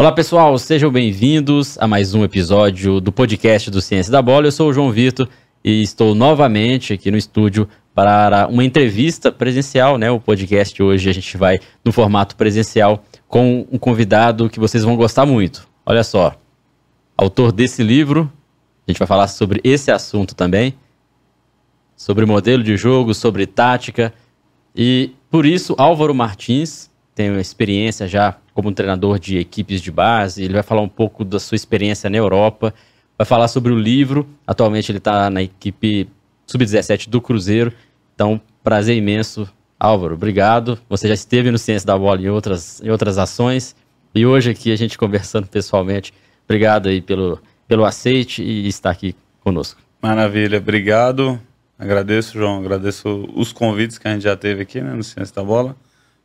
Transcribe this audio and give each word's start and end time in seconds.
Olá 0.00 0.12
pessoal, 0.12 0.56
sejam 0.60 0.92
bem-vindos 0.92 1.76
a 1.76 1.88
mais 1.88 2.14
um 2.14 2.22
episódio 2.22 3.00
do 3.00 3.10
podcast 3.10 3.68
do 3.68 3.82
Ciência 3.82 4.12
da 4.12 4.22
Bola. 4.22 4.46
Eu 4.46 4.52
sou 4.52 4.68
o 4.68 4.72
João 4.72 4.92
Vitor 4.92 5.28
e 5.64 5.82
estou 5.82 6.14
novamente 6.14 6.92
aqui 6.92 7.10
no 7.10 7.16
estúdio 7.16 7.68
para 7.92 8.46
uma 8.46 8.62
entrevista 8.62 9.32
presencial, 9.32 9.98
né? 9.98 10.08
O 10.08 10.20
podcast 10.20 10.80
hoje 10.80 11.10
a 11.10 11.12
gente 11.12 11.36
vai 11.36 11.58
no 11.84 11.90
formato 11.90 12.36
presencial 12.36 13.02
com 13.26 13.66
um 13.72 13.76
convidado 13.76 14.48
que 14.48 14.60
vocês 14.60 14.84
vão 14.84 14.94
gostar 14.94 15.26
muito. 15.26 15.68
Olha 15.84 16.04
só, 16.04 16.32
autor 17.16 17.50
desse 17.50 17.82
livro, 17.82 18.32
a 18.86 18.92
gente 18.92 19.00
vai 19.00 19.08
falar 19.08 19.26
sobre 19.26 19.60
esse 19.64 19.90
assunto 19.90 20.32
também, 20.32 20.76
sobre 21.96 22.24
modelo 22.24 22.62
de 22.62 22.76
jogo, 22.76 23.12
sobre 23.14 23.48
tática 23.48 24.14
e 24.76 25.10
por 25.28 25.44
isso 25.44 25.74
Álvaro 25.76 26.14
Martins 26.14 26.88
tem 27.16 27.30
uma 27.30 27.40
experiência 27.40 28.06
já 28.06 28.36
como 28.58 28.72
treinador 28.72 29.20
de 29.20 29.38
equipes 29.38 29.80
de 29.80 29.92
base, 29.92 30.42
ele 30.42 30.54
vai 30.54 30.64
falar 30.64 30.80
um 30.80 30.88
pouco 30.88 31.24
da 31.24 31.38
sua 31.38 31.54
experiência 31.54 32.10
na 32.10 32.16
Europa, 32.16 32.74
vai 33.16 33.24
falar 33.24 33.46
sobre 33.46 33.72
o 33.72 33.78
livro. 33.78 34.28
Atualmente 34.44 34.90
ele 34.90 34.98
está 34.98 35.30
na 35.30 35.44
equipe 35.44 36.08
sub-17 36.44 37.08
do 37.08 37.20
Cruzeiro. 37.20 37.72
Então, 38.16 38.40
prazer 38.64 38.96
imenso. 38.96 39.48
Álvaro, 39.78 40.14
obrigado. 40.14 40.76
Você 40.88 41.06
já 41.06 41.14
esteve 41.14 41.52
no 41.52 41.56
Ciência 41.56 41.86
da 41.86 41.96
Bola 41.96 42.20
em 42.20 42.28
outras, 42.30 42.82
em 42.82 42.90
outras 42.90 43.16
ações. 43.16 43.76
E 44.12 44.26
hoje 44.26 44.50
aqui 44.50 44.72
a 44.72 44.76
gente 44.76 44.98
conversando 44.98 45.46
pessoalmente. 45.46 46.12
Obrigado 46.44 46.88
aí 46.88 47.00
pelo, 47.00 47.40
pelo 47.68 47.84
aceite 47.84 48.42
e 48.42 48.66
estar 48.66 48.90
aqui 48.90 49.14
conosco. 49.38 49.80
Maravilha, 50.02 50.58
obrigado. 50.58 51.40
Agradeço, 51.78 52.36
João. 52.36 52.58
Agradeço 52.58 53.30
os 53.36 53.52
convites 53.52 53.98
que 53.98 54.08
a 54.08 54.12
gente 54.14 54.24
já 54.24 54.34
teve 54.34 54.62
aqui 54.62 54.80
né, 54.80 54.94
no 54.94 55.04
Ciência 55.04 55.32
da 55.32 55.44
Bola. 55.44 55.76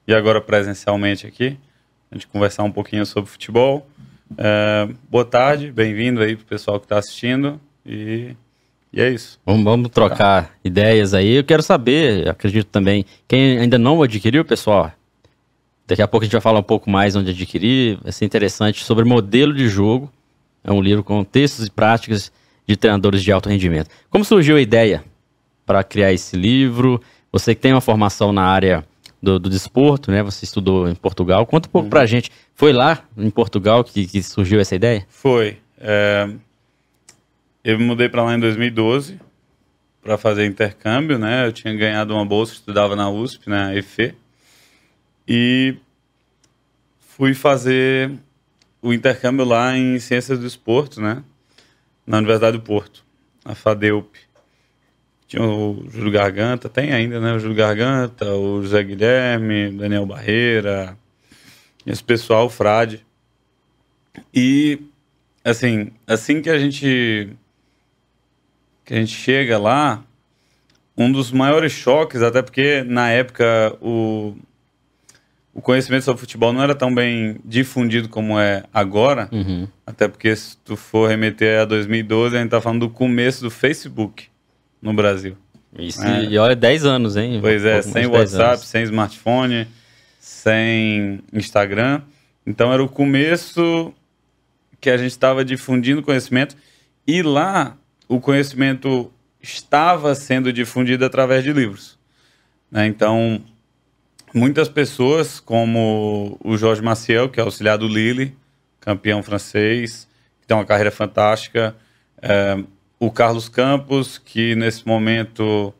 E 0.07 0.15
agora 0.15 0.41
presencialmente 0.41 1.27
aqui 1.27 1.59
a 2.13 2.15
gente 2.15 2.27
conversar 2.27 2.63
um 2.63 2.71
pouquinho 2.71 3.05
sobre 3.07 3.29
futebol. 3.29 3.87
É, 4.37 4.87
boa 5.09 5.25
tarde, 5.25 5.71
bem-vindo 5.71 6.21
aí 6.21 6.35
pro 6.35 6.45
pessoal 6.45 6.79
que 6.79 6.85
está 6.85 6.99
assistindo 6.99 7.59
e, 7.83 8.35
e, 8.93 9.01
é 9.01 9.09
isso. 9.09 9.39
Vamos, 9.43 9.63
vamos 9.63 9.89
trocar 9.89 10.43
tá. 10.43 10.49
ideias 10.63 11.15
aí. 11.15 11.37
Eu 11.37 11.43
quero 11.43 11.63
saber, 11.63 12.29
acredito 12.29 12.67
também, 12.67 13.03
quem 13.27 13.57
ainda 13.57 13.79
não 13.79 14.03
adquiriu, 14.03 14.45
pessoal, 14.45 14.91
daqui 15.87 16.03
a 16.03 16.07
pouco 16.07 16.23
a 16.23 16.25
gente 16.27 16.33
vai 16.33 16.41
falar 16.41 16.59
um 16.59 16.63
pouco 16.63 16.87
mais 16.87 17.15
onde 17.15 17.31
adquirir, 17.31 17.97
vai 18.03 18.11
ser 18.11 18.25
interessante 18.25 18.83
sobre 18.83 19.03
modelo 19.03 19.53
de 19.53 19.67
jogo. 19.67 20.11
É 20.63 20.71
um 20.71 20.81
livro 20.81 21.03
com 21.03 21.23
textos 21.23 21.65
e 21.65 21.71
práticas 21.71 22.31
de 22.67 22.77
treinadores 22.77 23.23
de 23.23 23.31
alto 23.31 23.49
rendimento. 23.49 23.89
Como 24.09 24.23
surgiu 24.23 24.55
a 24.55 24.61
ideia 24.61 25.03
para 25.65 25.83
criar 25.83 26.13
esse 26.13 26.37
livro? 26.37 27.01
Você 27.31 27.55
que 27.55 27.61
tem 27.61 27.73
uma 27.73 27.81
formação 27.81 28.31
na 28.31 28.43
área 28.43 28.85
do, 29.23 29.39
do 29.39 29.49
desporto, 29.49 30.11
né? 30.11 30.21
Você 30.21 30.43
estudou 30.43 30.89
em 30.89 30.95
Portugal. 30.95 31.45
Conta 31.45 31.69
um 31.69 31.71
pouco 31.71 31.85
uhum. 31.85 31.89
pra 31.89 32.05
gente. 32.05 32.29
Foi 32.53 32.73
lá 32.73 33.05
em 33.17 33.29
Portugal 33.29 33.81
que, 33.81 34.05
que 34.05 34.21
surgiu 34.21 34.59
essa 34.59 34.75
ideia? 34.75 35.05
Foi. 35.07 35.59
É... 35.79 36.29
Eu 37.63 37.79
me 37.79 37.85
mudei 37.85 38.09
para 38.09 38.21
lá 38.21 38.35
em 38.35 38.39
2012 38.39 39.17
para 40.01 40.17
fazer 40.17 40.45
intercâmbio, 40.45 41.17
né? 41.17 41.47
Eu 41.47 41.53
tinha 41.53 41.73
ganhado 41.73 42.13
uma 42.13 42.25
bolsa, 42.25 42.51
estudava 42.51 42.97
na 42.97 43.09
USP, 43.09 43.49
na 43.49 43.69
né? 43.69 43.77
EFE. 43.77 44.13
E 45.25 45.77
fui 46.99 47.33
fazer 47.33 48.11
o 48.81 48.93
intercâmbio 48.93 49.45
lá 49.45 49.77
em 49.77 49.97
Ciências 49.99 50.37
do 50.37 50.45
Esporto, 50.45 50.99
né? 50.99 51.23
Na 52.05 52.17
Universidade 52.17 52.57
do 52.57 52.63
Porto, 52.63 53.05
a 53.45 53.55
FADEUP. 53.55 54.19
Tinha 55.33 55.47
o 55.47 55.83
Júlio 55.89 56.11
Garganta, 56.11 56.69
tem 56.69 56.93
ainda, 56.93 57.19
né? 57.19 57.33
O 57.33 57.39
Júlio 57.39 57.57
Garganta, 57.57 58.35
o 58.35 58.61
José 58.61 58.83
Guilherme, 58.83 59.71
Daniel 59.71 60.05
Barreira, 60.05 60.95
esse 61.87 62.03
pessoal, 62.03 62.45
o 62.45 62.49
Frade. 62.51 63.03
E, 64.31 64.79
assim, 65.43 65.89
assim 66.05 66.39
que 66.39 66.51
a 66.51 66.59
gente 66.59 67.29
que 68.85 68.93
a 68.93 68.97
gente 68.97 69.15
chega 69.15 69.57
lá, 69.57 70.03
um 70.95 71.11
dos 71.11 71.31
maiores 71.31 71.71
choques, 71.71 72.21
até 72.21 72.43
porque 72.43 72.83
na 72.83 73.09
época 73.09 73.75
o, 73.81 74.35
o 75.51 75.63
conhecimento 75.63 76.05
sobre 76.05 76.19
futebol 76.19 76.53
não 76.53 76.61
era 76.61 76.75
tão 76.75 76.93
bem 76.93 77.37
difundido 77.43 78.07
como 78.07 78.37
é 78.37 78.65
agora, 78.71 79.29
uhum. 79.31 79.67
até 79.83 80.07
porque 80.07 80.35
se 80.35 80.55
tu 80.57 80.75
for 80.75 81.09
remeter 81.09 81.61
a 81.61 81.65
2012, 81.65 82.37
a 82.37 82.39
gente 82.39 82.51
tá 82.51 82.61
falando 82.61 82.81
do 82.81 82.89
começo 82.91 83.41
do 83.41 83.49
Facebook 83.49 84.31
no 84.83 84.93
Brasil. 84.93 85.35
Isso, 85.77 86.03
é. 86.03 86.25
e 86.25 86.37
olha, 86.37 86.55
10 86.55 86.85
anos, 86.85 87.17
hein? 87.17 87.39
Pois 87.41 87.65
é, 87.65 87.81
sem 87.81 88.05
WhatsApp, 88.05 88.63
sem 88.63 88.83
smartphone, 88.83 89.67
sem 90.19 91.19
Instagram. 91.33 92.01
Então 92.45 92.71
era 92.71 92.83
o 92.83 92.89
começo 92.89 93.91
que 94.79 94.89
a 94.89 94.97
gente 94.97 95.11
estava 95.11 95.43
difundindo 95.43 96.03
conhecimento 96.03 96.55
e 97.07 97.23
lá 97.23 97.75
o 98.07 98.19
conhecimento 98.19 99.11
estava 99.41 100.13
sendo 100.13 100.53
difundido 100.53 101.05
através 101.05 101.43
de 101.43 101.51
livros. 101.51 101.97
Né? 102.69 102.85
Então, 102.85 103.41
muitas 104.33 104.69
pessoas, 104.69 105.39
como 105.39 106.37
o 106.43 106.57
Jorge 106.57 106.81
Maciel, 106.81 107.29
que 107.29 107.39
é 107.39 107.43
auxiliar 107.43 107.77
do 107.77 107.87
Lille, 107.87 108.35
campeão 108.79 109.23
francês, 109.23 110.07
que 110.41 110.47
tem 110.47 110.55
uma 110.55 110.65
carreira 110.65 110.91
fantástica, 110.91 111.75
é, 112.21 112.63
o 113.05 113.11
Carlos 113.11 113.49
Campos, 113.49 114.17
que 114.17 114.55
nesse 114.55 114.87
momento 114.87 115.73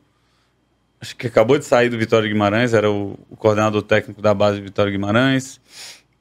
acho 1.00 1.16
que 1.16 1.26
acabou 1.26 1.58
de 1.58 1.64
sair 1.64 1.88
do 1.88 1.98
Vitória 1.98 2.28
Guimarães, 2.28 2.74
era 2.74 2.90
o, 2.90 3.18
o 3.30 3.36
coordenador 3.36 3.82
técnico 3.82 4.20
da 4.20 4.34
base 4.34 4.58
de 4.58 4.62
Vitória 4.62 4.92
Guimarães, 4.92 5.60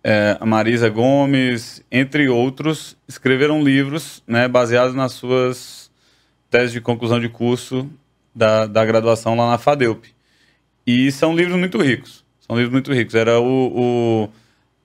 é, 0.02 0.38
a 0.40 0.46
Marisa 0.46 0.90
Gomes, 0.90 1.84
entre 1.92 2.30
outros, 2.30 2.98
escreveram 3.08 3.62
livros 3.62 4.24
né, 4.28 4.48
baseados 4.48 4.96
nas 4.96 5.14
suas 5.14 5.92
teses 6.50 6.72
de 6.72 6.80
conclusão 6.80 7.20
de 7.20 7.28
curso 7.28 7.90
da, 8.34 8.66
da 8.66 8.86
graduação 8.86 9.36
lá 9.36 9.52
na 9.52 9.58
FADEUP. 9.58 10.06
E 10.88 11.12
são 11.12 11.36
livros 11.36 11.58
muito 11.58 11.82
ricos. 11.82 12.24
São 12.40 12.56
livros 12.56 12.72
muito 12.72 12.94
ricos. 12.94 13.16
Era 13.16 13.40
o, 13.40 14.26
o 14.26 14.30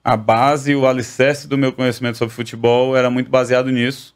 a 0.03 0.15
base, 0.15 0.75
o 0.75 0.87
alicerce 0.87 1.47
do 1.47 1.57
meu 1.57 1.71
conhecimento 1.73 2.17
sobre 2.17 2.33
futebol 2.33 2.95
era 2.95 3.09
muito 3.09 3.29
baseado 3.29 3.69
nisso. 3.69 4.15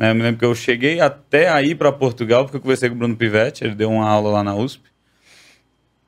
Né? 0.00 0.12
Eu 0.12 0.14
me 0.14 0.22
lembro 0.22 0.38
que 0.38 0.44
eu 0.46 0.54
cheguei 0.54 0.98
até 0.98 1.50
aí 1.50 1.74
para 1.74 1.92
Portugal, 1.92 2.44
porque 2.44 2.56
eu 2.56 2.60
conversei 2.62 2.88
com 2.88 2.94
o 2.94 2.98
Bruno 2.98 3.14
Pivetti, 3.14 3.64
ele 3.64 3.74
deu 3.74 3.90
uma 3.90 4.08
aula 4.08 4.30
lá 4.30 4.42
na 4.42 4.54
USP. 4.54 4.82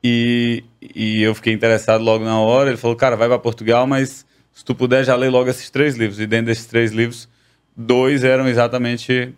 E, 0.03 0.63
e 0.81 1.21
eu 1.21 1.35
fiquei 1.35 1.53
interessado 1.53 2.03
logo 2.03 2.25
na 2.25 2.39
hora. 2.39 2.71
Ele 2.71 2.77
falou, 2.77 2.95
cara, 2.95 3.15
vai 3.15 3.27
para 3.27 3.37
Portugal, 3.37 3.85
mas 3.85 4.25
se 4.51 4.65
tu 4.65 4.73
puder, 4.73 5.05
já 5.05 5.15
lê 5.15 5.29
logo 5.29 5.47
esses 5.47 5.69
três 5.69 5.95
livros. 5.95 6.19
E 6.19 6.25
dentro 6.25 6.47
desses 6.47 6.65
três 6.65 6.91
livros, 6.91 7.29
dois 7.77 8.23
eram 8.23 8.47
exatamente 8.47 9.31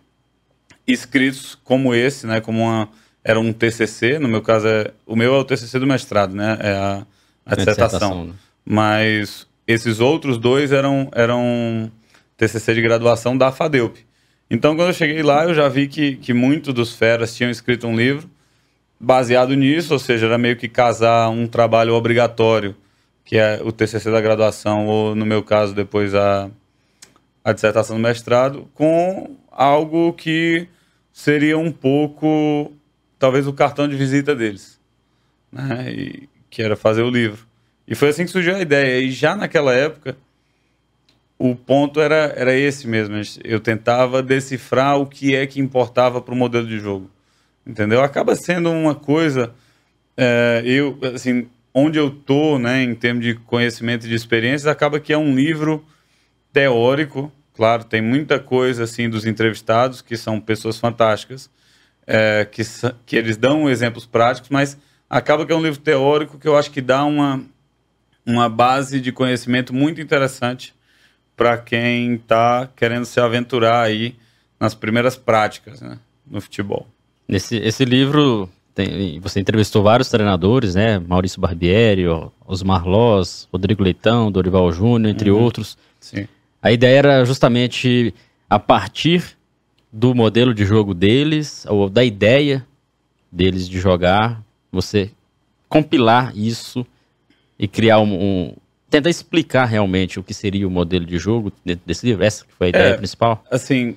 escritos 0.86 1.54
como 1.62 1.94
esse, 1.94 2.26
né? 2.26 2.40
Como 2.40 2.62
uma 2.62 2.88
era 3.22 3.38
um 3.38 3.52
TCC, 3.52 4.18
no 4.18 4.28
meu 4.28 4.40
caso 4.40 4.68
é 4.68 4.90
o 5.04 5.14
meu 5.14 5.34
é 5.34 5.38
o 5.38 5.44
TCC 5.44 5.78
do 5.78 5.86
mestrado, 5.86 6.34
né? 6.34 6.56
É 6.60 6.70
a, 6.70 7.06
a 7.44 7.56
dissertação. 7.56 7.98
dissertação 7.98 8.24
né? 8.24 8.32
Mas 8.64 9.46
esses 9.66 10.00
outros 10.00 10.38
dois 10.38 10.72
eram 10.72 11.10
eram 11.12 11.92
TCC 12.36 12.74
de 12.74 12.82
graduação 12.82 13.36
da 13.36 13.52
FADEUP. 13.52 14.05
Então, 14.50 14.76
quando 14.76 14.88
eu 14.88 14.94
cheguei 14.94 15.22
lá, 15.22 15.44
eu 15.44 15.54
já 15.54 15.68
vi 15.68 15.88
que, 15.88 16.16
que 16.16 16.32
muitos 16.32 16.72
dos 16.72 16.94
feras 16.94 17.34
tinham 17.34 17.50
escrito 17.50 17.86
um 17.86 17.96
livro 17.96 18.30
baseado 18.98 19.54
nisso, 19.54 19.92
ou 19.92 19.98
seja, 19.98 20.26
era 20.26 20.38
meio 20.38 20.56
que 20.56 20.68
casar 20.68 21.28
um 21.28 21.46
trabalho 21.46 21.94
obrigatório, 21.94 22.74
que 23.24 23.36
é 23.36 23.60
o 23.62 23.72
TCC 23.72 24.10
da 24.10 24.20
graduação, 24.20 24.86
ou 24.86 25.14
no 25.14 25.26
meu 25.26 25.42
caso, 25.42 25.74
depois 25.74 26.14
a, 26.14 26.48
a 27.44 27.52
dissertação 27.52 27.96
do 27.96 28.02
mestrado, 28.02 28.68
com 28.72 29.36
algo 29.50 30.12
que 30.12 30.68
seria 31.12 31.58
um 31.58 31.72
pouco, 31.72 32.72
talvez, 33.18 33.46
o 33.46 33.52
cartão 33.52 33.88
de 33.88 33.96
visita 33.96 34.34
deles, 34.34 34.80
né? 35.50 35.92
E, 35.92 36.28
que 36.48 36.62
era 36.62 36.76
fazer 36.76 37.02
o 37.02 37.10
livro. 37.10 37.46
E 37.86 37.94
foi 37.94 38.08
assim 38.08 38.24
que 38.24 38.30
surgiu 38.30 38.56
a 38.56 38.60
ideia. 38.60 39.00
E 39.00 39.10
já 39.10 39.36
naquela 39.36 39.74
época, 39.74 40.16
o 41.38 41.54
ponto 41.54 42.00
era, 42.00 42.32
era 42.36 42.54
esse 42.54 42.88
mesmo. 42.88 43.16
Eu 43.44 43.60
tentava 43.60 44.22
decifrar 44.22 44.98
o 44.98 45.06
que 45.06 45.34
é 45.34 45.46
que 45.46 45.60
importava 45.60 46.20
para 46.20 46.34
o 46.34 46.36
modelo 46.36 46.66
de 46.66 46.78
jogo. 46.78 47.10
Entendeu? 47.66 48.02
Acaba 48.02 48.34
sendo 48.34 48.70
uma 48.70 48.94
coisa. 48.94 49.52
É, 50.16 50.62
eu, 50.64 50.98
assim, 51.14 51.48
onde 51.74 51.98
eu 51.98 52.10
tô, 52.10 52.58
né, 52.58 52.82
em 52.82 52.94
termos 52.94 53.24
de 53.24 53.34
conhecimento 53.34 54.06
e 54.06 54.08
de 54.08 54.14
experiências, 54.14 54.66
acaba 54.66 54.98
que 54.98 55.12
é 55.12 55.18
um 55.18 55.34
livro 55.34 55.84
teórico. 56.52 57.30
Claro, 57.54 57.84
tem 57.84 58.00
muita 58.00 58.38
coisa 58.38 58.84
assim 58.84 59.08
dos 59.08 59.26
entrevistados 59.26 60.00
que 60.00 60.16
são 60.16 60.40
pessoas 60.40 60.78
fantásticas, 60.78 61.50
é, 62.06 62.46
que, 62.50 62.62
que 63.04 63.16
eles 63.16 63.36
dão 63.36 63.68
exemplos 63.68 64.06
práticos, 64.06 64.50
mas 64.50 64.78
acaba 65.08 65.44
que 65.44 65.52
é 65.52 65.56
um 65.56 65.62
livro 65.62 65.80
teórico 65.80 66.38
que 66.38 66.46
eu 66.46 66.56
acho 66.56 66.70
que 66.70 66.82
dá 66.82 67.04
uma, 67.04 67.42
uma 68.26 68.48
base 68.48 69.00
de 69.00 69.10
conhecimento 69.10 69.74
muito 69.74 70.00
interessante 70.02 70.75
para 71.36 71.58
quem 71.58 72.14
está 72.14 72.68
querendo 72.74 73.04
se 73.04 73.20
aventurar 73.20 73.82
aí 73.82 74.16
nas 74.58 74.74
primeiras 74.74 75.16
práticas 75.16 75.80
né, 75.80 75.98
no 76.26 76.40
futebol. 76.40 76.86
Nesse 77.28 77.56
esse 77.56 77.84
livro, 77.84 78.48
tem, 78.74 79.20
você 79.20 79.40
entrevistou 79.40 79.82
vários 79.82 80.08
treinadores, 80.08 80.74
né? 80.74 80.98
Maurício 80.98 81.40
Barbieri, 81.40 82.04
Osmar 82.46 82.86
Loz, 82.86 83.48
Rodrigo 83.52 83.82
Leitão, 83.82 84.30
Dorival 84.30 84.70
Júnior, 84.72 85.10
entre 85.10 85.30
uhum. 85.30 85.42
outros. 85.42 85.76
Sim. 86.00 86.26
A 86.62 86.72
ideia 86.72 86.98
era 86.98 87.24
justamente 87.24 88.14
a 88.48 88.58
partir 88.58 89.36
do 89.92 90.14
modelo 90.14 90.54
de 90.54 90.64
jogo 90.64 90.94
deles, 90.94 91.66
ou 91.68 91.88
da 91.88 92.04
ideia 92.04 92.66
deles 93.30 93.68
de 93.68 93.78
jogar, 93.78 94.42
você 94.70 95.10
compilar 95.68 96.36
isso 96.36 96.86
e 97.58 97.66
criar 97.66 98.00
um, 98.00 98.14
um 98.14 98.56
tentar 98.90 99.10
explicar 99.10 99.64
realmente 99.64 100.18
o 100.18 100.22
que 100.22 100.32
seria 100.34 100.66
o 100.66 100.70
modelo 100.70 101.04
de 101.04 101.18
jogo 101.18 101.52
desse 101.84 102.06
livro. 102.06 102.24
Essa 102.24 102.44
foi 102.56 102.68
a 102.68 102.70
ideia 102.70 102.94
é, 102.94 102.96
principal? 102.96 103.44
Assim, 103.50 103.96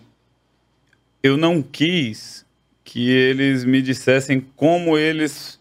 eu 1.21 1.37
não 1.37 1.61
quis 1.61 2.45
que 2.83 3.09
eles 3.09 3.63
me 3.63 3.81
dissessem 3.81 4.41
como 4.55 4.97
eles 4.97 5.59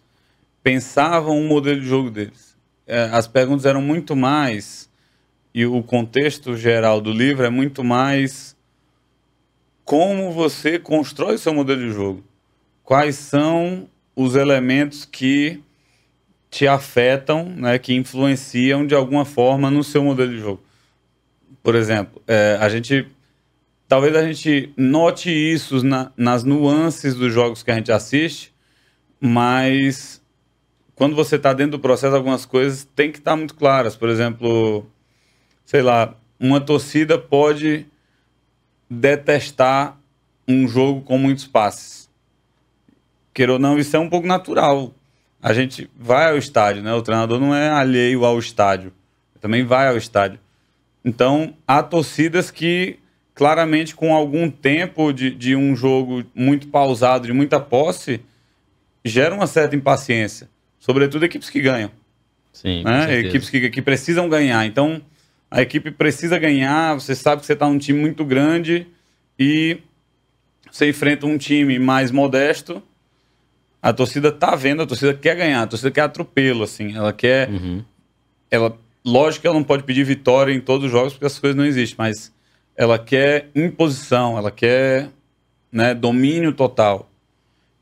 pensavam 0.62 1.38
o 1.38 1.46
modelo 1.46 1.80
de 1.80 1.86
jogo 1.86 2.10
deles. 2.10 2.56
É, 2.86 3.02
as 3.12 3.26
perguntas 3.26 3.66
eram 3.66 3.82
muito 3.82 4.16
mais 4.16 4.88
e 5.54 5.66
o 5.66 5.82
contexto 5.82 6.56
geral 6.56 7.00
do 7.00 7.12
livro 7.12 7.44
é 7.44 7.50
muito 7.50 7.84
mais 7.84 8.56
como 9.84 10.32
você 10.32 10.78
constrói 10.78 11.34
o 11.34 11.38
seu 11.38 11.52
modelo 11.52 11.80
de 11.80 11.90
jogo. 11.90 12.22
Quais 12.84 13.16
são 13.16 13.88
os 14.14 14.34
elementos 14.34 15.04
que 15.04 15.62
te 16.50 16.67
afetam, 16.67 17.45
né, 17.45 17.79
que 17.79 17.95
influenciam 17.95 18.87
de 18.87 18.95
alguma 18.95 19.25
forma 19.25 19.71
no 19.71 19.85
seu 19.85 20.03
modelo 20.03 20.31
de 20.31 20.39
jogo. 20.39 20.62
Por 21.62 21.75
exemplo, 21.75 22.23
é, 22.27 22.56
a 22.61 22.69
gente 22.69 23.06
talvez 23.87 24.15
a 24.15 24.23
gente 24.23 24.73
note 24.77 25.31
isso 25.31 25.83
na, 25.85 26.12
nas 26.17 26.45
nuances 26.45 27.15
dos 27.15 27.33
jogos 27.33 27.62
que 27.62 27.71
a 27.71 27.75
gente 27.75 27.91
assiste, 27.91 28.53
mas 29.21 30.23
quando 30.95 31.17
você 31.17 31.37
está 31.37 31.53
dentro 31.53 31.73
do 31.73 31.81
processo, 31.81 32.15
algumas 32.15 32.45
coisas 32.45 32.85
têm 32.97 33.11
que 33.11 33.19
estar 33.19 33.33
tá 33.33 33.37
muito 33.37 33.55
claras. 33.55 33.97
Por 33.97 34.09
exemplo, 34.09 34.87
sei 35.65 35.81
lá, 35.81 36.15
uma 36.39 36.61
torcida 36.61 37.19
pode 37.19 37.87
detestar 38.91 39.99
um 40.47 40.67
jogo 40.67 41.03
com 41.03 41.19
muitos 41.19 41.47
passes. 41.47 42.09
Queira 43.33 43.53
ou 43.53 43.59
não, 43.59 43.79
isso 43.79 43.95
é 43.97 43.99
um 43.99 44.09
pouco 44.09 44.27
natural. 44.27 44.93
A 45.43 45.52
gente 45.52 45.88
vai 45.96 46.31
ao 46.31 46.37
estádio, 46.37 46.82
né? 46.82 46.93
O 46.94 47.02
treinador 47.02 47.40
não 47.40 47.55
é 47.55 47.69
alheio 47.69 48.25
ao 48.25 48.38
estádio. 48.38 48.93
Também 49.40 49.64
vai 49.64 49.88
ao 49.88 49.96
estádio. 49.96 50.40
Então, 51.05 51.55
há 51.67 51.82
torcidas 51.82 52.50
que, 52.50 52.99
claramente, 53.35 53.94
com 53.94 54.14
algum 54.14 54.50
tempo 54.50 55.12
de, 55.12 55.31
de 55.31 55.55
um 55.55 55.76
jogo 55.76 56.25
muito 56.35 56.69
pausado, 56.69 57.26
de 57.26 57.32
muita 57.32 57.61
posse, 57.61 58.20
geram 59.05 59.37
uma 59.37 59.46
certa 59.46 59.76
impaciência. 59.76 60.49
Sobretudo 60.81 61.25
equipes 61.25 61.50
que 61.50 61.61
ganham. 61.61 61.90
Sim, 62.52 62.82
né? 62.82 63.20
Equipes 63.20 63.49
que, 63.49 63.70
que 63.70 63.81
precisam 63.81 64.29
ganhar. 64.29 64.67
Então, 64.67 65.00
a 65.50 65.62
equipe 65.62 65.90
precisa 65.90 66.38
ganhar, 66.38 66.94
você 66.94 67.14
sabe 67.14 67.40
que 67.40 67.46
você 67.46 67.52
está 67.52 67.69
num 67.69 67.79
time 67.79 67.99
muito 67.99 68.25
grande 68.25 68.87
e 69.38 69.79
você 70.70 70.88
enfrenta 70.88 71.26
um 71.26 71.38
time 71.38 71.79
mais 71.79 72.11
modesto. 72.11 72.82
A 73.80 73.92
torcida 73.92 74.32
tá 74.32 74.54
vendo, 74.56 74.82
a 74.82 74.86
torcida 74.86 75.14
quer 75.14 75.36
ganhar, 75.36 75.62
a 75.62 75.66
torcida 75.66 75.90
quer 75.90 76.02
atropelo, 76.02 76.64
assim. 76.64 76.96
Ela 76.96 77.12
quer. 77.12 77.48
Uhum. 77.48 77.84
Ela, 78.50 78.76
lógico 79.04 79.42
que 79.42 79.46
ela 79.46 79.56
não 79.56 79.64
pode 79.64 79.84
pedir 79.84 80.04
vitória 80.04 80.52
em 80.52 80.60
todos 80.60 80.86
os 80.86 80.92
jogos, 80.92 81.12
porque 81.12 81.26
essas 81.26 81.38
coisas 81.38 81.56
não 81.56 81.64
existem, 81.64 81.96
mas 81.98 82.32
ela 82.76 82.98
quer 82.98 83.48
imposição, 83.54 84.36
ela 84.38 84.50
quer 84.50 85.10
né, 85.70 85.94
domínio 85.94 86.52
total. 86.52 87.08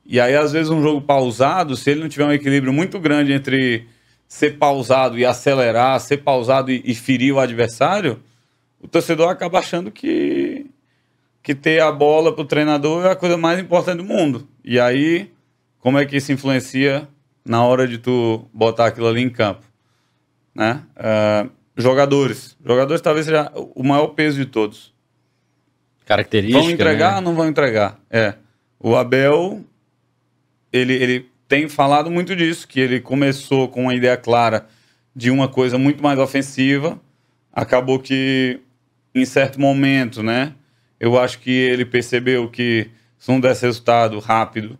E 0.05 0.21
aí, 0.21 0.37
às 0.37 0.53
vezes, 0.53 0.71
um 0.71 0.83
jogo 0.83 1.01
pausado, 1.01 1.77
se 1.77 1.91
ele 1.91 2.01
não 2.01 2.09
tiver 2.09 2.25
um 2.25 2.33
equilíbrio 2.33 2.73
muito 2.73 2.99
grande 2.99 3.33
entre 3.33 3.87
ser 4.29 4.59
pausado 4.59 5.19
e 5.19 5.25
acelerar, 5.25 6.01
ser 6.01 6.19
pausado 6.19 6.71
e, 6.71 6.83
e 6.85 6.95
ferir 6.95 7.33
o 7.33 7.41
adversário, 7.41 8.21
o 8.81 8.89
torcedor 8.89 9.29
acaba 9.29 9.59
achando 9.59 9.91
que, 9.91 10.67
que 11.43 11.55
ter 11.55 11.81
a 11.81 11.91
bola 11.91 12.33
para 12.33 12.43
o 12.43 12.47
treinador 12.47 13.07
é 13.07 13.11
a 13.11 13.17
coisa 13.17 13.37
mais 13.37 13.59
importante 13.59 13.99
do 13.99 14.05
mundo. 14.05 14.47
E 14.65 14.79
aí, 14.79 15.31
como 15.87 16.01
é 16.01 16.05
que 16.05 16.17
isso 16.17 16.33
influencia 16.33 17.07
na 17.45 17.63
hora 17.63 17.87
de 17.87 17.97
tu 17.97 18.51
botar 18.53 18.87
aquilo 18.87 19.07
ali 19.07 19.23
em 19.23 19.31
campo? 19.31 19.63
Né? 20.53 20.83
Uh, 20.97 21.49
jogadores. 21.77 22.57
Jogadores 22.67 23.01
talvez 23.01 23.25
seja 23.25 23.53
o 23.55 23.85
maior 23.85 24.09
peso 24.09 24.37
de 24.37 24.47
todos. 24.47 24.93
Características. 26.05 26.61
Vão 26.61 26.73
entregar 26.73 27.11
né? 27.13 27.17
ou 27.19 27.23
não 27.23 27.37
vão 27.37 27.47
entregar? 27.47 28.01
É. 28.11 28.35
O 28.81 28.97
Abel, 28.97 29.65
ele, 30.73 30.95
ele 30.95 31.31
tem 31.47 31.69
falado 31.69 32.11
muito 32.11 32.35
disso, 32.35 32.67
que 32.67 32.81
ele 32.81 33.01
começou 33.01 33.69
com 33.69 33.83
uma 33.83 33.95
ideia 33.95 34.17
clara 34.17 34.67
de 35.15 35.31
uma 35.31 35.47
coisa 35.47 35.79
muito 35.79 36.03
mais 36.03 36.19
ofensiva, 36.19 37.01
acabou 37.53 38.01
que 38.01 38.59
em 39.15 39.25
certo 39.25 39.61
momento, 39.61 40.21
né, 40.21 40.53
eu 40.99 41.17
acho 41.17 41.39
que 41.39 41.53
ele 41.53 41.85
percebeu 41.85 42.51
que 42.51 42.91
se 43.17 43.31
não 43.31 43.39
desse 43.39 43.65
resultado 43.65 44.19
rápido, 44.19 44.77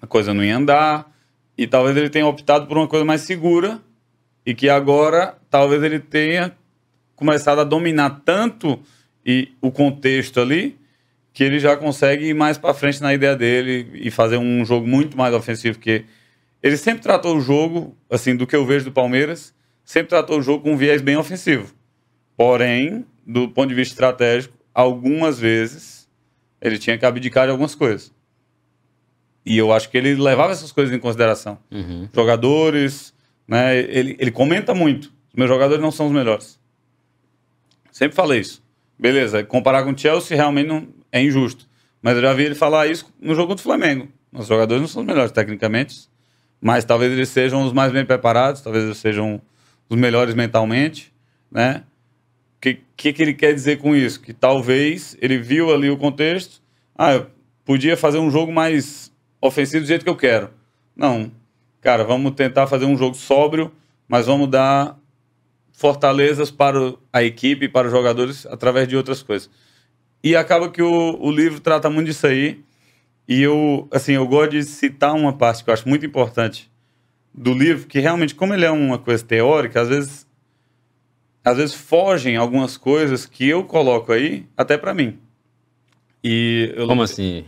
a 0.00 0.06
coisa 0.06 0.32
não 0.32 0.44
ia 0.44 0.56
andar, 0.56 1.10
e 1.56 1.66
talvez 1.66 1.96
ele 1.96 2.08
tenha 2.08 2.26
optado 2.26 2.66
por 2.66 2.76
uma 2.76 2.88
coisa 2.88 3.04
mais 3.04 3.22
segura, 3.22 3.80
e 4.44 4.54
que 4.54 4.68
agora 4.68 5.36
talvez 5.50 5.82
ele 5.82 6.00
tenha 6.00 6.52
começado 7.14 7.60
a 7.60 7.64
dominar 7.64 8.22
tanto 8.24 8.80
e 9.24 9.52
o 9.60 9.70
contexto 9.70 10.40
ali, 10.40 10.78
que 11.32 11.44
ele 11.44 11.58
já 11.58 11.76
consegue 11.76 12.26
ir 12.26 12.34
mais 12.34 12.58
para 12.58 12.74
frente 12.74 13.00
na 13.00 13.14
ideia 13.14 13.36
dele 13.36 13.90
e 13.94 14.10
fazer 14.10 14.38
um 14.38 14.64
jogo 14.64 14.86
muito 14.86 15.16
mais 15.16 15.34
ofensivo 15.34 15.78
que 15.78 16.04
ele 16.62 16.76
sempre 16.76 17.02
tratou 17.02 17.36
o 17.36 17.40
jogo, 17.40 17.96
assim, 18.10 18.36
do 18.36 18.46
que 18.46 18.54
eu 18.54 18.66
vejo 18.66 18.86
do 18.86 18.92
Palmeiras, 18.92 19.54
sempre 19.84 20.08
tratou 20.08 20.38
o 20.38 20.42
jogo 20.42 20.64
com 20.64 20.72
um 20.72 20.76
viés 20.76 21.00
bem 21.00 21.16
ofensivo. 21.16 21.74
Porém, 22.36 23.06
do 23.26 23.48
ponto 23.48 23.68
de 23.68 23.74
vista 23.74 23.92
estratégico, 23.92 24.54
algumas 24.74 25.38
vezes 25.38 26.08
ele 26.60 26.78
tinha 26.78 26.98
que 26.98 27.06
abdicar 27.06 27.46
de 27.46 27.52
algumas 27.52 27.74
coisas. 27.74 28.12
E 29.44 29.56
eu 29.56 29.72
acho 29.72 29.88
que 29.88 29.96
ele 29.96 30.14
levava 30.14 30.52
essas 30.52 30.72
coisas 30.72 30.94
em 30.94 30.98
consideração. 30.98 31.58
Uhum. 31.70 32.08
Jogadores, 32.14 33.14
né? 33.48 33.78
Ele, 33.78 34.16
ele 34.18 34.30
comenta 34.30 34.74
muito. 34.74 35.12
Os 35.28 35.34
meus 35.34 35.48
jogadores 35.48 35.82
não 35.82 35.90
são 35.90 36.06
os 36.06 36.12
melhores. 36.12 36.58
Sempre 37.90 38.14
falei 38.14 38.40
isso. 38.40 38.62
Beleza, 38.98 39.42
comparar 39.42 39.82
com 39.82 39.92
o 39.92 39.98
Chelsea 39.98 40.36
realmente 40.36 40.66
não, 40.66 40.86
é 41.10 41.22
injusto. 41.22 41.66
Mas 42.02 42.16
eu 42.16 42.22
já 42.22 42.32
vi 42.32 42.44
ele 42.44 42.54
falar 42.54 42.86
isso 42.86 43.12
no 43.20 43.34
jogo 43.34 43.54
do 43.54 43.60
Flamengo. 43.60 44.08
Os 44.32 44.46
jogadores 44.46 44.80
não 44.80 44.88
são 44.88 45.02
os 45.02 45.06
melhores 45.06 45.32
tecnicamente, 45.32 46.08
mas 46.60 46.84
talvez 46.84 47.12
eles 47.12 47.28
sejam 47.28 47.64
os 47.64 47.72
mais 47.72 47.92
bem 47.92 48.04
preparados, 48.04 48.60
talvez 48.60 48.84
eles 48.84 48.98
sejam 48.98 49.40
os 49.88 49.98
melhores 49.98 50.34
mentalmente, 50.34 51.12
né? 51.50 51.82
O 52.56 52.60
que, 52.60 52.80
que, 52.96 53.12
que 53.12 53.22
ele 53.22 53.34
quer 53.34 53.54
dizer 53.54 53.78
com 53.78 53.96
isso? 53.96 54.20
Que 54.20 54.32
talvez 54.32 55.16
ele 55.20 55.38
viu 55.38 55.74
ali 55.74 55.90
o 55.90 55.96
contexto, 55.96 56.62
ah, 56.96 57.14
eu 57.14 57.26
podia 57.64 57.96
fazer 57.96 58.18
um 58.18 58.30
jogo 58.30 58.52
mais 58.52 59.09
ofensivo 59.40 59.84
do 59.84 59.88
jeito 59.88 60.04
que 60.04 60.10
eu 60.10 60.16
quero. 60.16 60.50
Não, 60.94 61.30
cara, 61.80 62.04
vamos 62.04 62.32
tentar 62.32 62.66
fazer 62.66 62.84
um 62.84 62.96
jogo 62.96 63.14
sóbrio, 63.14 63.72
mas 64.06 64.26
vamos 64.26 64.48
dar 64.48 64.98
fortalezas 65.72 66.50
para 66.50 66.94
a 67.12 67.22
equipe, 67.22 67.68
para 67.68 67.86
os 67.86 67.92
jogadores, 67.92 68.44
através 68.46 68.86
de 68.86 68.96
outras 68.96 69.22
coisas. 69.22 69.48
E 70.22 70.36
acaba 70.36 70.68
que 70.68 70.82
o, 70.82 71.16
o 71.18 71.30
livro 71.30 71.60
trata 71.60 71.88
muito 71.88 72.08
disso 72.08 72.26
aí. 72.26 72.62
E 73.26 73.40
eu, 73.40 73.88
assim, 73.90 74.12
eu 74.12 74.26
gosto 74.26 74.50
de 74.50 74.62
citar 74.64 75.14
uma 75.14 75.32
parte 75.32 75.64
que 75.64 75.70
eu 75.70 75.74
acho 75.74 75.88
muito 75.88 76.04
importante 76.04 76.70
do 77.32 77.54
livro, 77.54 77.86
que 77.86 78.00
realmente, 78.00 78.34
como 78.34 78.52
ele 78.52 78.64
é 78.64 78.70
uma 78.70 78.98
coisa 78.98 79.24
teórica, 79.24 79.80
às 79.80 79.88
vezes, 79.88 80.26
às 81.44 81.56
vezes 81.56 81.74
fogem 81.74 82.36
algumas 82.36 82.76
coisas 82.76 83.24
que 83.24 83.48
eu 83.48 83.64
coloco 83.64 84.12
aí, 84.12 84.46
até 84.56 84.76
para 84.76 84.92
mim. 84.92 85.18
E 86.22 86.74
eu, 86.76 86.86
como 86.86 87.02
assim? 87.02 87.44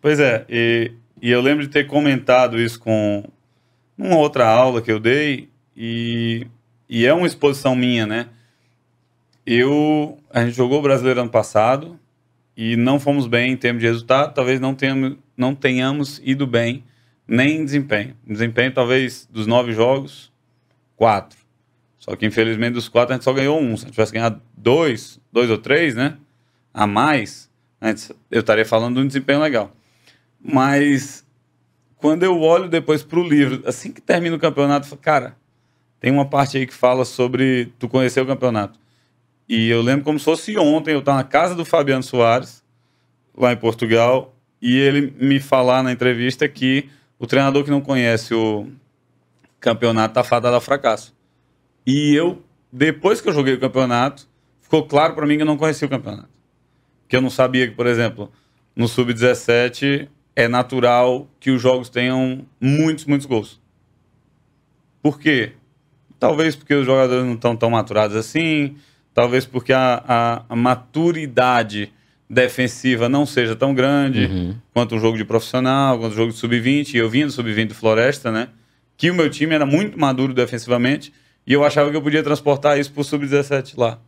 Pois 0.00 0.20
é, 0.20 0.46
e, 0.48 0.92
e 1.20 1.30
eu 1.30 1.40
lembro 1.40 1.64
de 1.64 1.70
ter 1.70 1.86
comentado 1.86 2.60
isso 2.60 2.78
com 2.78 3.24
uma 3.96 4.16
outra 4.16 4.48
aula 4.48 4.80
que 4.80 4.90
eu 4.90 5.00
dei, 5.00 5.48
e, 5.76 6.46
e 6.88 7.06
é 7.06 7.12
uma 7.12 7.26
exposição 7.26 7.74
minha, 7.76 8.06
né? 8.06 8.28
Eu, 9.46 10.18
a 10.30 10.44
gente 10.44 10.56
jogou 10.56 10.80
o 10.80 10.82
brasileiro 10.82 11.20
ano 11.20 11.30
passado 11.30 11.98
e 12.56 12.76
não 12.76 13.00
fomos 13.00 13.26
bem 13.26 13.52
em 13.52 13.56
termos 13.56 13.80
de 13.80 13.86
resultado. 13.86 14.34
Talvez 14.34 14.60
não 14.60 14.74
tenhamos, 14.74 15.16
não 15.36 15.54
tenhamos 15.54 16.20
ido 16.22 16.46
bem 16.46 16.84
nem 17.26 17.58
em 17.58 17.64
desempenho. 17.64 18.16
Desempenho, 18.26 18.72
talvez, 18.72 19.28
dos 19.30 19.46
nove 19.46 19.72
jogos, 19.72 20.32
quatro. 20.96 21.38
Só 21.98 22.16
que, 22.16 22.26
infelizmente, 22.26 22.74
dos 22.74 22.88
quatro, 22.88 23.12
a 23.12 23.16
gente 23.16 23.24
só 23.24 23.32
ganhou 23.32 23.60
um. 23.60 23.76
Se 23.76 23.84
a 23.84 23.86
gente 23.86 23.92
tivesse 23.92 24.12
ganhado 24.12 24.42
dois, 24.56 25.20
dois 25.32 25.50
ou 25.50 25.58
três, 25.58 25.94
né? 25.94 26.16
A 26.72 26.86
mais, 26.86 27.50
gente, 27.82 28.14
eu 28.30 28.40
estaria 28.40 28.64
falando 28.64 28.96
de 28.96 29.02
um 29.02 29.06
desempenho 29.06 29.40
legal. 29.40 29.74
Mas, 30.42 31.26
quando 31.96 32.22
eu 32.22 32.40
olho 32.40 32.68
depois 32.68 33.02
para 33.02 33.18
o 33.18 33.28
livro, 33.28 33.62
assim 33.66 33.92
que 33.92 34.00
termina 34.00 34.36
o 34.36 34.38
campeonato, 34.38 34.86
eu 34.86 34.90
falo, 34.90 35.02
cara, 35.02 35.36
tem 36.00 36.12
uma 36.12 36.24
parte 36.24 36.56
aí 36.56 36.66
que 36.66 36.74
fala 36.74 37.04
sobre 37.04 37.72
tu 37.78 37.88
conhecer 37.88 38.20
o 38.20 38.26
campeonato. 38.26 38.78
E 39.48 39.68
eu 39.68 39.82
lembro 39.82 40.04
como 40.04 40.18
se 40.18 40.24
fosse 40.24 40.56
ontem, 40.58 40.92
eu 40.92 41.00
estava 41.00 41.18
na 41.18 41.24
casa 41.24 41.54
do 41.54 41.64
Fabiano 41.64 42.02
Soares, 42.02 42.62
lá 43.36 43.52
em 43.52 43.56
Portugal, 43.56 44.34
e 44.60 44.76
ele 44.76 45.14
me 45.18 45.40
falar 45.40 45.82
na 45.82 45.92
entrevista 45.92 46.48
que 46.48 46.88
o 47.18 47.26
treinador 47.26 47.64
que 47.64 47.70
não 47.70 47.80
conhece 47.80 48.34
o 48.34 48.68
campeonato 49.58 50.12
está 50.12 50.22
fadado 50.22 50.54
ao 50.54 50.60
fracasso. 50.60 51.14
E 51.86 52.14
eu, 52.14 52.42
depois 52.72 53.20
que 53.20 53.28
eu 53.28 53.32
joguei 53.32 53.54
o 53.54 53.60
campeonato, 53.60 54.28
ficou 54.60 54.86
claro 54.86 55.14
para 55.14 55.26
mim 55.26 55.36
que 55.36 55.42
eu 55.42 55.46
não 55.46 55.56
conhecia 55.56 55.86
o 55.86 55.90
campeonato. 55.90 56.28
Que 57.08 57.16
eu 57.16 57.22
não 57.22 57.30
sabia 57.30 57.66
que, 57.66 57.74
por 57.74 57.86
exemplo, 57.86 58.30
no 58.76 58.86
sub-17 58.86 60.08
é 60.38 60.46
natural 60.46 61.28
que 61.40 61.50
os 61.50 61.60
jogos 61.60 61.88
tenham 61.88 62.46
muitos, 62.60 63.06
muitos 63.06 63.26
gols. 63.26 63.60
Por 65.02 65.18
quê? 65.18 65.54
Talvez 66.16 66.54
porque 66.54 66.74
os 66.74 66.86
jogadores 66.86 67.24
não 67.24 67.34
estão 67.34 67.56
tão 67.56 67.70
maturados 67.70 68.14
assim, 68.14 68.76
talvez 69.12 69.44
porque 69.44 69.72
a, 69.72 70.00
a, 70.06 70.44
a 70.48 70.54
maturidade 70.54 71.92
defensiva 72.30 73.08
não 73.08 73.26
seja 73.26 73.56
tão 73.56 73.74
grande 73.74 74.26
uhum. 74.26 74.54
quanto 74.72 74.94
um 74.94 75.00
jogo 75.00 75.16
de 75.16 75.24
profissional, 75.24 75.98
quanto 75.98 76.12
um 76.12 76.16
jogo 76.16 76.30
de 76.30 76.38
sub-20. 76.38 76.94
Eu 76.94 77.10
vinha 77.10 77.26
do 77.26 77.32
sub-20 77.32 77.66
do 77.66 77.74
Floresta, 77.74 78.30
né? 78.30 78.48
Que 78.96 79.10
o 79.10 79.14
meu 79.16 79.28
time 79.28 79.56
era 79.56 79.66
muito 79.66 79.98
maduro 79.98 80.32
defensivamente 80.32 81.12
e 81.44 81.52
eu 81.52 81.64
achava 81.64 81.90
que 81.90 81.96
eu 81.96 82.02
podia 82.02 82.22
transportar 82.22 82.78
isso 82.78 82.92
para 82.92 83.00
o 83.00 83.04
sub-17 83.04 83.74
lá. 83.76 83.98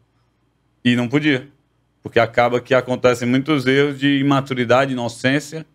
E 0.85 0.95
não 0.95 1.09
podia. 1.09 1.49
Porque 2.05 2.21
acaba 2.21 2.61
que 2.61 2.73
acontecem 2.73 3.27
muitos 3.27 3.67
erros 3.67 3.99
de 3.99 4.21
imaturidade, 4.21 4.93
inocência, 4.93 5.67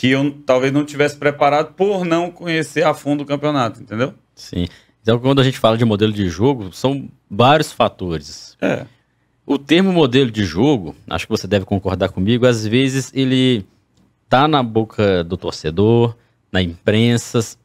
que 0.00 0.12
eu 0.12 0.30
talvez 0.46 0.72
não 0.72 0.82
tivesse 0.82 1.14
preparado 1.14 1.74
por 1.74 2.06
não 2.06 2.30
conhecer 2.30 2.82
a 2.86 2.94
fundo 2.94 3.20
o 3.20 3.26
campeonato, 3.26 3.82
entendeu? 3.82 4.14
Sim. 4.34 4.66
Então, 5.02 5.18
quando 5.18 5.42
a 5.42 5.44
gente 5.44 5.58
fala 5.58 5.76
de 5.76 5.84
modelo 5.84 6.10
de 6.10 6.26
jogo, 6.26 6.72
são 6.72 7.06
vários 7.30 7.70
fatores. 7.70 8.56
É. 8.62 8.86
O 9.44 9.58
termo 9.58 9.92
modelo 9.92 10.30
de 10.30 10.42
jogo, 10.42 10.96
acho 11.06 11.26
que 11.26 11.30
você 11.30 11.46
deve 11.46 11.66
concordar 11.66 12.08
comigo, 12.08 12.46
às 12.46 12.66
vezes 12.66 13.12
ele 13.12 13.66
tá 14.26 14.48
na 14.48 14.62
boca 14.62 15.22
do 15.22 15.36
torcedor, 15.36 16.16
na 16.50 16.62
imprensa, 16.62 17.58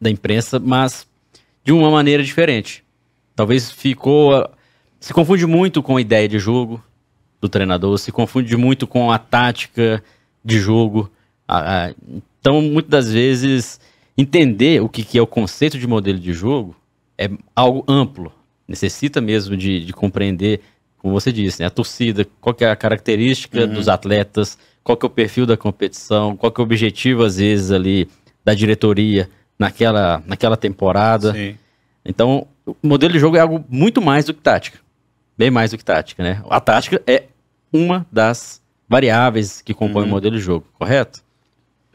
da 0.00 0.08
imprensa, 0.08 0.58
mas 0.58 1.06
de 1.62 1.72
uma 1.72 1.90
maneira 1.90 2.22
diferente. 2.22 2.82
Talvez 3.34 3.70
ficou 3.70 4.48
se 4.98 5.12
confunde 5.12 5.44
muito 5.44 5.82
com 5.82 5.98
a 5.98 6.00
ideia 6.00 6.26
de 6.26 6.38
jogo 6.38 6.82
do 7.38 7.50
treinador, 7.50 7.98
se 7.98 8.10
confunde 8.10 8.56
muito 8.56 8.86
com 8.86 9.12
a 9.12 9.18
tática 9.18 10.02
de 10.42 10.58
jogo. 10.58 11.12
Então, 12.40 12.60
muitas 12.62 12.90
das 12.90 13.12
vezes, 13.12 13.80
entender 14.16 14.82
o 14.82 14.88
que 14.88 15.18
é 15.18 15.22
o 15.22 15.26
conceito 15.26 15.78
de 15.78 15.86
modelo 15.86 16.18
de 16.18 16.32
jogo 16.32 16.76
é 17.18 17.30
algo 17.54 17.84
amplo. 17.88 18.32
Necessita 18.68 19.20
mesmo 19.20 19.56
de, 19.56 19.84
de 19.84 19.92
compreender, 19.92 20.60
como 20.98 21.14
você 21.14 21.32
disse, 21.32 21.60
né, 21.60 21.66
a 21.66 21.70
torcida, 21.70 22.26
qual 22.40 22.54
é 22.60 22.66
a 22.66 22.76
característica 22.76 23.62
uhum. 23.62 23.72
dos 23.72 23.88
atletas, 23.88 24.58
qual 24.82 24.98
é 25.00 25.06
o 25.06 25.10
perfil 25.10 25.46
da 25.46 25.56
competição, 25.56 26.36
qual 26.36 26.52
é 26.56 26.60
o 26.60 26.64
objetivo, 26.64 27.24
às 27.24 27.36
vezes, 27.36 27.70
ali 27.70 28.08
da 28.44 28.54
diretoria 28.54 29.28
naquela, 29.58 30.22
naquela 30.26 30.56
temporada. 30.56 31.32
Sim. 31.32 31.56
Então, 32.04 32.46
o 32.64 32.74
modelo 32.82 33.12
de 33.12 33.18
jogo 33.18 33.36
é 33.36 33.40
algo 33.40 33.64
muito 33.68 34.00
mais 34.00 34.24
do 34.24 34.34
que 34.34 34.40
tática. 34.40 34.78
Bem 35.36 35.50
mais 35.50 35.70
do 35.70 35.78
que 35.78 35.84
tática, 35.84 36.22
né? 36.22 36.42
A 36.48 36.60
tática 36.60 37.02
é 37.06 37.24
uma 37.72 38.06
das 38.10 38.62
variáveis 38.88 39.60
que 39.60 39.74
compõem 39.74 40.04
uhum. 40.04 40.10
o 40.10 40.12
modelo 40.12 40.36
de 40.36 40.42
jogo, 40.42 40.66
correto? 40.78 41.25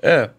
É. 0.02 0.30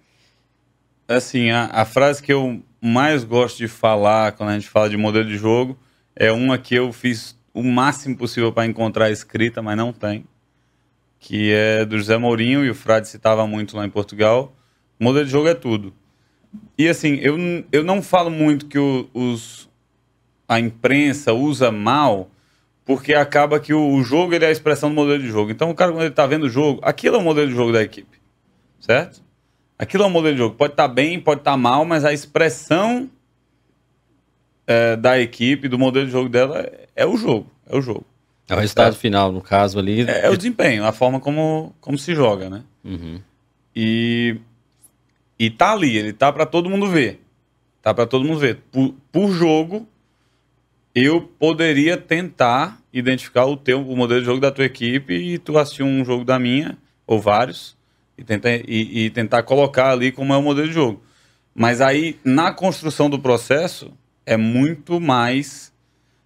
Assim, 1.07 1.50
a, 1.50 1.66
a, 1.66 1.85
frase 1.85 2.23
que 2.23 2.33
eu 2.33 2.62
mais 2.81 3.23
gosto 3.23 3.59
de 3.59 3.69
falar 3.69 4.33
quando 4.33 4.50
a 4.50 4.54
gente 4.54 4.69
fala 4.69 4.88
de 4.88 4.97
modelo 4.97 5.26
de 5.26 5.37
jogo 5.37 5.78
é 6.16 6.33
uma 6.33 6.59
que 6.59 6.75
eu 6.75 6.92
fiz 6.92 7.38
o 7.54 7.62
máximo 7.62 8.16
possível 8.16 8.52
para 8.52 8.66
encontrar 8.66 9.11
escrita, 9.11 9.62
mas 9.62 9.76
não 9.76 9.92
tem. 9.92 10.25
Que 11.21 11.52
é 11.52 11.85
do 11.85 11.97
José 11.97 12.16
Mourinho, 12.16 12.64
e 12.64 12.71
o 12.71 12.75
Frade 12.75 13.09
citava 13.09 13.47
muito 13.47 13.76
lá 13.76 13.87
em 13.87 13.90
Portugal. 13.90 14.52
Modelo 14.99 15.25
de 15.25 15.31
jogo 15.31 15.49
é 15.49 15.54
tudo. 15.54 15.95
E 16.76 16.88
assim, 16.88 17.16
eu, 17.16 17.37
eu 17.71 17.85
não 17.85 18.02
falo 18.02 18.31
muito 18.31 18.66
que 18.66 18.78
o, 18.78 19.09
os, 19.14 19.69
a 20.49 20.59
imprensa 20.59 21.33
usa 21.33 21.71
mal 21.71 22.31
porque 22.85 23.14
acaba 23.14 23.61
que 23.61 23.73
o, 23.73 23.95
o, 23.95 24.02
jogo 24.02 24.35
ele 24.35 24.45
é 24.45 24.49
a 24.49 24.52
expressão 24.52 24.88
do 24.88 24.95
modelo 24.95 25.23
de 25.23 25.28
jogo. 25.28 25.50
Então 25.50 25.71
o 25.71 25.75
cara, 25.75 25.92
quando 25.92 26.02
ele 26.02 26.11
está 26.11 26.26
vendo 26.26 26.45
o 26.45 26.49
jogo, 26.49 26.81
aquilo 26.83 27.16
é 27.16 27.19
o 27.19 27.23
modelo 27.23 27.49
de 27.49 27.54
jogo 27.54 27.73
da 27.73 27.83
equipe. 27.83 28.21
Certo? 28.81 29.23
Aquilo 29.79 30.05
é 30.05 30.07
o 30.07 30.11
modelo 30.11 30.35
de 30.35 30.38
jogo. 30.38 30.55
Pode 30.55 30.73
estar 30.73 30.88
tá 30.88 30.95
bem, 30.95 31.19
pode 31.19 31.41
estar 31.41 31.52
tá 31.52 31.57
mal, 31.57 31.85
mas 31.85 32.05
a 32.05 32.12
expressão 32.12 33.11
é, 34.67 34.97
da 34.97 35.19
equipe, 35.19 35.69
do 35.69 35.79
modelo 35.79 36.07
de 36.07 36.12
jogo 36.12 36.29
dela, 36.29 36.61
é, 36.61 36.88
é 36.97 37.07
o 37.07 37.17
jogo. 37.17 37.50
É 37.67 37.76
o 37.76 37.81
jogo. 37.81 38.07
É 38.49 38.55
o 38.55 38.59
resultado 38.59 38.97
final, 38.97 39.33
no 39.33 39.41
caso 39.41 39.79
ali. 39.79 40.02
É, 40.02 40.26
é, 40.26 40.31
o 40.31 40.37
desempenho, 40.37 40.85
a 40.85 40.93
forma 40.93 41.21
como, 41.21 41.75
como 41.81 41.97
se 41.97 42.14
joga, 42.14 42.50
né? 42.50 42.62
Uhum. 42.85 43.21
E, 43.75 44.37
e 45.38 45.50
tá 45.50 45.73
ali, 45.73 45.97
ele 45.97 46.12
tá 46.12 46.33
para 46.33 46.47
todo 46.47 46.69
mundo 46.69 46.88
ver. 46.88 47.21
Tá 47.81 47.95
para 47.95 48.07
todo 48.07 48.25
mundo 48.25 48.38
ver. 48.38 48.61
Por, 48.71 48.95
por 49.11 49.33
jogo, 49.33 49.88
eu 50.95 51.23
poderia 51.38 51.97
tentar 51.97 52.81
identificar 52.93 53.47
o 53.47 53.57
teu 53.57 53.81
o 53.81 53.97
modelo 53.97 54.21
de 54.21 54.26
jogo 54.26 54.41
da 54.41 54.52
tua 54.52 54.64
equipe 54.64 55.14
e 55.14 55.38
tu 55.38 55.57
assistir 55.57 55.83
um 55.83 56.05
jogo 56.05 56.25
da 56.25 56.38
minha, 56.38 56.76
ou 57.07 57.21
vários, 57.21 57.76
e 58.16 58.25
tentar, 58.25 58.50
e, 58.50 59.07
e 59.07 59.11
tentar 59.11 59.42
colocar 59.42 59.90
ali 59.90 60.12
como 60.12 60.33
é 60.33 60.37
o 60.37 60.42
modelo 60.42 60.69
de 60.69 60.75
jogo. 60.75 61.02
Mas 61.54 61.81
aí, 61.81 62.19
na 62.25 62.52
construção 62.52 63.11
do 63.11 63.19
processo, 63.19 63.92
é 64.25 64.37
muito 64.37 65.00
mais. 65.00 65.73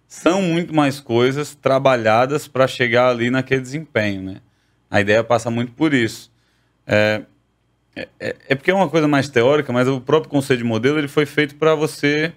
São 0.07 0.41
muito 0.41 0.73
mais 0.73 1.01
coisas 1.01 1.53
trabalhadas 1.53 2.47
para 2.47 2.65
chegar 2.65 3.09
ali 3.09 3.29
naquele 3.29 3.59
desempenho, 3.59 4.21
né? 4.21 4.37
A 4.89 5.01
ideia 5.01 5.21
passa 5.21 5.51
muito 5.51 5.73
por 5.73 5.93
isso. 5.93 6.31
É, 6.85 7.23
é, 7.93 8.07
é, 8.47 8.55
porque 8.55 8.71
é 8.71 8.73
uma 8.73 8.89
coisa 8.89 9.05
mais 9.05 9.27
teórica, 9.27 9.73
mas 9.73 9.87
o 9.87 9.99
próprio 9.99 10.29
conceito 10.29 10.59
de 10.59 10.63
modelo 10.63 10.97
ele 10.97 11.09
foi 11.09 11.25
feito 11.25 11.55
para 11.55 11.75
você 11.75 12.31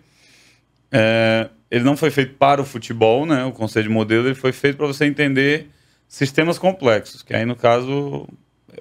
é, 0.91 1.49
ele 1.71 1.85
não 1.85 1.97
foi 1.97 2.11
feito 2.11 2.35
para 2.35 2.61
o 2.61 2.65
futebol, 2.65 3.25
né? 3.25 3.45
O 3.45 3.53
conceito 3.53 3.87
de 3.87 3.93
modelo 3.93 4.27
ele 4.27 4.35
foi 4.35 4.53
feito 4.53 4.77
para 4.77 4.87
você 4.87 5.05
entender 5.05 5.71
sistemas 6.09 6.59
complexos, 6.59 7.23
que 7.23 7.33
aí 7.33 7.45
no 7.45 7.55
caso 7.55 8.29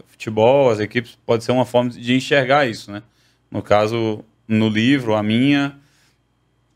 futebol, 0.08 0.70
as 0.70 0.80
equipes 0.80 1.18
pode 1.26 1.44
ser 1.44 1.52
uma 1.52 1.66
forma 1.66 1.90
de 1.90 2.14
enxergar 2.14 2.68
isso, 2.68 2.92
né? 2.92 3.04
No 3.50 3.62
caso, 3.62 4.24
no 4.48 4.70
livro, 4.70 5.16
a 5.16 5.24
minha, 5.24 5.76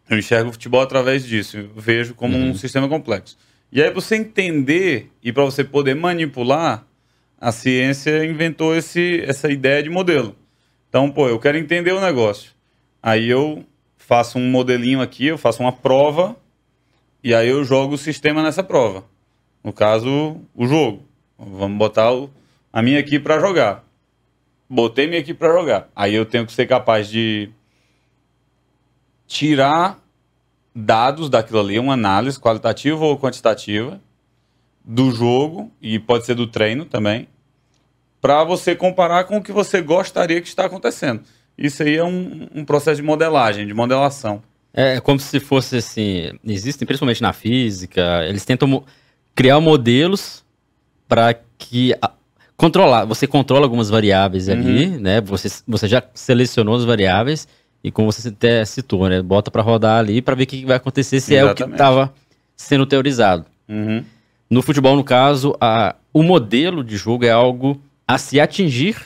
eu 0.09 0.17
enxergo 0.17 0.49
o 0.49 0.53
futebol 0.53 0.81
através 0.81 1.25
disso, 1.25 1.57
eu 1.57 1.69
vejo 1.75 2.13
como 2.15 2.37
uhum. 2.37 2.51
um 2.51 2.55
sistema 2.55 2.87
complexo. 2.87 3.37
E 3.71 3.81
aí 3.81 3.91
você 3.91 4.15
entender 4.15 5.11
e 5.23 5.31
para 5.31 5.43
você 5.43 5.63
poder 5.63 5.95
manipular, 5.95 6.85
a 7.39 7.51
ciência 7.51 8.23
inventou 8.23 8.75
esse, 8.75 9.21
essa 9.27 9.51
ideia 9.51 9.81
de 9.81 9.89
modelo. 9.89 10.35
Então, 10.87 11.09
pô, 11.09 11.27
eu 11.27 11.39
quero 11.39 11.57
entender 11.57 11.91
o 11.91 11.99
negócio. 11.99 12.51
Aí 13.01 13.27
eu 13.27 13.65
faço 13.97 14.37
um 14.37 14.49
modelinho 14.49 15.01
aqui, 15.01 15.25
eu 15.25 15.37
faço 15.37 15.61
uma 15.61 15.71
prova 15.71 16.35
e 17.23 17.33
aí 17.33 17.49
eu 17.49 17.63
jogo 17.63 17.95
o 17.95 17.97
sistema 17.97 18.43
nessa 18.43 18.61
prova. 18.63 19.03
No 19.63 19.73
caso, 19.73 20.37
o 20.53 20.67
jogo. 20.67 21.03
Vamos 21.37 21.77
botar 21.77 22.13
o, 22.13 22.29
a 22.73 22.81
minha 22.81 22.99
aqui 22.99 23.19
para 23.19 23.39
jogar. 23.39 23.85
Botei 24.67 25.05
minha 25.05 25.21
aqui 25.21 25.33
para 25.33 25.53
jogar. 25.53 25.89
Aí 25.95 26.15
eu 26.15 26.25
tenho 26.25 26.45
que 26.47 26.51
ser 26.51 26.65
capaz 26.65 27.07
de 27.07 27.51
tirar 29.27 29.99
dados 30.75 31.29
daquilo 31.29 31.59
ali, 31.59 31.77
uma 31.77 31.93
análise 31.93 32.39
qualitativa 32.39 33.05
ou 33.05 33.19
quantitativa 33.19 34.01
do 34.83 35.11
jogo 35.11 35.71
e 35.79 35.99
pode 35.99 36.25
ser 36.25 36.33
do 36.33 36.47
treino 36.47 36.83
também, 36.83 37.27
para 38.19 38.43
você 38.43 38.75
comparar 38.75 39.25
com 39.25 39.37
o 39.37 39.43
que 39.43 39.51
você 39.51 39.81
gostaria 39.81 40.41
que 40.41 40.47
está 40.47 40.65
acontecendo. 40.65 41.21
Isso 41.57 41.83
aí 41.83 41.97
é 41.97 42.03
um, 42.03 42.49
um 42.53 42.65
processo 42.65 42.97
de 42.97 43.03
modelagem, 43.03 43.67
de 43.67 43.73
modelação. 43.73 44.41
É 44.73 44.99
como 44.99 45.19
se 45.19 45.39
fosse 45.39 45.77
assim, 45.77 46.31
existem 46.43 46.85
principalmente 46.85 47.21
na 47.21 47.31
física, 47.31 48.25
eles 48.27 48.43
tentam 48.43 48.83
criar 49.35 49.59
modelos 49.59 50.43
para 51.07 51.33
que 51.57 51.93
controlar, 52.57 53.05
você 53.05 53.27
controla 53.27 53.65
algumas 53.65 53.89
variáveis 53.89 54.47
uhum. 54.47 54.53
ali, 54.53 54.87
né? 54.87 55.21
Você, 55.21 55.49
você 55.67 55.87
já 55.87 56.03
selecionou 56.13 56.75
as 56.75 56.83
variáveis 56.83 57.47
e 57.83 57.91
como 57.91 58.11
você 58.11 58.29
até 58.29 58.63
citou, 58.65 59.07
né? 59.09 59.21
Bota 59.21 59.51
para 59.51 59.61
rodar 59.61 59.99
ali 59.99 60.21
para 60.21 60.35
ver 60.35 60.43
o 60.43 60.47
que 60.47 60.65
vai 60.65 60.77
acontecer 60.77 61.19
se 61.19 61.33
Exatamente. 61.33 61.61
é 61.61 61.65
o 61.65 61.67
que 61.67 61.73
estava 61.73 62.13
sendo 62.55 62.85
teorizado. 62.85 63.45
Uhum. 63.67 64.03
No 64.49 64.61
futebol, 64.61 64.95
no 64.95 65.03
caso, 65.03 65.55
a, 65.59 65.95
o 66.13 66.21
modelo 66.21 66.83
de 66.83 66.95
jogo 66.95 67.25
é 67.25 67.31
algo 67.31 67.81
a 68.07 68.17
se 68.17 68.39
atingir, 68.39 68.97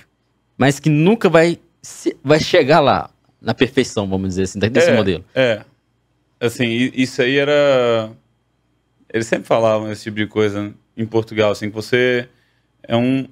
mas 0.57 0.79
que 0.79 0.89
nunca 0.89 1.29
vai 1.29 1.59
vai 2.21 2.39
chegar 2.39 2.81
lá, 2.81 3.09
na 3.41 3.53
perfeição, 3.53 4.07
vamos 4.07 4.29
dizer 4.29 4.43
assim, 4.43 4.59
desse 4.59 4.89
é, 4.89 4.95
modelo. 4.95 5.25
É. 5.33 5.61
Assim, 6.39 6.91
isso 6.93 7.21
aí 7.21 7.37
era. 7.37 8.11
Eles 9.11 9.27
sempre 9.27 9.47
falavam 9.47 9.91
esse 9.91 10.03
tipo 10.03 10.17
de 10.17 10.27
coisa 10.27 10.73
em 10.95 11.05
Portugal, 11.05 11.51
assim, 11.51 11.69
que 11.69 11.75
você. 11.75 12.27
É 12.83 12.95
um, 12.95 13.27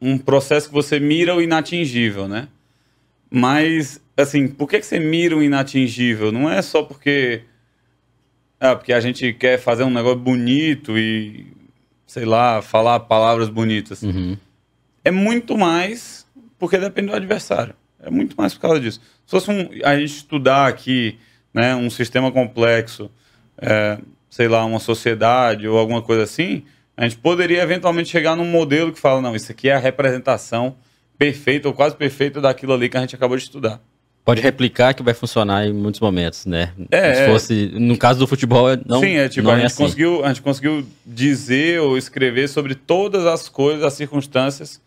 um 0.00 0.18
processo 0.18 0.68
que 0.68 0.74
você 0.74 1.00
mira 1.00 1.34
o 1.34 1.42
inatingível, 1.42 2.28
né? 2.28 2.48
Mas, 3.30 4.00
assim, 4.16 4.48
por 4.48 4.68
que, 4.68 4.80
que 4.80 4.86
você 4.86 4.98
mira 4.98 5.36
o 5.36 5.42
inatingível? 5.42 6.32
Não 6.32 6.50
é 6.50 6.62
só 6.62 6.82
porque. 6.82 7.42
Ah, 8.60 8.74
porque 8.74 8.92
a 8.92 9.00
gente 9.00 9.32
quer 9.32 9.58
fazer 9.58 9.84
um 9.84 9.90
negócio 9.90 10.18
bonito 10.18 10.98
e, 10.98 11.46
sei 12.06 12.24
lá, 12.24 12.60
falar 12.60 13.00
palavras 13.00 13.48
bonitas. 13.48 14.02
Uhum. 14.02 14.36
É 15.04 15.10
muito 15.10 15.56
mais 15.56 16.26
porque 16.58 16.76
depende 16.76 17.08
do 17.08 17.14
adversário. 17.14 17.74
É 18.00 18.10
muito 18.10 18.34
mais 18.36 18.54
por 18.54 18.60
causa 18.60 18.80
disso. 18.80 19.00
Se 19.24 19.30
fosse 19.30 19.50
um, 19.50 19.68
a 19.84 19.96
gente 19.96 20.14
estudar 20.16 20.66
aqui 20.66 21.18
né, 21.54 21.74
um 21.74 21.88
sistema 21.88 22.32
complexo, 22.32 23.10
é, 23.56 23.98
sei 24.28 24.48
lá, 24.48 24.64
uma 24.64 24.80
sociedade 24.80 25.66
ou 25.68 25.78
alguma 25.78 26.02
coisa 26.02 26.24
assim, 26.24 26.64
a 26.98 27.04
gente 27.04 27.16
poderia 27.18 27.62
eventualmente 27.62 28.08
chegar 28.08 28.34
num 28.34 28.44
modelo 28.44 28.92
que 28.92 28.98
fala, 28.98 29.22
não, 29.22 29.36
isso 29.36 29.52
aqui 29.52 29.68
é 29.68 29.74
a 29.74 29.78
representação 29.78 30.74
perfeita 31.16 31.68
ou 31.68 31.74
quase 31.74 31.94
perfeita 31.94 32.40
daquilo 32.40 32.72
ali 32.72 32.88
que 32.88 32.96
a 32.96 33.00
gente 33.00 33.14
acabou 33.14 33.36
de 33.36 33.44
estudar. 33.44 33.80
Pode 34.24 34.40
replicar 34.40 34.92
que 34.94 35.02
vai 35.02 35.14
funcionar 35.14 35.64
em 35.64 35.72
muitos 35.72 36.00
momentos, 36.00 36.44
né? 36.44 36.72
É, 36.90 37.14
Se 37.14 37.20
é. 37.20 37.26
fosse, 37.26 37.66
no 37.74 37.96
caso 37.96 38.18
do 38.18 38.26
futebol, 38.26 38.66
não 38.84 38.98
Sim, 38.98 39.14
é 39.14 39.28
tipo, 39.28 39.46
não 39.46 39.52
a, 39.52 39.58
é 39.58 39.60
gente 39.60 39.66
assim. 39.68 39.84
conseguiu, 39.84 40.24
a 40.24 40.28
gente 40.28 40.42
conseguiu 40.42 40.84
dizer 41.06 41.80
ou 41.80 41.96
escrever 41.96 42.48
sobre 42.48 42.74
todas 42.74 43.26
as 43.26 43.48
coisas, 43.48 43.84
as 43.84 43.92
circunstâncias 43.92 44.80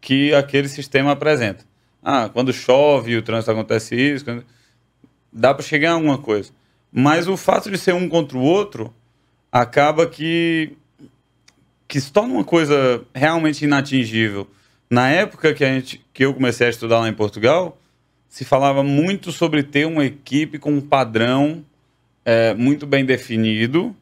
que 0.00 0.32
aquele 0.34 0.68
sistema 0.68 1.10
apresenta. 1.10 1.64
Ah, 2.00 2.30
quando 2.32 2.52
chove, 2.52 3.16
o 3.16 3.22
trânsito 3.22 3.50
acontece 3.50 3.96
isso, 3.96 4.24
quando... 4.24 4.44
dá 5.32 5.52
para 5.52 5.64
chegar 5.64 5.90
a 5.90 5.94
alguma 5.94 6.18
coisa. 6.18 6.52
Mas 6.92 7.26
o 7.26 7.36
fato 7.36 7.68
de 7.68 7.76
ser 7.76 7.94
um 7.94 8.08
contra 8.08 8.38
o 8.38 8.42
outro 8.42 8.94
acaba 9.50 10.06
que 10.06 10.76
que 11.88 11.98
se 11.98 12.12
torna 12.12 12.34
uma 12.34 12.44
coisa 12.44 13.02
realmente 13.14 13.64
inatingível. 13.64 14.46
Na 14.90 15.08
época 15.08 15.54
que 15.54 15.64
a 15.64 15.72
gente 15.72 16.04
que 16.12 16.24
eu 16.24 16.34
comecei 16.34 16.66
a 16.66 16.70
estudar 16.70 17.00
lá 17.00 17.08
em 17.08 17.14
Portugal, 17.14 17.78
se 18.28 18.44
falava 18.44 18.82
muito 18.82 19.32
sobre 19.32 19.62
ter 19.62 19.86
uma 19.86 20.04
equipe 20.04 20.58
com 20.58 20.70
um 20.70 20.80
padrão 20.80 21.64
é, 22.24 22.52
muito 22.52 22.86
bem 22.86 23.04
definido 23.04 23.96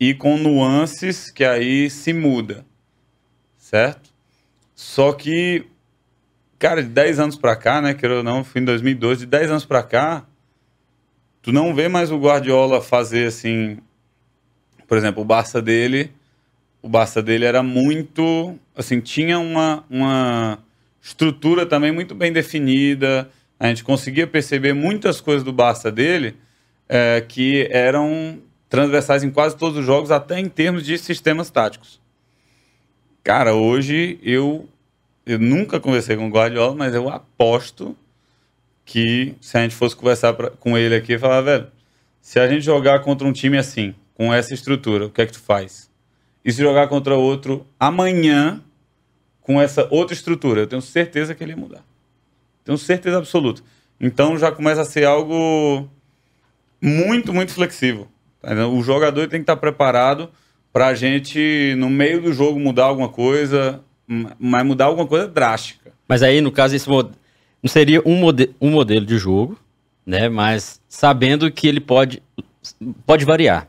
e 0.00 0.12
com 0.12 0.36
nuances 0.36 1.30
que 1.30 1.44
aí 1.44 1.88
se 1.88 2.12
muda, 2.12 2.66
certo? 3.56 4.10
Só 4.74 5.12
que, 5.12 5.64
cara, 6.58 6.82
de 6.82 6.88
10 6.88 7.20
anos 7.20 7.36
pra 7.36 7.56
cá, 7.56 7.80
né, 7.80 7.94
queira 7.94 8.16
ou 8.16 8.22
não, 8.22 8.44
fui 8.44 8.60
em 8.60 8.64
2012, 8.64 9.20
de 9.20 9.26
10 9.26 9.50
anos 9.52 9.64
pra 9.64 9.82
cá, 9.82 10.26
tu 11.40 11.52
não 11.52 11.74
vê 11.74 11.88
mais 11.88 12.10
o 12.10 12.18
Guardiola 12.18 12.82
fazer 12.82 13.28
assim, 13.28 13.78
por 14.86 14.98
exemplo, 14.98 15.22
o 15.22 15.24
Barça 15.24 15.62
dele, 15.62 16.12
o 16.82 16.88
Barça 16.88 17.22
dele 17.22 17.44
era 17.44 17.62
muito, 17.62 18.56
assim, 18.76 19.00
tinha 19.00 19.38
uma, 19.38 19.84
uma 19.90 20.58
estrutura 21.02 21.66
também 21.66 21.92
muito 21.92 22.14
bem 22.14 22.32
definida, 22.32 23.30
a 23.58 23.68
gente 23.68 23.82
conseguia 23.82 24.26
perceber 24.26 24.72
muitas 24.72 25.20
coisas 25.20 25.42
do 25.42 25.52
Barça 25.52 25.90
dele 25.90 26.36
é, 26.88 27.24
que 27.26 27.68
eram 27.70 28.38
transversais 28.68 29.22
em 29.22 29.30
quase 29.30 29.56
todos 29.56 29.78
os 29.78 29.84
jogos, 29.84 30.10
até 30.10 30.38
em 30.38 30.48
termos 30.48 30.84
de 30.84 30.98
sistemas 30.98 31.50
táticos. 31.50 32.00
Cara, 33.24 33.54
hoje 33.54 34.18
eu, 34.22 34.68
eu 35.24 35.38
nunca 35.38 35.80
conversei 35.80 36.16
com 36.16 36.28
o 36.28 36.30
Guardiola, 36.30 36.74
mas 36.74 36.94
eu 36.94 37.08
aposto 37.08 37.96
que 38.84 39.34
se 39.40 39.58
a 39.58 39.62
gente 39.62 39.74
fosse 39.74 39.96
conversar 39.96 40.32
pra, 40.34 40.50
com 40.50 40.78
ele 40.78 40.94
aqui, 40.94 41.18
falar, 41.18 41.40
velho, 41.40 41.66
se 42.20 42.38
a 42.38 42.46
gente 42.46 42.62
jogar 42.62 43.00
contra 43.00 43.26
um 43.26 43.32
time 43.32 43.58
assim, 43.58 43.94
com 44.14 44.32
essa 44.32 44.54
estrutura, 44.54 45.06
o 45.06 45.10
que 45.10 45.22
é 45.22 45.26
que 45.26 45.32
tu 45.32 45.40
faz? 45.40 45.90
E 46.46 46.52
se 46.52 46.62
jogar 46.62 46.86
contra 46.86 47.16
outro 47.16 47.66
amanhã, 47.78 48.62
com 49.40 49.60
essa 49.60 49.88
outra 49.90 50.14
estrutura, 50.14 50.60
eu 50.60 50.66
tenho 50.68 50.80
certeza 50.80 51.34
que 51.34 51.42
ele 51.42 51.50
ia 51.50 51.56
mudar. 51.56 51.84
Tenho 52.64 52.78
certeza 52.78 53.18
absoluta. 53.18 53.62
Então 54.00 54.38
já 54.38 54.52
começa 54.52 54.82
a 54.82 54.84
ser 54.84 55.04
algo 55.04 55.88
muito, 56.80 57.34
muito 57.34 57.50
flexível. 57.50 58.06
tá? 58.40 58.54
O 58.68 58.80
jogador 58.80 59.28
tem 59.28 59.40
que 59.40 59.42
estar 59.42 59.56
preparado 59.56 60.30
para 60.72 60.86
a 60.86 60.94
gente, 60.94 61.74
no 61.78 61.90
meio 61.90 62.22
do 62.22 62.32
jogo, 62.32 62.60
mudar 62.60 62.84
alguma 62.84 63.08
coisa, 63.08 63.80
mas 64.38 64.64
mudar 64.64 64.84
alguma 64.84 65.06
coisa 65.06 65.26
drástica. 65.26 65.90
Mas 66.06 66.22
aí, 66.22 66.40
no 66.40 66.52
caso, 66.52 66.76
mod... 66.88 67.10
não 67.60 67.68
seria 67.68 68.00
um, 68.06 68.14
mode... 68.20 68.54
um 68.60 68.70
modelo 68.70 69.04
de 69.04 69.18
jogo, 69.18 69.58
né? 70.04 70.28
Mas 70.28 70.80
sabendo 70.88 71.50
que 71.50 71.66
ele 71.66 71.80
pode, 71.80 72.22
pode 73.04 73.24
variar. 73.24 73.66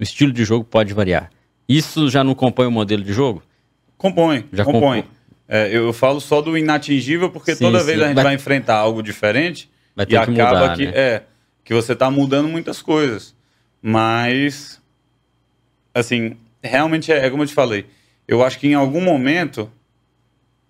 O 0.00 0.02
estilo 0.02 0.32
de 0.32 0.44
jogo 0.44 0.64
pode 0.64 0.92
variar. 0.92 1.30
Isso 1.68 2.08
já 2.08 2.24
não 2.24 2.34
compõe 2.34 2.66
o 2.66 2.70
modelo 2.70 3.02
de 3.04 3.12
jogo? 3.12 3.42
Compõe, 3.96 4.46
Já 4.52 4.64
compõe. 4.64 5.02
compõe. 5.02 5.18
É, 5.46 5.74
eu 5.74 5.92
falo 5.92 6.20
só 6.20 6.40
do 6.40 6.56
inatingível 6.56 7.30
porque 7.30 7.54
Sim, 7.54 7.64
toda 7.64 7.80
sim. 7.80 7.86
vez 7.86 8.00
a 8.00 8.06
gente 8.06 8.14
Vai- 8.14 8.24
vai, 8.24 8.34
enfrentar 8.34 8.76
algo 8.76 9.02
diferente 9.02 9.68
Vai 9.96 10.04
e 10.04 10.06
ter 10.08 10.14
que 10.26 10.40
acaba 10.40 10.60
mudar, 10.60 10.76
que 10.76 10.86
né? 10.86 10.92
é 10.94 11.22
que 11.64 11.74
você 11.74 11.92
está 11.94 12.10
mudando 12.10 12.48
muitas 12.48 12.80
coisas. 12.82 13.34
Mas 13.82 14.80
assim, 15.94 16.36
realmente 16.62 17.10
é, 17.12 17.26
é 17.26 17.30
como 17.30 17.42
eu 17.42 17.46
te 17.46 17.54
falei. 17.54 17.86
Eu 18.26 18.44
acho 18.44 18.58
que 18.58 18.68
em 18.68 18.74
algum 18.74 19.00
momento 19.00 19.70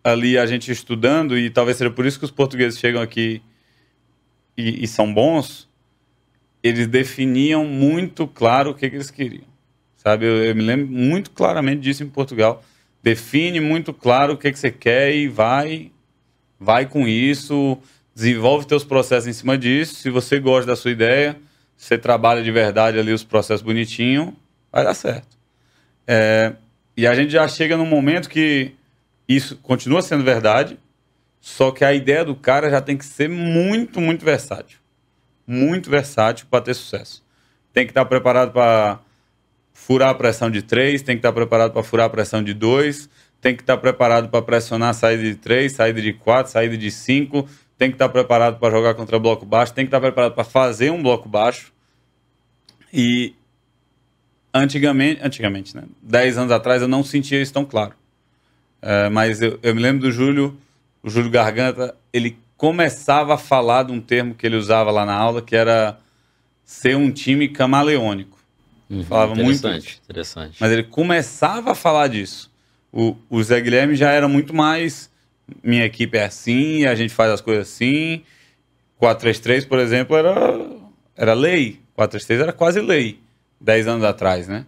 ali 0.03 0.39
a 0.39 0.47
gente 0.47 0.71
estudando 0.71 1.37
e 1.37 1.51
talvez 1.51 1.77
seja 1.77 1.91
por 1.91 2.07
isso 2.07 2.19
que 2.19 2.25
os 2.25 2.31
portugueses 2.31 2.79
chegam 2.79 3.03
aqui 3.03 3.43
e, 4.57 4.85
e 4.85 4.87
são 4.87 5.13
bons, 5.13 5.69
eles 6.63 6.87
definiam 6.87 7.65
muito 7.65 8.27
claro 8.27 8.71
o 8.71 8.75
que, 8.75 8.89
que 8.89 8.97
eles 8.97 9.11
queriam. 9.11 9.45
Sabe, 9.99 10.25
eu, 10.25 10.45
eu 10.45 10.55
me 10.55 10.63
lembro 10.63 10.87
muito 10.87 11.31
claramente 11.33 11.81
disso 11.81 12.05
em 12.05 12.09
Portugal. 12.09 12.63
Define 13.03 13.61
muito 13.61 13.93
claro 13.93 14.35
o 14.35 14.37
que, 14.37 14.51
que 14.51 14.59
você 14.59 14.71
quer 14.71 15.15
e 15.15 15.29
vai, 15.29 15.91
vai 16.59 16.87
com 16.87 17.07
isso, 17.07 17.77
desenvolve 18.15 18.67
teus 18.67 18.85
processos 18.85 19.27
em 19.29 19.33
cima 19.33 19.59
disso. 19.59 19.97
Se 19.97 20.09
você 20.09 20.39
gosta 20.39 20.67
da 20.67 20.77
sua 20.77 20.93
ideia, 20.93 21.37
você 21.77 21.99
trabalha 21.99 22.43
de 22.43 22.51
verdade 22.51 22.99
ali 22.99 23.13
os 23.13 23.25
processos 23.25 23.63
bonitinho, 23.63 24.37
vai 24.71 24.85
dar 24.85 24.95
certo. 24.95 25.37
É, 26.07 26.55
e 26.97 27.07
a 27.07 27.15
gente 27.15 27.31
já 27.31 27.47
chega 27.47 27.77
num 27.77 27.87
momento 27.87 28.29
que 28.29 28.73
isso 29.29 29.57
continua 29.57 30.01
sendo 30.01 30.25
verdade, 30.25 30.79
só 31.41 31.71
que 31.71 31.85
a 31.85 31.93
ideia 31.93 32.25
do 32.25 32.35
cara 32.35 32.71
já 32.71 32.81
tem 32.81 32.97
que 32.97 33.05
ser 33.05 33.29
muito, 33.29 34.01
muito 34.01 34.25
versátil. 34.25 34.79
Muito 35.47 35.91
versátil 35.91 36.47
para 36.51 36.65
ter 36.65 36.75
sucesso. 36.75 37.25
Tem 37.73 37.85
que 37.85 37.91
estar 37.91 38.05
preparado 38.05 38.53
para 38.53 39.01
furar 39.79 40.11
a 40.11 40.15
pressão 40.15 40.51
de 40.51 40.61
3, 40.61 41.01
tem 41.03 41.17
que 41.17 41.21
estar 41.21 41.33
preparado 41.33 41.73
para 41.73 41.83
furar 41.83 42.07
a 42.07 42.11
pressão 42.11 42.43
de 42.43 42.53
2, 42.53 43.09
tem 43.41 43.55
que 43.55 43.63
estar 43.63 43.77
preparado 43.79 44.29
para 44.29 44.43
pressionar 44.43 44.91
a 44.91 44.93
saída 44.93 45.23
de 45.23 45.37
3, 45.37 45.73
saída 45.73 46.03
de 46.03 46.13
4, 46.13 46.53
saída 46.53 46.77
de 46.77 46.91
5, 46.91 47.49
tem 47.79 47.89
que 47.89 47.95
estar 47.95 48.09
preparado 48.09 48.59
para 48.59 48.71
jogar 48.71 48.95
contra 48.95 49.19
bloco 49.19 49.47
baixo, 49.47 49.73
tem 49.73 49.85
que 49.85 49.89
estar 49.89 50.01
preparado 50.01 50.35
para 50.35 50.45
fazer 50.45 50.91
um 50.91 51.03
bloco 51.03 51.29
baixo. 51.29 51.73
E 52.93 53.35
antigamente, 54.53 55.21
antigamente, 55.23 55.75
né? 55.75 55.85
10 56.03 56.39
anos 56.39 56.53
atrás 56.53 56.83
eu 56.83 56.89
não 56.89 57.03
sentia 57.03 57.41
isso 57.41 57.53
tão 57.53 57.65
claro. 57.65 57.95
É, 58.83 59.09
mas 59.09 59.41
eu, 59.41 59.59
eu 59.63 59.75
me 59.75 59.81
lembro 59.81 60.03
do 60.03 60.13
Júlio, 60.13 60.59
o 61.03 61.09
Júlio 61.09 61.31
Garganta, 61.31 61.95
ele 62.13 62.37
começava 62.59 63.35
a 63.35 63.39
falar 63.39 63.85
de 63.85 63.93
um 63.93 64.01
termo 64.01 64.35
que 64.35 64.45
ele 64.45 64.57
usava 64.57 64.91
lá 64.91 65.07
na 65.07 65.15
aula, 65.15 65.41
que 65.41 65.57
era 65.57 65.99
ser 66.65 66.97
um 66.97 67.11
time 67.11 67.49
camaleônico. 67.49 68.38
Uhum, 68.91 69.05
falava 69.05 69.35
muito 69.35 69.59
interessante, 69.59 70.01
interessante. 70.05 70.57
Mas 70.61 70.73
ele 70.73 70.85
começava 70.85 71.73
a 71.73 71.75
falar 71.75 72.09
disso. 72.09 72.51
O, 72.93 73.17
o 73.29 73.43
Zé 73.43 73.61
Guilherme 73.61 73.95
já 73.95 74.11
era 74.11 74.27
muito 74.27 74.55
mais. 74.55 75.11
Minha 75.63 75.85
equipe 75.85 76.17
é 76.17 76.25
assim, 76.25 76.87
a 76.87 76.95
gente 76.95 77.13
faz 77.13 77.31
as 77.31 77.41
coisas 77.41 77.69
assim. 77.69 78.23
4-3-3, 79.01 79.67
por 79.67 79.79
exemplo, 79.79 80.17
era, 80.17 80.59
era 81.17 81.35
lei. 81.35 81.81
4-3-3 81.97 82.41
era 82.41 82.53
quase 82.53 82.81
lei. 82.81 83.21
10 83.61 83.89
anos 83.89 84.05
atrás, 84.05 84.49
né? 84.49 84.67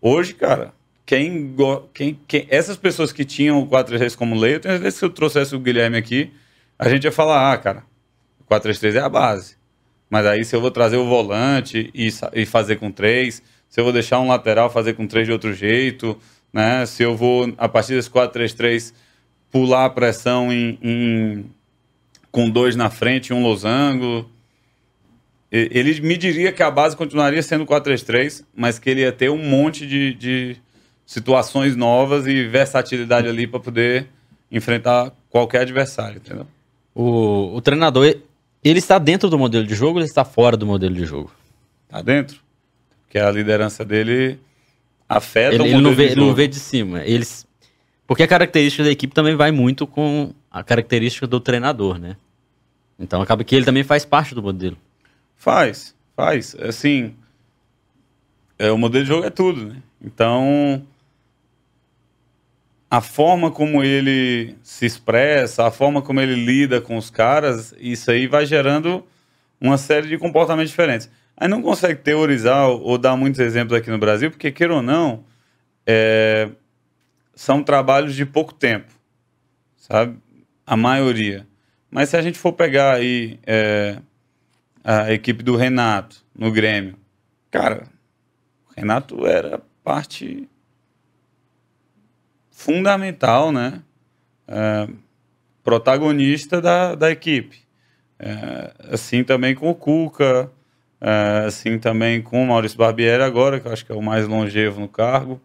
Hoje, 0.00 0.34
cara, 0.34 0.72
quem, 1.06 1.54
quem, 1.92 2.18
quem 2.26 2.46
essas 2.48 2.76
pessoas 2.76 3.12
que 3.12 3.24
tinham 3.24 3.60
o 3.60 3.66
4-3-3 3.68 4.16
como 4.16 4.34
lei, 4.34 4.56
eu 4.56 4.60
tenho 4.60 4.74
certeza 4.74 4.94
que 4.94 4.98
se 4.98 5.04
eu 5.04 5.10
trouxesse 5.10 5.54
o 5.54 5.60
Guilherme 5.60 5.96
aqui, 5.96 6.32
a 6.78 6.88
gente 6.88 7.04
ia 7.04 7.12
falar, 7.12 7.52
ah, 7.52 7.58
cara, 7.58 7.84
o 8.40 8.44
4-3-3 8.52 8.96
é 8.96 9.00
a 9.00 9.08
base. 9.08 9.56
Mas 10.10 10.26
aí 10.26 10.44
se 10.44 10.54
eu 10.54 10.60
vou 10.60 10.70
trazer 10.70 10.96
o 10.96 11.06
volante 11.06 11.90
e, 11.94 12.08
e 12.34 12.46
fazer 12.46 12.76
com 12.76 12.90
três, 12.90 13.42
se 13.68 13.80
eu 13.80 13.84
vou 13.84 13.92
deixar 13.92 14.20
um 14.20 14.28
lateral 14.28 14.70
fazer 14.70 14.94
com 14.94 15.06
três 15.06 15.26
de 15.26 15.32
outro 15.32 15.52
jeito, 15.52 16.16
né? 16.52 16.86
Se 16.86 17.02
eu 17.02 17.16
vou, 17.16 17.52
a 17.58 17.68
partir 17.68 17.94
desse 17.94 18.08
4-3-3, 18.08 18.92
pular 19.50 19.86
a 19.86 19.90
pressão 19.90 20.52
em, 20.52 20.78
em- 20.82 21.44
com 22.30 22.48
dois 22.48 22.76
na 22.76 22.90
frente 22.90 23.28
e 23.28 23.32
um 23.32 23.42
losango. 23.42 24.30
Ele 25.50 26.00
me 26.00 26.16
diria 26.16 26.50
que 26.52 26.62
a 26.62 26.70
base 26.70 26.96
continuaria 26.96 27.40
sendo 27.42 27.64
4-3-3, 27.64 28.44
mas 28.54 28.78
que 28.78 28.90
ele 28.90 29.02
ia 29.02 29.12
ter 29.12 29.30
um 29.30 29.38
monte 29.38 29.86
de, 29.86 30.12
de 30.14 30.56
situações 31.06 31.76
novas 31.76 32.26
e 32.26 32.46
versatilidade 32.48 33.28
ali 33.28 33.46
para 33.46 33.60
poder 33.60 34.08
enfrentar 34.50 35.12
qualquer 35.30 35.60
adversário, 35.60 36.16
entendeu? 36.16 36.46
O, 36.94 37.54
o 37.56 37.60
treinador, 37.60 38.16
ele 38.70 38.78
está 38.78 38.98
dentro 38.98 39.28
do 39.28 39.38
modelo 39.38 39.66
de 39.66 39.74
jogo 39.74 39.94
ou 39.94 39.98
ele 40.00 40.06
está 40.08 40.24
fora 40.24 40.56
do 40.56 40.66
modelo 40.66 40.94
de 40.94 41.04
jogo? 41.04 41.32
Tá 41.88 42.00
dentro. 42.02 42.40
Porque 43.02 43.18
a 43.18 43.30
liderança 43.30 43.84
dele 43.84 44.38
afeta 45.08 45.54
Ele, 45.54 45.62
o 45.62 45.66
ele 45.66 45.74
modelo 45.74 45.88
não 45.90 45.94
vê, 45.94 46.06
de 46.06 46.12
ele 46.12 46.20
não 46.20 46.26
jogo. 46.28 46.36
vê 46.36 46.48
de 46.48 46.58
cima. 46.58 47.04
Eles, 47.04 47.46
porque 48.06 48.22
a 48.22 48.28
característica 48.28 48.82
da 48.84 48.90
equipe 48.90 49.14
também 49.14 49.36
vai 49.36 49.50
muito 49.50 49.86
com 49.86 50.32
a 50.50 50.62
característica 50.64 51.26
do 51.26 51.38
treinador, 51.40 51.98
né? 51.98 52.16
Então 52.98 53.20
acaba 53.20 53.44
que 53.44 53.54
ele 53.54 53.64
também 53.64 53.82
faz 53.84 54.04
parte 54.04 54.34
do 54.34 54.42
modelo. 54.42 54.76
Faz, 55.36 55.94
faz. 56.16 56.54
Assim, 56.60 57.14
é, 58.58 58.70
o 58.70 58.78
modelo 58.78 59.04
de 59.04 59.08
jogo 59.08 59.26
é 59.26 59.30
tudo, 59.30 59.66
né? 59.66 59.76
Então, 60.02 60.82
a 62.90 63.00
forma 63.00 63.50
como 63.50 63.82
ele 63.82 64.56
se 64.62 64.86
expressa, 64.86 65.66
a 65.66 65.70
forma 65.70 66.00
como 66.02 66.20
ele 66.20 66.34
lida 66.34 66.80
com 66.80 66.96
os 66.96 67.10
caras, 67.10 67.74
isso 67.78 68.10
aí 68.10 68.26
vai 68.26 68.46
gerando 68.46 69.04
uma 69.60 69.78
série 69.78 70.08
de 70.08 70.18
comportamentos 70.18 70.70
diferentes. 70.70 71.10
aí 71.36 71.48
não 71.48 71.62
consegue 71.62 72.00
teorizar 72.00 72.68
ou 72.68 72.98
dar 72.98 73.16
muitos 73.16 73.40
exemplos 73.40 73.76
aqui 73.78 73.90
no 73.90 73.98
Brasil, 73.98 74.30
porque, 74.30 74.52
queira 74.52 74.74
ou 74.74 74.82
não, 74.82 75.24
é, 75.86 76.50
são 77.34 77.62
trabalhos 77.62 78.14
de 78.14 78.24
pouco 78.24 78.54
tempo, 78.54 78.92
sabe? 79.76 80.16
A 80.66 80.76
maioria. 80.76 81.46
Mas 81.90 82.10
se 82.10 82.16
a 82.16 82.22
gente 82.22 82.38
for 82.38 82.52
pegar 82.52 82.94
aí 82.94 83.38
é, 83.46 83.98
a 84.82 85.12
equipe 85.12 85.42
do 85.42 85.56
Renato 85.56 86.24
no 86.36 86.52
Grêmio, 86.52 86.96
cara, 87.50 87.84
o 88.68 88.80
Renato 88.80 89.26
era 89.26 89.60
parte 89.82 90.48
fundamental, 92.54 93.50
né? 93.50 93.82
É, 94.46 94.88
protagonista 95.62 96.62
da, 96.62 96.94
da 96.94 97.10
equipe. 97.10 97.58
É, 98.18 98.72
assim 98.92 99.24
também 99.24 99.54
com 99.54 99.68
o 99.68 99.74
Cuca, 99.74 100.50
é, 101.00 101.44
assim 101.46 101.78
também 101.78 102.22
com 102.22 102.42
o 102.42 102.46
Maurício 102.46 102.78
Barbieri 102.78 103.22
agora, 103.22 103.58
que 103.58 103.66
eu 103.66 103.72
acho 103.72 103.84
que 103.84 103.92
é 103.92 103.94
o 103.94 104.00
mais 104.00 104.28
longevo 104.28 104.80
no 104.80 104.88
cargo. 104.88 105.40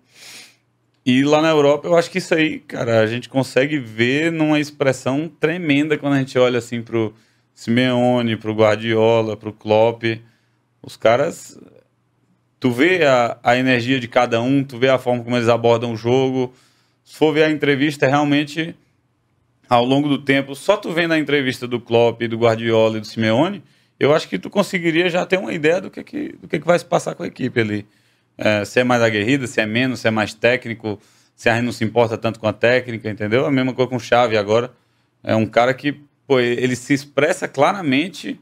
E 1.06 1.24
lá 1.24 1.42
na 1.42 1.50
Europa, 1.50 1.88
eu 1.88 1.98
acho 1.98 2.12
que 2.12 2.20
isso 2.20 2.36
aí, 2.36 2.60
cara, 2.60 3.00
a 3.00 3.08
gente 3.08 3.28
consegue 3.28 3.80
ver 3.80 4.32
numa 4.32 4.60
expressão 4.60 5.28
tremenda 5.40 5.98
quando 5.98 6.14
a 6.14 6.20
gente 6.20 6.38
olha 6.38 6.60
assim 6.60 6.82
pro 6.82 7.14
Simeone, 7.56 8.38
pro 8.38 8.54
Guardiola, 8.54 9.36
pro 9.36 9.52
Klopp. 9.52 10.04
Os 10.84 10.96
caras, 10.96 11.60
tu 12.60 12.70
vê 12.70 13.04
a, 13.04 13.38
a 13.44 13.58
energia 13.58 14.00
de 14.00 14.08
cada 14.08 14.40
um, 14.42 14.64
tu 14.64 14.78
vê 14.78 14.90
a 14.90 15.00
forma 15.00 15.24
como 15.24 15.36
eles 15.36 15.50
abordam 15.50 15.94
o 15.94 15.98
jogo. 15.98 16.54
Se 17.10 17.16
for 17.16 17.34
ver 17.34 17.46
a 17.46 17.50
entrevista, 17.50 18.06
é 18.06 18.10
realmente 18.10 18.76
ao 19.68 19.84
longo 19.84 20.08
do 20.08 20.20
tempo, 20.20 20.54
só 20.54 20.78
tu 20.78 20.92
vendo 20.92 21.12
a 21.12 21.18
entrevista 21.18 21.68
do 21.68 21.80
Klopp, 21.80 22.22
do 22.28 22.38
Guardiola 22.38 22.98
e 22.98 23.00
do 23.00 23.08
Simeone, 23.08 23.64
eu 24.00 24.14
acho 24.14 24.30
que 24.30 24.38
tu 24.38 24.48
conseguiria 24.48 25.10
já 25.10 25.26
ter 25.26 25.40
uma 25.40 25.52
ideia 25.52 25.82
do 25.82 25.90
que, 25.90 26.04
que, 26.04 26.34
do 26.34 26.48
que, 26.48 26.60
que 26.60 26.68
vai 26.68 26.78
se 26.78 26.86
passar 26.86 27.16
com 27.16 27.24
a 27.24 27.28
equipe 27.28 27.60
ali. 27.60 27.88
É, 28.38 28.64
se 28.64 28.80
é 28.80 28.84
mais 28.84 29.02
aguerrida, 29.02 29.48
se 29.48 29.60
é 29.60 29.66
menos, 29.66 30.02
se 30.02 30.08
é 30.08 30.12
mais 30.12 30.36
técnico, 30.36 31.00
se 31.36 31.50
a 31.50 31.56
gente 31.56 31.66
não 31.66 31.72
se 31.72 31.84
importa 31.84 32.16
tanto 32.16 32.40
com 32.40 32.48
a 32.48 32.54
técnica, 32.54 33.10
entendeu? 33.10 33.44
A 33.44 33.52
mesma 33.52 33.74
coisa 33.74 33.90
com 33.90 33.96
o 33.96 34.00
Xavi 34.00 34.38
agora. 34.38 34.72
É 35.24 35.36
um 35.36 35.48
cara 35.48 35.74
que, 35.74 36.00
pô, 36.28 36.40
ele 36.40 36.76
se 36.76 36.94
expressa 36.94 37.48
claramente 37.48 38.40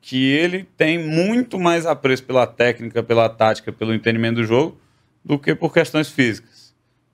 que 0.00 0.32
ele 0.32 0.66
tem 0.78 0.98
muito 0.98 1.58
mais 1.58 1.84
apreço 1.84 2.24
pela 2.24 2.46
técnica, 2.46 3.02
pela 3.02 3.28
tática, 3.28 3.70
pelo 3.70 3.92
entendimento 3.92 4.36
do 4.36 4.44
jogo, 4.44 4.80
do 5.22 5.38
que 5.38 5.54
por 5.54 5.74
questões 5.74 6.08
físicas 6.08 6.57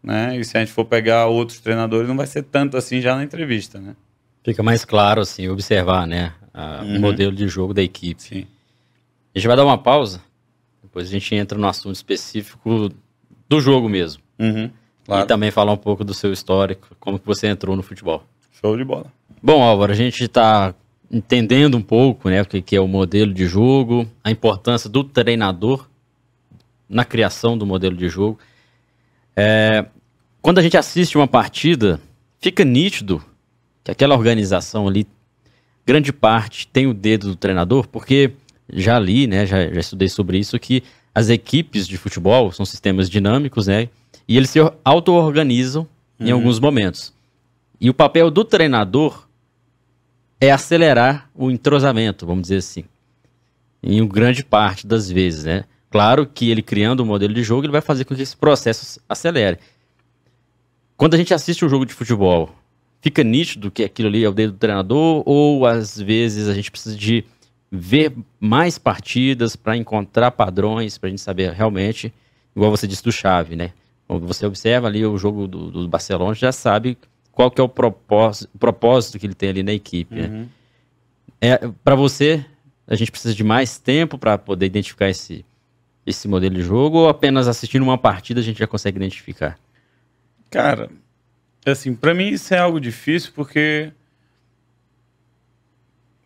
né? 0.04 0.36
E 0.38 0.44
se 0.44 0.56
a 0.56 0.60
gente 0.60 0.70
for 0.70 0.84
pegar 0.84 1.26
outros 1.26 1.58
treinadores, 1.60 2.06
não 2.06 2.16
vai 2.16 2.26
ser 2.26 2.42
tanto 2.42 2.76
assim 2.76 3.00
já 3.00 3.16
na 3.16 3.24
entrevista, 3.24 3.80
né? 3.80 3.96
Fica 4.44 4.62
mais 4.62 4.84
claro, 4.84 5.22
assim, 5.22 5.48
observar, 5.48 6.06
né? 6.06 6.34
A, 6.52 6.82
uhum. 6.82 6.98
O 6.98 7.00
modelo 7.00 7.34
de 7.34 7.48
jogo 7.48 7.72
da 7.72 7.82
equipe. 7.82 8.22
Sim. 8.22 8.46
A 9.34 9.38
gente 9.38 9.48
vai 9.48 9.56
dar 9.56 9.64
uma 9.64 9.78
pausa, 9.78 10.20
depois 10.82 11.08
a 11.08 11.10
gente 11.10 11.34
entra 11.34 11.58
no 11.58 11.66
assunto 11.66 11.96
específico 11.96 12.90
do 13.48 13.60
jogo 13.60 13.88
mesmo. 13.88 14.22
Uhum, 14.38 14.70
claro. 15.04 15.24
E 15.24 15.26
também 15.26 15.50
falar 15.50 15.72
um 15.72 15.78
pouco 15.78 16.04
do 16.04 16.12
seu 16.12 16.32
histórico, 16.32 16.88
como 17.00 17.18
que 17.18 17.26
você 17.26 17.48
entrou 17.48 17.74
no 17.74 17.82
futebol. 17.82 18.22
Show 18.60 18.76
de 18.76 18.84
bola. 18.84 19.06
Bom, 19.42 19.62
Álvaro, 19.62 19.92
a 19.92 19.96
gente 19.96 20.24
está 20.24 20.74
entendendo 21.10 21.76
um 21.76 21.82
pouco, 21.82 22.28
né, 22.28 22.42
o 22.42 22.46
que 22.46 22.76
é 22.76 22.80
o 22.80 22.86
modelo 22.86 23.32
de 23.32 23.46
jogo, 23.46 24.06
a 24.22 24.30
importância 24.30 24.88
do 24.88 25.02
treinador 25.02 25.88
na 26.88 27.04
criação 27.04 27.56
do 27.56 27.66
modelo 27.66 27.96
de 27.96 28.08
jogo. 28.08 28.38
É, 29.36 29.84
quando 30.40 30.58
a 30.58 30.62
gente 30.62 30.76
assiste 30.76 31.16
uma 31.16 31.26
partida, 31.26 32.00
fica 32.40 32.64
nítido 32.64 33.22
que 33.82 33.90
aquela 33.90 34.14
organização 34.14 34.86
ali, 34.86 35.06
grande 35.86 36.12
parte, 36.12 36.66
tem 36.68 36.86
o 36.86 36.94
dedo 36.94 37.28
do 37.28 37.36
treinador, 37.36 37.88
porque 37.88 38.32
já 38.72 38.98
li, 38.98 39.26
né, 39.26 39.46
já, 39.46 39.68
já 39.72 39.80
estudei 39.80 40.08
sobre 40.08 40.38
isso, 40.38 40.58
que 40.58 40.82
as 41.14 41.28
equipes 41.28 41.86
de 41.86 41.96
futebol 41.96 42.50
são 42.52 42.64
sistemas 42.64 43.08
dinâmicos, 43.10 43.66
né, 43.66 43.88
e 44.26 44.36
eles 44.36 44.50
se 44.50 44.58
auto-organizam 44.84 45.86
em 46.18 46.30
uhum. 46.30 46.38
alguns 46.38 46.58
momentos. 46.58 47.12
E 47.80 47.90
o 47.90 47.94
papel 47.94 48.30
do 48.30 48.44
treinador 48.44 49.26
é 50.40 50.50
acelerar 50.50 51.28
o 51.34 51.50
entrosamento, 51.50 52.26
vamos 52.26 52.42
dizer 52.42 52.56
assim. 52.56 52.84
Em 53.82 54.06
grande 54.06 54.44
parte 54.44 54.86
das 54.86 55.10
vezes, 55.10 55.44
né? 55.44 55.64
Claro 55.94 56.26
que 56.26 56.50
ele 56.50 56.60
criando 56.60 57.04
um 57.04 57.06
modelo 57.06 57.32
de 57.32 57.44
jogo, 57.44 57.66
ele 57.66 57.70
vai 57.70 57.80
fazer 57.80 58.04
com 58.04 58.16
que 58.16 58.22
esse 58.22 58.36
processo 58.36 59.00
acelere. 59.08 59.60
Quando 60.96 61.14
a 61.14 61.16
gente 61.16 61.32
assiste 61.32 61.64
um 61.64 61.68
jogo 61.68 61.86
de 61.86 61.94
futebol, 61.94 62.52
fica 63.00 63.22
nítido 63.22 63.70
que 63.70 63.84
aquilo 63.84 64.08
ali 64.08 64.24
é 64.24 64.28
o 64.28 64.32
dedo 64.32 64.54
do 64.54 64.58
treinador 64.58 65.22
ou 65.24 65.64
às 65.64 65.96
vezes 65.96 66.48
a 66.48 66.52
gente 66.52 66.68
precisa 66.68 66.96
de 66.96 67.24
ver 67.70 68.12
mais 68.40 68.76
partidas 68.76 69.54
para 69.54 69.76
encontrar 69.76 70.32
padrões, 70.32 70.98
para 70.98 71.06
a 71.06 71.10
gente 71.10 71.22
saber 71.22 71.52
realmente, 71.52 72.12
igual 72.56 72.72
você 72.72 72.88
disse 72.88 73.04
do 73.04 73.12
Chave, 73.12 73.54
né? 73.54 73.70
Quando 74.08 74.26
você 74.26 74.44
observa 74.44 74.88
ali 74.88 75.06
o 75.06 75.16
jogo 75.16 75.46
do, 75.46 75.70
do 75.70 75.86
Barcelona, 75.86 76.34
já 76.34 76.50
sabe 76.50 76.98
qual 77.30 77.52
que 77.52 77.60
é 77.60 77.64
o 77.64 77.68
propósito, 77.68 78.50
o 78.52 78.58
propósito 78.58 79.16
que 79.16 79.26
ele 79.28 79.34
tem 79.34 79.50
ali 79.50 79.62
na 79.62 79.72
equipe. 79.72 80.12
Né? 80.12 80.26
Uhum. 80.26 80.40
Né? 80.40 80.48
É, 81.40 81.70
para 81.84 81.94
você, 81.94 82.44
a 82.84 82.96
gente 82.96 83.12
precisa 83.12 83.32
de 83.32 83.44
mais 83.44 83.78
tempo 83.78 84.18
para 84.18 84.36
poder 84.36 84.66
identificar 84.66 85.08
esse, 85.08 85.44
esse 86.06 86.28
modelo 86.28 86.54
de 86.54 86.62
jogo 86.62 86.98
ou 86.98 87.08
apenas 87.08 87.48
assistindo 87.48 87.82
uma 87.82 87.98
partida 87.98 88.40
a 88.40 88.42
gente 88.42 88.58
já 88.58 88.66
consegue 88.66 88.98
identificar? 88.98 89.58
Cara, 90.50 90.90
assim, 91.64 91.94
para 91.94 92.14
mim 92.14 92.28
isso 92.28 92.54
é 92.54 92.58
algo 92.58 92.80
difícil 92.80 93.32
porque 93.34 93.92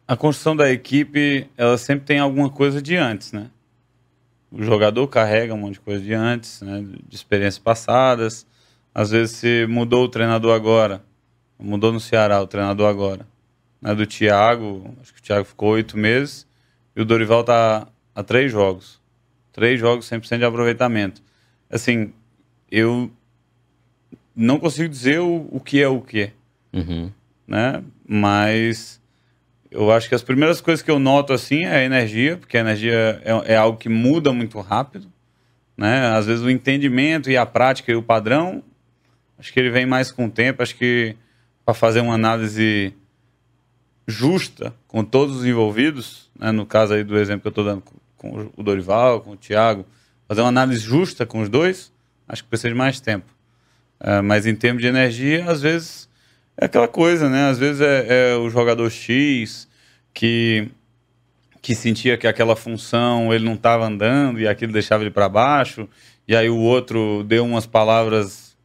a 0.06 0.16
construção 0.16 0.56
da 0.56 0.70
equipe, 0.72 1.46
ela 1.54 1.76
sempre 1.76 2.06
tem 2.06 2.18
alguma 2.18 2.48
coisa 2.48 2.80
de 2.80 2.96
antes, 2.96 3.32
né? 3.32 3.50
O 4.50 4.62
jogador 4.62 5.06
carrega 5.08 5.52
um 5.52 5.58
monte 5.58 5.74
de 5.74 5.80
coisa 5.80 6.02
de 6.02 6.14
antes, 6.14 6.62
né? 6.62 6.82
de 7.06 7.14
experiências 7.14 7.58
passadas. 7.58 8.46
Às 8.94 9.10
vezes 9.10 9.36
se 9.36 9.66
mudou 9.68 10.04
o 10.04 10.08
treinador 10.08 10.56
agora, 10.56 11.04
mudou 11.58 11.92
no 11.92 12.00
Ceará 12.00 12.40
o 12.40 12.46
treinador 12.46 12.88
agora, 12.88 13.26
né? 13.82 13.94
do 13.94 14.06
Thiago, 14.06 14.96
acho 15.02 15.12
que 15.12 15.20
o 15.20 15.22
Thiago 15.22 15.44
ficou 15.44 15.72
oito 15.72 15.98
meses 15.98 16.46
e 16.96 17.02
o 17.02 17.04
Dorival 17.04 17.44
tá 17.44 17.86
a 18.14 18.22
três 18.22 18.50
jogos. 18.50 18.97
Três 19.58 19.80
jogos, 19.80 20.08
100% 20.08 20.38
de 20.38 20.44
aproveitamento. 20.44 21.20
Assim, 21.68 22.12
eu 22.70 23.10
não 24.36 24.60
consigo 24.60 24.88
dizer 24.88 25.18
o, 25.18 25.48
o 25.50 25.58
que 25.58 25.82
é 25.82 25.88
o 25.88 26.00
que. 26.00 26.30
Uhum. 26.72 27.10
Né? 27.44 27.82
Mas 28.06 29.00
eu 29.68 29.90
acho 29.90 30.08
que 30.08 30.14
as 30.14 30.22
primeiras 30.22 30.60
coisas 30.60 30.80
que 30.80 30.88
eu 30.88 31.00
noto 31.00 31.32
assim 31.32 31.64
é 31.64 31.78
a 31.78 31.84
energia, 31.84 32.36
porque 32.36 32.56
a 32.56 32.60
energia 32.60 33.20
é, 33.24 33.54
é 33.54 33.56
algo 33.56 33.76
que 33.76 33.88
muda 33.88 34.32
muito 34.32 34.60
rápido. 34.60 35.10
Né? 35.76 36.06
Às 36.06 36.26
vezes 36.26 36.44
o 36.44 36.48
entendimento 36.48 37.28
e 37.28 37.36
a 37.36 37.44
prática 37.44 37.90
e 37.90 37.96
o 37.96 38.02
padrão, 38.02 38.62
acho 39.36 39.52
que 39.52 39.58
ele 39.58 39.70
vem 39.70 39.86
mais 39.86 40.12
com 40.12 40.26
o 40.26 40.30
tempo. 40.30 40.62
Acho 40.62 40.76
que 40.76 41.16
para 41.64 41.74
fazer 41.74 41.98
uma 41.98 42.14
análise 42.14 42.94
justa 44.06 44.72
com 44.86 45.02
todos 45.02 45.38
os 45.38 45.44
envolvidos, 45.44 46.30
né? 46.38 46.52
no 46.52 46.64
caso 46.64 46.94
aí 46.94 47.02
do 47.02 47.18
exemplo 47.18 47.40
que 47.40 47.48
eu 47.48 47.50
estou 47.50 47.64
dando 47.64 47.82
com 48.18 48.50
o 48.57 48.62
Dorival, 48.62 49.20
com 49.22 49.31
o 49.31 49.37
Thiago, 49.37 49.87
fazer 50.26 50.42
uma 50.42 50.48
análise 50.48 50.81
justa 50.81 51.24
com 51.24 51.40
os 51.40 51.48
dois, 51.48 51.90
acho 52.28 52.42
que 52.42 52.50
precisa 52.50 52.68
de 52.68 52.74
mais 52.74 53.00
tempo. 53.00 53.33
Uh, 54.00 54.22
mas 54.22 54.46
em 54.46 54.54
termos 54.54 54.83
de 54.83 54.88
energia, 54.88 55.50
às 55.50 55.62
vezes 55.62 56.09
é 56.57 56.66
aquela 56.66 56.87
coisa, 56.87 57.31
né? 57.31 57.48
Às 57.48 57.59
vezes 57.59 57.81
é, 57.81 58.33
é 58.33 58.37
o 58.37 58.50
jogador 58.50 58.90
X 58.90 59.66
que 60.12 60.68
que 61.61 61.74
sentia 61.74 62.16
que 62.16 62.26
aquela 62.26 62.54
função 62.54 63.35
ele 63.35 63.44
não 63.44 63.54
estava 63.54 63.85
andando 63.85 64.40
e 64.40 64.46
aquilo 64.46 64.72
deixava 64.72 65.02
ele 65.02 65.11
para 65.11 65.28
baixo, 65.28 65.88
e 66.26 66.35
aí 66.37 66.48
o 66.48 66.57
outro 66.57 67.24
deu 67.24 67.44
umas 67.44 67.66
palavras 67.66 68.57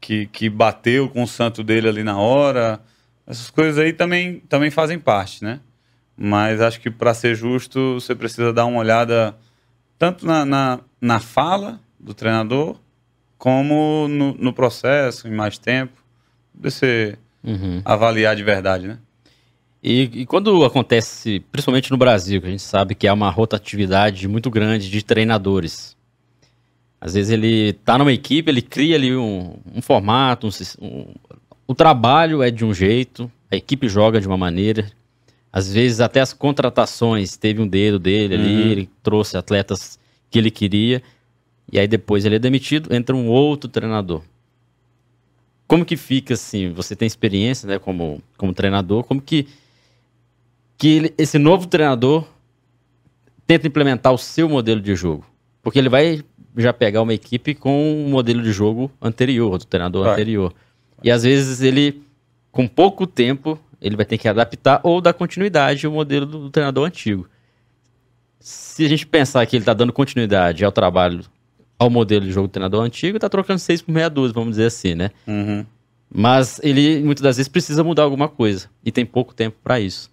que, 0.00 0.26
que 0.26 0.48
bateu 0.48 1.08
com 1.08 1.22
o 1.22 1.26
santo 1.26 1.64
dele 1.64 1.88
ali 1.88 2.04
na 2.04 2.18
hora. 2.18 2.80
Essas 3.26 3.50
coisas 3.50 3.78
aí 3.78 3.92
também, 3.92 4.40
também 4.48 4.70
fazem 4.70 4.98
parte, 4.98 5.42
né? 5.42 5.60
Mas 6.16 6.60
acho 6.60 6.80
que 6.80 6.90
para 6.90 7.12
ser 7.12 7.34
justo, 7.34 7.94
você 7.94 8.14
precisa 8.14 8.52
dar 8.52 8.64
uma 8.64 8.78
olhada 8.78 9.36
tanto 9.98 10.26
na, 10.26 10.44
na, 10.44 10.80
na 11.00 11.18
fala 11.20 11.80
do 11.98 12.14
treinador, 12.14 12.76
como 13.36 14.06
no, 14.08 14.34
no, 14.34 14.52
processo, 14.52 15.28
em 15.28 15.32
mais 15.32 15.58
tempo. 15.58 15.92
Você 16.54 17.18
uhum. 17.44 17.82
avaliar 17.84 18.34
de 18.34 18.42
verdade, 18.42 18.88
né? 18.88 18.98
E, 19.82 20.22
e, 20.22 20.26
quando 20.26 20.64
acontece, 20.64 21.40
principalmente 21.52 21.90
no 21.90 21.96
Brasil, 21.96 22.40
que 22.40 22.46
a 22.46 22.50
gente 22.50 22.62
sabe 22.62 22.94
que 22.94 23.06
há 23.06 23.12
uma 23.12 23.30
rotatividade 23.30 24.26
muito 24.26 24.50
grande 24.50 24.90
de 24.90 25.04
treinadores. 25.04 25.96
Às 27.00 27.14
vezes 27.14 27.30
ele 27.30 27.68
está 27.68 27.96
numa 27.98 28.12
equipe, 28.12 28.50
ele 28.50 28.62
cria 28.62 28.96
ali 28.96 29.14
um, 29.14 29.54
um 29.72 29.82
formato, 29.82 30.48
um, 30.48 30.84
um, 30.84 31.14
o 31.66 31.74
trabalho 31.74 32.42
é 32.42 32.50
de 32.50 32.64
um 32.64 32.72
jeito, 32.72 33.30
a 33.50 33.56
equipe 33.56 33.88
joga 33.88 34.20
de 34.20 34.26
uma 34.26 34.36
maneira, 34.36 34.90
às 35.56 35.72
vezes 35.72 36.02
até 36.02 36.20
as 36.20 36.34
contratações 36.34 37.38
teve 37.38 37.62
um 37.62 37.66
dedo 37.66 37.98
dele 37.98 38.34
ali, 38.34 38.62
uhum. 38.62 38.70
ele 38.72 38.90
trouxe 39.02 39.38
atletas 39.38 39.98
que 40.28 40.38
ele 40.38 40.50
queria, 40.50 41.02
e 41.72 41.78
aí 41.78 41.88
depois 41.88 42.26
ele 42.26 42.36
é 42.36 42.38
demitido, 42.38 42.94
entra 42.94 43.16
um 43.16 43.26
outro 43.28 43.66
treinador. 43.66 44.20
Como 45.66 45.82
que 45.82 45.96
fica 45.96 46.34
assim? 46.34 46.72
Você 46.72 46.94
tem 46.94 47.06
experiência, 47.06 47.66
né, 47.66 47.78
como, 47.78 48.22
como 48.36 48.52
treinador, 48.52 49.02
como 49.04 49.18
que 49.18 49.48
que 50.76 50.88
ele, 50.88 51.14
esse 51.16 51.38
novo 51.38 51.66
treinador 51.66 52.28
tenta 53.46 53.66
implementar 53.66 54.12
o 54.12 54.18
seu 54.18 54.50
modelo 54.50 54.82
de 54.82 54.94
jogo. 54.94 55.24
Porque 55.62 55.78
ele 55.78 55.88
vai 55.88 56.22
já 56.54 56.70
pegar 56.74 57.00
uma 57.00 57.14
equipe 57.14 57.54
com 57.54 58.04
um 58.04 58.10
modelo 58.10 58.42
de 58.42 58.52
jogo 58.52 58.92
anterior, 59.00 59.56
do 59.56 59.64
treinador 59.64 60.04
vai. 60.04 60.12
anterior. 60.12 60.52
E 61.02 61.10
às 61.10 61.22
vezes 61.22 61.62
ele, 61.62 62.02
com 62.52 62.68
pouco 62.68 63.06
tempo, 63.06 63.58
ele 63.80 63.96
vai 63.96 64.04
ter 64.04 64.18
que 64.18 64.28
adaptar 64.28 64.80
ou 64.82 65.00
dar 65.00 65.12
continuidade 65.12 65.86
ao 65.86 65.92
modelo 65.92 66.26
do, 66.26 66.38
do 66.40 66.50
treinador 66.50 66.86
antigo. 66.86 67.28
Se 68.38 68.84
a 68.84 68.88
gente 68.88 69.06
pensar 69.06 69.44
que 69.46 69.56
ele 69.56 69.62
está 69.62 69.74
dando 69.74 69.92
continuidade 69.92 70.64
ao 70.64 70.72
trabalho, 70.72 71.24
ao 71.78 71.90
modelo 71.90 72.24
de 72.24 72.32
jogo 72.32 72.48
do 72.48 72.52
treinador 72.52 72.82
antigo, 72.82 73.16
está 73.16 73.28
trocando 73.28 73.58
seis 73.58 73.82
por 73.82 73.92
meia 73.92 74.08
dúzia, 74.08 74.34
vamos 74.34 74.50
dizer 74.50 74.66
assim, 74.66 74.94
né? 74.94 75.10
Uhum. 75.26 75.64
Mas 76.12 76.60
ele, 76.62 77.02
muitas 77.02 77.22
das 77.22 77.36
vezes, 77.36 77.48
precisa 77.48 77.82
mudar 77.82 78.04
alguma 78.04 78.28
coisa. 78.28 78.70
E 78.84 78.92
tem 78.92 79.04
pouco 79.04 79.34
tempo 79.34 79.56
para 79.62 79.80
isso. 79.80 80.10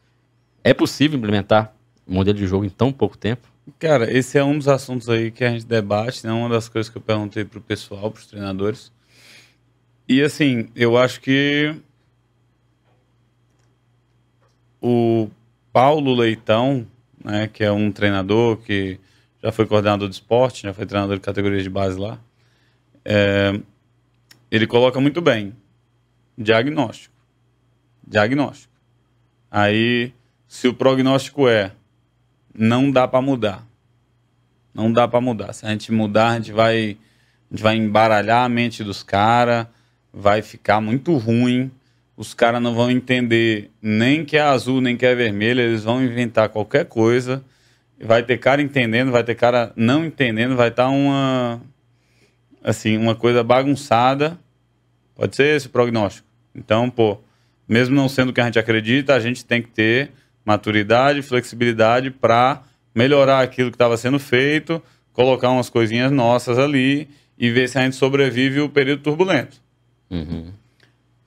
É 0.63 0.73
possível 0.73 1.17
implementar 1.17 1.73
um 2.07 2.15
modelo 2.15 2.37
de 2.37 2.47
jogo 2.47 2.65
em 2.65 2.69
tão 2.69 2.91
pouco 2.91 3.17
tempo? 3.17 3.47
Cara, 3.79 4.11
esse 4.11 4.37
é 4.37 4.43
um 4.43 4.57
dos 4.57 4.67
assuntos 4.67 5.09
aí 5.09 5.31
que 5.31 5.43
a 5.43 5.49
gente 5.49 5.65
debate, 5.65 6.25
né? 6.25 6.33
Uma 6.33 6.49
das 6.49 6.67
coisas 6.67 6.89
que 6.89 6.97
eu 6.97 7.01
perguntei 7.01 7.45
pro 7.45 7.61
pessoal, 7.61 8.11
pros 8.11 8.25
treinadores. 8.25 8.91
E 10.07 10.21
assim, 10.21 10.67
eu 10.75 10.97
acho 10.97 11.21
que 11.21 11.73
o 14.83 15.29
Paulo 15.71 16.13
Leitão, 16.13 16.85
né, 17.23 17.47
que 17.47 17.63
é 17.63 17.71
um 17.71 17.89
treinador 17.89 18.57
que 18.57 18.99
já 19.41 19.49
foi 19.49 19.65
coordenador 19.65 20.09
de 20.09 20.15
esporte, 20.15 20.63
já 20.63 20.73
foi 20.73 20.85
treinador 20.85 21.15
de 21.15 21.21
categoria 21.21 21.63
de 21.63 21.69
base 21.69 21.97
lá, 21.97 22.19
é, 23.05 23.57
ele 24.51 24.67
coloca 24.67 24.99
muito 24.99 25.21
bem 25.21 25.55
diagnóstico. 26.37 27.15
Diagnóstico. 28.05 28.73
Aí, 29.49 30.13
se 30.47 30.67
o 30.67 30.73
prognóstico 30.73 31.47
é 31.47 31.71
não 32.53 32.91
dá 32.91 33.07
para 33.07 33.21
mudar. 33.21 33.65
Não 34.73 34.91
dá 34.91 35.07
para 35.07 35.21
mudar. 35.21 35.53
Se 35.53 35.65
a 35.65 35.69
gente 35.69 35.91
mudar, 35.91 36.31
a 36.31 36.35
gente 36.35 36.51
vai, 36.51 36.97
a 37.49 37.53
gente 37.53 37.63
vai 37.63 37.75
embaralhar 37.77 38.43
a 38.43 38.49
mente 38.49 38.83
dos 38.83 39.01
caras, 39.01 39.65
vai 40.11 40.41
ficar 40.41 40.81
muito 40.81 41.15
ruim. 41.15 41.71
Os 42.15 42.33
caras 42.33 42.61
não 42.61 42.75
vão 42.75 42.91
entender 42.91 43.71
nem 43.81 44.23
que 44.23 44.37
é 44.37 44.41
azul, 44.41 44.79
nem 44.79 44.95
que 44.95 45.05
é 45.05 45.15
vermelho, 45.15 45.61
eles 45.61 45.83
vão 45.83 46.03
inventar 46.03 46.49
qualquer 46.49 46.85
coisa. 46.85 47.43
Vai 47.99 48.21
ter 48.21 48.37
cara 48.37 48.61
entendendo, 48.61 49.11
vai 49.11 49.23
ter 49.23 49.35
cara 49.35 49.71
não 49.75 50.05
entendendo, 50.05 50.55
vai 50.55 50.67
estar 50.67 50.85
tá 50.85 50.89
uma 50.89 51.61
assim, 52.63 52.97
uma 52.97 53.15
coisa 53.15 53.43
bagunçada. 53.43 54.37
Pode 55.15 55.35
ser 55.35 55.55
esse 55.55 55.67
o 55.67 55.69
prognóstico. 55.69 56.27
Então, 56.55 56.89
pô, 56.89 57.19
mesmo 57.67 57.95
não 57.95 58.07
sendo 58.07 58.29
o 58.29 58.33
que 58.33 58.41
a 58.41 58.45
gente 58.45 58.59
acredita, 58.59 59.13
a 59.13 59.19
gente 59.19 59.43
tem 59.43 59.61
que 59.61 59.69
ter 59.69 60.11
maturidade, 60.45 61.21
flexibilidade 61.21 62.11
para 62.11 62.63
melhorar 62.93 63.41
aquilo 63.41 63.71
que 63.71 63.75
estava 63.75 63.97
sendo 63.97 64.19
feito, 64.19 64.81
colocar 65.11 65.49
umas 65.49 65.69
coisinhas 65.69 66.11
nossas 66.11 66.59
ali 66.59 67.07
e 67.37 67.49
ver 67.49 67.67
se 67.67 67.77
a 67.77 67.83
gente 67.83 67.95
sobrevive 67.95 68.61
o 68.61 68.69
período 68.69 69.01
turbulento. 69.01 69.57
Uhum. 70.09 70.51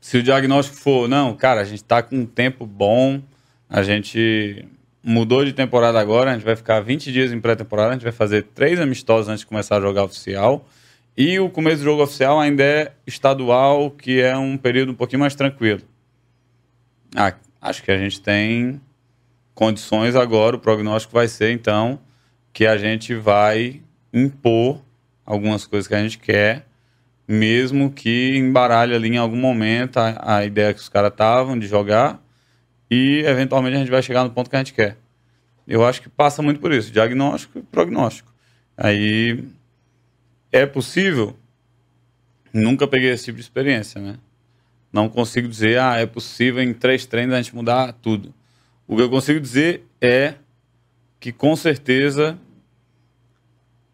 Se 0.06 0.18
o 0.18 0.22
diagnóstico 0.22 0.76
for, 0.76 1.08
não, 1.08 1.34
cara, 1.34 1.62
a 1.62 1.64
gente 1.64 1.82
está 1.82 2.00
com 2.00 2.18
um 2.18 2.26
tempo 2.26 2.64
bom, 2.64 3.20
a 3.68 3.82
gente 3.82 4.64
mudou 5.02 5.44
de 5.44 5.52
temporada 5.52 5.98
agora, 5.98 6.30
a 6.30 6.34
gente 6.34 6.44
vai 6.44 6.54
ficar 6.54 6.78
20 6.78 7.10
dias 7.10 7.32
em 7.32 7.40
pré-temporada, 7.40 7.90
a 7.90 7.92
gente 7.94 8.04
vai 8.04 8.12
fazer 8.12 8.44
três 8.54 8.78
amistosos 8.78 9.28
antes 9.28 9.40
de 9.40 9.46
começar 9.46 9.78
a 9.78 9.80
jogar 9.80 10.04
oficial. 10.04 10.64
E 11.16 11.40
o 11.40 11.50
começo 11.50 11.78
do 11.78 11.86
jogo 11.86 12.04
oficial 12.04 12.38
ainda 12.38 12.62
é 12.62 12.92
estadual, 13.04 13.90
que 13.90 14.20
é 14.20 14.36
um 14.36 14.56
período 14.56 14.92
um 14.92 14.94
pouquinho 14.94 15.18
mais 15.18 15.34
tranquilo. 15.34 15.82
Ah, 17.12 17.34
acho 17.60 17.82
que 17.82 17.90
a 17.90 17.98
gente 17.98 18.20
tem 18.20 18.80
condições 19.56 20.14
agora, 20.14 20.54
o 20.54 20.60
prognóstico 20.60 21.14
vai 21.14 21.26
ser, 21.26 21.50
então, 21.50 21.98
que 22.52 22.64
a 22.64 22.76
gente 22.76 23.12
vai 23.12 23.82
impor 24.12 24.80
algumas 25.24 25.66
coisas 25.66 25.88
que 25.88 25.94
a 25.96 26.00
gente 26.00 26.16
quer, 26.16 26.64
mesmo 27.26 27.90
que 27.90 28.36
embaralhe 28.36 28.94
ali 28.94 29.08
em 29.08 29.16
algum 29.16 29.36
momento 29.36 29.98
a, 29.98 30.36
a 30.36 30.44
ideia 30.44 30.72
que 30.72 30.80
os 30.80 30.88
caras 30.88 31.10
estavam 31.10 31.58
de 31.58 31.66
jogar 31.66 32.22
e, 32.90 33.22
eventualmente, 33.26 33.76
a 33.76 33.78
gente 33.80 33.90
vai 33.90 34.02
chegar 34.02 34.22
no 34.22 34.30
ponto 34.30 34.48
que 34.48 34.56
a 34.56 34.60
gente 34.60 34.72
quer. 34.72 34.96
Eu 35.66 35.84
acho 35.84 36.00
que 36.00 36.08
passa 36.08 36.40
muito 36.42 36.60
por 36.60 36.72
isso, 36.72 36.92
diagnóstico 36.92 37.58
e 37.58 37.62
prognóstico. 37.62 38.32
Aí, 38.76 39.44
é 40.52 40.64
possível? 40.64 41.36
Nunca 42.52 42.86
peguei 42.86 43.10
esse 43.10 43.24
tipo 43.24 43.36
de 43.36 43.42
experiência, 43.42 44.00
né? 44.00 44.16
Não 44.92 45.08
consigo 45.08 45.48
dizer, 45.48 45.80
ah, 45.80 45.96
é 45.96 46.06
possível 46.06 46.62
em 46.62 46.72
três 46.72 47.04
treinos 47.04 47.34
a 47.34 47.42
gente 47.42 47.54
mudar 47.54 47.92
tudo. 47.94 48.32
O 48.86 48.96
que 48.96 49.02
eu 49.02 49.10
consigo 49.10 49.40
dizer 49.40 49.84
é 50.00 50.34
que, 51.18 51.32
com 51.32 51.56
certeza, 51.56 52.38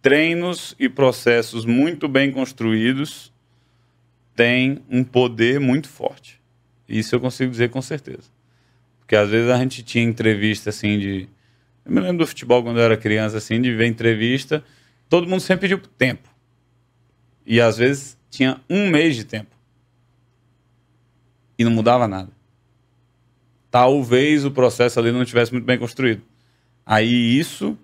treinos 0.03 0.75
e 0.79 0.89
processos 0.89 1.65
muito 1.65 2.09
bem 2.09 2.31
construídos 2.31 3.33
têm 4.35 4.83
um 4.91 5.03
poder 5.03 5.61
muito 5.61 5.89
forte. 5.89 6.41
Isso 6.89 7.15
eu 7.15 7.21
consigo 7.21 7.51
dizer 7.51 7.71
com 7.71 7.81
certeza. 7.81 8.31
Porque 8.99 9.17
às 9.17 9.31
vezes 9.31 9.49
a 9.49 9.57
gente 9.57 9.83
tinha 9.83 10.05
entrevista 10.05 10.71
assim 10.71 10.99
de. 10.99 11.29
Eu 11.85 11.93
me 11.93 12.01
lembro 12.01 12.19
do 12.19 12.27
futebol 12.27 12.63
quando 12.63 12.79
eu 12.79 12.85
era 12.85 12.97
criança, 12.97 13.39
assim, 13.39 13.61
de 13.61 13.75
ver 13.75 13.87
entrevista, 13.87 14.63
todo 15.09 15.27
mundo 15.27 15.41
sempre 15.41 15.69
pediu 15.69 15.79
tempo. 15.79 16.29
E 17.47 17.61
às 17.61 17.79
vezes 17.79 18.19
tinha 18.31 18.61
um 18.69 18.91
mês 18.91 19.17
de 19.17 19.25
tempo. 19.25 19.57
E 21.59 21.65
não 21.65 21.71
mudava 21.71 22.07
nada 22.07 22.31
talvez 23.73 24.45
o 24.45 24.51
processo 24.51 25.01
ali 25.01 25.11
não 25.11 25.23
estivesse 25.23 25.51
muito 25.51 25.65
bem 25.65 25.79
construído. 25.79 26.23
Aí 26.85 27.39
isso 27.39 27.77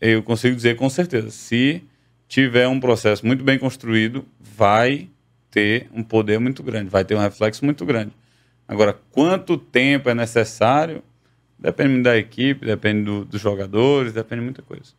eu 0.00 0.22
consigo 0.22 0.56
dizer 0.56 0.76
com 0.76 0.88
certeza. 0.88 1.30
Se 1.30 1.82
tiver 2.28 2.66
um 2.68 2.80
processo 2.80 3.26
muito 3.26 3.44
bem 3.44 3.58
construído, 3.58 4.24
vai 4.40 5.08
ter 5.50 5.88
um 5.92 6.02
poder 6.02 6.38
muito 6.38 6.62
grande, 6.62 6.88
vai 6.88 7.04
ter 7.04 7.14
um 7.14 7.20
reflexo 7.20 7.64
muito 7.64 7.84
grande. 7.84 8.12
Agora, 8.66 8.96
quanto 9.10 9.58
tempo 9.58 10.08
é 10.08 10.14
necessário, 10.14 11.02
depende 11.58 12.02
da 12.02 12.16
equipe, 12.16 12.64
depende 12.64 13.04
do, 13.04 13.24
dos 13.24 13.40
jogadores, 13.40 14.12
depende 14.12 14.40
de 14.40 14.44
muita 14.44 14.62
coisa. 14.62 14.92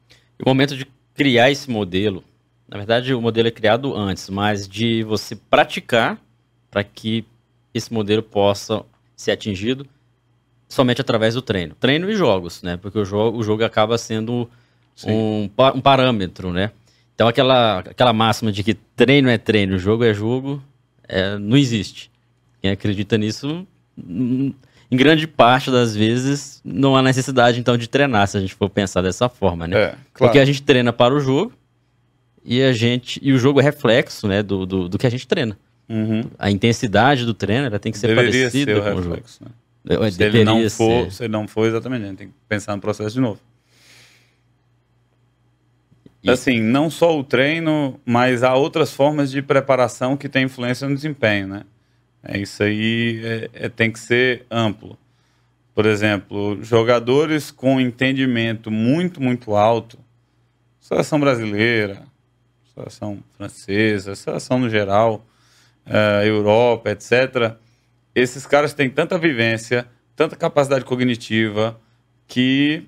O 0.44 0.50
momento 0.50 0.76
de 0.76 0.86
criar 1.14 1.50
esse 1.50 1.70
modelo, 1.70 2.24
na 2.68 2.78
verdade 2.78 3.14
o 3.14 3.22
modelo 3.22 3.48
é 3.48 3.52
criado 3.52 3.96
antes, 3.96 4.30
mas 4.30 4.68
de 4.68 5.04
você 5.04 5.36
praticar 5.36 6.22
para 6.70 6.84
que 6.84 7.26
esse 7.74 7.94
modelo 7.94 8.22
possa 8.22 8.84
ser 9.16 9.32
atingido 9.32 9.88
somente 10.68 11.02
através 11.02 11.36
do 11.36 11.42
treino. 11.42 11.76
Treino 11.76 12.10
e 12.10 12.16
jogos, 12.16 12.62
né? 12.64 12.78
Porque 12.78 12.98
o 12.98 13.06
jogo, 13.06 13.38
o 13.38 13.44
jogo 13.44 13.64
acaba 13.64 13.98
sendo 13.98 14.50
um, 15.06 15.50
um, 15.76 15.82
parâmetro, 15.82 16.52
né? 16.52 16.72
Então 17.16 17.28
aquela, 17.28 17.80
aquela 17.80 18.14
máxima 18.14 18.52
de 18.52 18.64
que 18.64 18.74
treino 18.74 19.30
é 19.30 19.38
treino, 19.38 19.78
jogo 19.78 20.04
é 20.04 20.14
jogo, 20.14 20.62
é, 21.08 21.38
não 21.38 21.58
existe. 21.58 22.10
Quem 22.62 22.72
acredita 22.72 23.18
nisso, 23.18 23.66
hum, 23.98 24.54
em 24.90 24.98
grande 24.98 25.26
parte 25.28 25.72
das 25.72 25.96
vezes, 25.96 26.62
não 26.64 26.96
há 26.96 27.02
necessidade 27.02 27.60
então 27.60 27.78
de 27.78 27.88
treinar, 27.88 28.28
se 28.28 28.38
a 28.38 28.42
gente 28.42 28.54
for 28.54 28.70
pensar 28.70 29.02
dessa 29.02 29.30
forma, 29.30 29.68
né? 29.68 29.78
É, 29.78 29.88
claro. 29.88 30.00
Porque 30.14 30.40
a 30.40 30.46
gente 30.46 30.62
treina 30.62 30.92
para 30.92 31.14
o 31.14 31.20
jogo 31.20 31.54
e 32.44 32.62
a 32.62 32.74
gente 32.74 33.20
e 33.24 33.32
o 33.32 33.38
jogo 33.38 33.60
é 33.60 33.64
reflexo, 33.64 34.28
né, 34.28 34.44
do, 34.44 34.66
do, 34.66 34.90
do 34.90 34.98
que 34.98 35.08
a 35.08 35.10
gente 35.10 35.28
treina. 35.28 35.58
Uhum. 35.88 36.24
A 36.40 36.50
intensidade 36.50 37.26
do 37.26 37.34
treino 37.34 37.68
ela 37.68 37.80
tem 37.80 37.92
que 37.92 37.98
ser 37.98 38.08
Deveria 38.08 38.32
parecida 38.32 38.74
ser 38.74 38.82
com 38.82 38.90
o, 38.90 39.02
reflexo, 39.02 39.40
jogo. 39.40 39.52
Né? 40.02 40.12
Se 40.12 40.24
ele 40.24 40.44
não 40.44 40.70
for, 40.70 41.04
ser. 41.06 41.12
se 41.12 41.24
ele 41.24 41.32
não 41.32 41.48
for, 41.48 41.68
exatamente, 41.68 42.04
a 42.04 42.08
gente 42.08 42.18
tem 42.18 42.28
que 42.28 42.34
pensar 42.48 42.76
no 42.76 42.82
processo 42.82 43.14
de 43.14 43.22
novo. 43.22 43.40
Assim, 46.28 46.62
não 46.62 46.90
só 46.90 47.18
o 47.18 47.24
treino, 47.24 48.00
mas 48.06 48.44
há 48.44 48.54
outras 48.54 48.94
formas 48.94 49.32
de 49.32 49.42
preparação 49.42 50.16
que 50.16 50.30
têm 50.30 50.46
influência 50.46 50.88
no 50.88 50.94
desempenho, 50.94 51.48
né? 51.48 51.64
É, 52.24 52.38
isso 52.38 52.62
aí 52.62 53.20
é, 53.24 53.50
é, 53.66 53.70
tem 53.70 53.92
que 53.92 54.00
ser 54.00 54.46
amplo. 54.52 54.98
Por 55.74 55.86
exemplo, 55.86 56.62
jogadores 56.62 57.50
com 57.50 57.82
entendimento 57.82 58.70
muito, 58.70 59.22
muito 59.22 59.56
alto, 59.56 59.98
seleção 60.80 61.20
brasileira, 61.20 62.04
seleção 62.76 63.24
francesa, 63.36 64.14
seleção 64.14 64.60
no 64.60 64.70
geral, 64.70 65.26
uh, 65.88 66.24
Europa, 66.24 66.92
etc., 66.92 67.56
esses 68.14 68.46
caras 68.46 68.74
têm 68.74 68.90
tanta 68.90 69.18
vivência, 69.18 69.88
tanta 70.16 70.36
capacidade 70.36 70.84
cognitiva, 70.84 71.80
que 72.28 72.84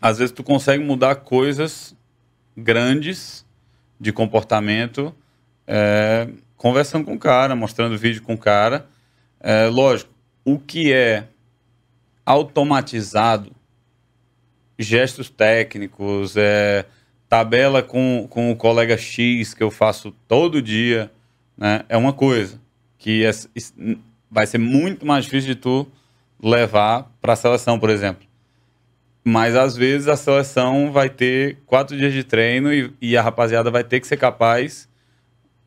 às 0.00 0.18
vezes 0.18 0.32
tu 0.32 0.42
consegue 0.42 0.82
mudar 0.82 1.16
coisas 1.16 1.94
grandes 2.62 3.44
de 3.98 4.12
comportamento 4.12 5.14
é, 5.66 6.28
conversando 6.56 7.04
com 7.04 7.14
o 7.14 7.18
cara, 7.18 7.54
mostrando 7.54 7.96
vídeo 7.96 8.22
com 8.22 8.34
o 8.34 8.38
cara. 8.38 8.86
É, 9.38 9.66
lógico, 9.66 10.12
o 10.44 10.58
que 10.58 10.92
é 10.92 11.28
automatizado, 12.26 13.52
gestos 14.78 15.30
técnicos, 15.30 16.36
é, 16.36 16.84
tabela 17.28 17.82
com, 17.82 18.26
com 18.28 18.50
o 18.50 18.56
colega 18.56 18.96
X 18.96 19.54
que 19.54 19.62
eu 19.62 19.70
faço 19.70 20.12
todo 20.26 20.60
dia, 20.60 21.10
né, 21.56 21.84
é 21.88 21.96
uma 21.96 22.12
coisa 22.12 22.60
que 22.98 23.24
é, 23.24 23.30
vai 24.30 24.46
ser 24.46 24.58
muito 24.58 25.06
mais 25.06 25.24
difícil 25.24 25.54
de 25.54 25.60
tu 25.60 25.86
levar 26.42 27.10
para 27.20 27.34
a 27.34 27.36
seleção, 27.36 27.78
por 27.78 27.90
exemplo. 27.90 28.29
Mas 29.30 29.54
às 29.54 29.76
vezes 29.76 30.08
a 30.08 30.16
seleção 30.16 30.90
vai 30.90 31.08
ter 31.08 31.58
quatro 31.64 31.96
dias 31.96 32.12
de 32.12 32.24
treino 32.24 32.72
e, 32.74 32.92
e 33.00 33.16
a 33.16 33.22
rapaziada 33.22 33.70
vai 33.70 33.84
ter 33.84 34.00
que 34.00 34.06
ser 34.08 34.16
capaz 34.16 34.88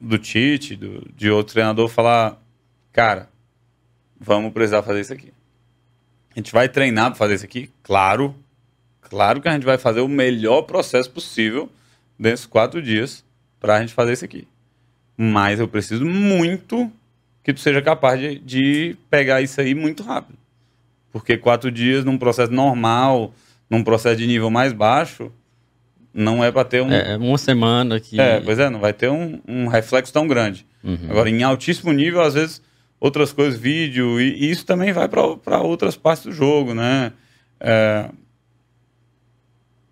do 0.02 0.18
Tite, 0.18 0.76
do, 0.76 1.10
de 1.16 1.30
outro 1.30 1.54
treinador, 1.54 1.88
falar: 1.88 2.38
cara, 2.92 3.30
vamos 4.20 4.52
precisar 4.52 4.84
fazer 4.84 5.00
isso 5.00 5.14
aqui. 5.14 5.32
A 6.36 6.40
gente 6.40 6.52
vai 6.52 6.68
treinar 6.68 7.12
para 7.12 7.16
fazer 7.16 7.36
isso 7.36 7.46
aqui? 7.46 7.70
Claro. 7.82 8.36
Claro 9.00 9.40
que 9.40 9.48
a 9.48 9.54
gente 9.54 9.66
vai 9.66 9.78
fazer 9.78 10.02
o 10.02 10.10
melhor 10.10 10.64
processo 10.64 11.10
possível 11.10 11.70
desses 12.20 12.46
quatro 12.46 12.82
dias 12.82 13.24
para 13.62 13.78
a 13.78 13.80
gente 13.80 13.94
fazer 13.94 14.12
isso 14.12 14.26
aqui. 14.26 14.46
Mas 15.16 15.62
eu 15.62 15.70
preciso 15.70 16.06
muito 16.06 16.92
que 17.42 17.54
tu 17.54 17.62
seja 17.62 17.82
capaz 17.82 18.20
de, 18.20 18.40
de 18.40 18.98
pegar 19.10 19.42
isso 19.42 19.62
aí 19.62 19.74
muito 19.74 20.04
rápido. 20.04 20.38
Porque 21.14 21.38
quatro 21.38 21.72
dias 21.72 22.04
num 22.04 22.18
processo 22.18 22.52
normal, 22.52 23.34
num 23.74 23.84
processo 23.84 24.18
de 24.18 24.28
nível 24.28 24.52
mais 24.52 24.72
baixo, 24.72 25.32
não 26.14 26.44
é 26.44 26.52
para 26.52 26.64
ter 26.64 26.84
um. 26.84 26.92
É, 26.92 27.18
uma 27.18 27.40
semana 27.40 28.00
que. 28.00 28.22
É, 28.22 28.40
pois 28.40 28.60
é, 28.60 28.70
não 28.70 28.80
vai 28.80 28.94
ter 28.94 29.10
um, 29.10 29.42
um 29.48 29.68
reflexo 29.68 30.14
tão 30.14 30.28
grande. 30.28 30.66
Uhum. 30.84 31.08
Agora, 31.10 31.28
em 31.28 31.42
altíssimo 31.42 31.92
nível, 31.92 32.22
às 32.22 32.36
vezes, 32.36 32.62
outras 33.00 33.34
coisas, 33.34 33.60
vídeo, 33.60 34.22
e, 34.22 34.46
e 34.46 34.52
isso 34.52 34.64
também 34.64 34.94
vai 34.94 35.10
para 35.10 35.62
outras 35.62 35.96
partes 35.98 36.26
do 36.26 36.32
jogo, 36.32 36.76
né? 36.76 37.14
É, 37.60 38.10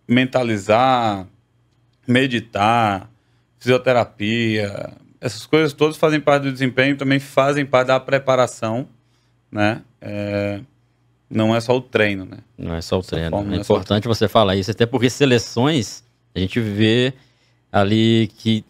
mentalizar, 0.08 1.26
meditar, 2.08 3.10
fisioterapia, 3.58 4.94
essas 5.20 5.48
coisas 5.48 5.74
todas 5.74 5.98
fazem 5.98 6.20
parte 6.20 6.44
do 6.44 6.52
desempenho, 6.52 6.98
também 6.98 7.20
fazem 7.20 7.66
parte 7.66 7.88
da 7.88 8.00
preparação, 8.00 8.88
né? 9.52 9.82
É, 10.00 10.60
não 11.32 11.56
é 11.56 11.62
só 11.62 11.76
o 11.78 11.82
treino, 11.82 12.26
né? 12.26 12.38
Não 12.58 12.76
é 12.76 12.82
só 12.82 13.00
o 13.00 13.02
treino. 13.02 13.30
Forma, 13.30 13.54
é, 13.54 13.58
é 13.58 13.62
importante 13.62 14.08
você 14.08 14.28
falar 14.28 14.56
isso, 14.56 14.70
até 14.70 14.86
porque 14.86 15.10
seleções, 15.10 16.04
a 16.36 16.40
gente 16.40 16.60
vê 16.60 17.14
ali 17.72 18.30
que 18.38 18.66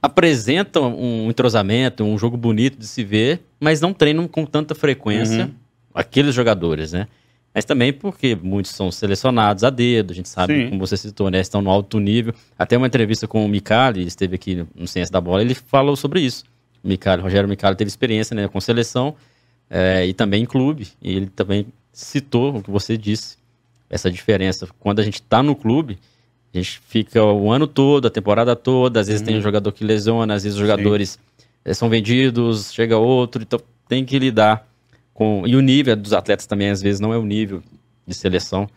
apresentam 0.00 0.96
um 0.96 1.28
entrosamento, 1.28 2.04
um 2.04 2.16
jogo 2.16 2.36
bonito 2.36 2.78
de 2.78 2.86
se 2.86 3.04
ver, 3.04 3.42
mas 3.60 3.80
não 3.80 3.92
treinam 3.92 4.26
com 4.26 4.46
tanta 4.46 4.74
frequência 4.74 5.44
uhum. 5.44 5.52
aqueles 5.94 6.34
jogadores, 6.34 6.92
né? 6.92 7.06
Mas 7.54 7.64
também 7.64 7.92
porque 7.92 8.34
muitos 8.34 8.72
são 8.72 8.92
selecionados 8.92 9.64
a 9.64 9.70
dedo, 9.70 10.12
a 10.12 10.14
gente 10.14 10.28
sabe, 10.28 10.54
Sim. 10.54 10.68
como 10.68 10.86
você 10.86 10.96
citou, 10.96 11.30
né? 11.30 11.40
Estão 11.40 11.62
no 11.62 11.70
alto 11.70 11.98
nível. 11.98 12.34
Até 12.58 12.76
uma 12.76 12.86
entrevista 12.86 13.26
com 13.26 13.44
o 13.44 13.48
Micali, 13.48 14.00
ele 14.00 14.08
esteve 14.08 14.34
aqui 14.34 14.66
no 14.74 14.86
Ciência 14.86 15.10
da 15.10 15.20
Bola, 15.20 15.40
ele 15.40 15.54
falou 15.54 15.96
sobre 15.96 16.20
isso. 16.20 16.44
O 16.84 16.88
Micali, 16.88 17.22
Rogério 17.22 17.48
Micali 17.48 17.74
teve 17.74 17.88
experiência 17.88 18.34
né, 18.34 18.46
com 18.46 18.60
seleção 18.60 19.14
é, 19.70 20.06
e 20.06 20.12
também 20.12 20.42
em 20.42 20.46
clube. 20.46 20.88
E 21.00 21.16
ele 21.16 21.26
também 21.26 21.66
citou 21.96 22.58
o 22.58 22.62
que 22.62 22.70
você 22.70 22.94
disse, 22.96 23.38
essa 23.88 24.10
diferença. 24.10 24.68
Quando 24.78 25.00
a 25.00 25.02
gente 25.02 25.14
está 25.14 25.42
no 25.42 25.56
clube, 25.56 25.98
a 26.52 26.58
gente 26.58 26.78
fica 26.86 27.24
o 27.24 27.50
ano 27.50 27.66
todo, 27.66 28.06
a 28.06 28.10
temporada 28.10 28.54
toda, 28.54 29.00
às 29.00 29.06
vezes 29.06 29.22
tem 29.22 29.34
um 29.34 29.38
uhum. 29.38 29.42
jogador 29.42 29.72
que 29.72 29.82
lesiona, 29.82 30.34
às 30.34 30.42
vezes 30.42 30.58
os 30.58 30.60
jogadores 30.60 31.10
Sim. 31.10 31.46
Eh, 31.64 31.72
são 31.72 31.88
vendidos, 31.88 32.70
chega 32.70 32.98
outro, 32.98 33.42
então 33.42 33.58
tem 33.88 34.04
que 34.04 34.18
lidar 34.18 34.68
com. 35.14 35.44
E 35.46 35.56
o 35.56 35.60
nível 35.62 35.96
dos 35.96 36.12
atletas 36.12 36.44
também, 36.44 36.68
às 36.68 36.82
vezes, 36.82 37.00
não 37.00 37.14
é 37.14 37.16
o 37.16 37.24
nível 37.24 37.62
de 38.06 38.14
seleção. 38.14 38.68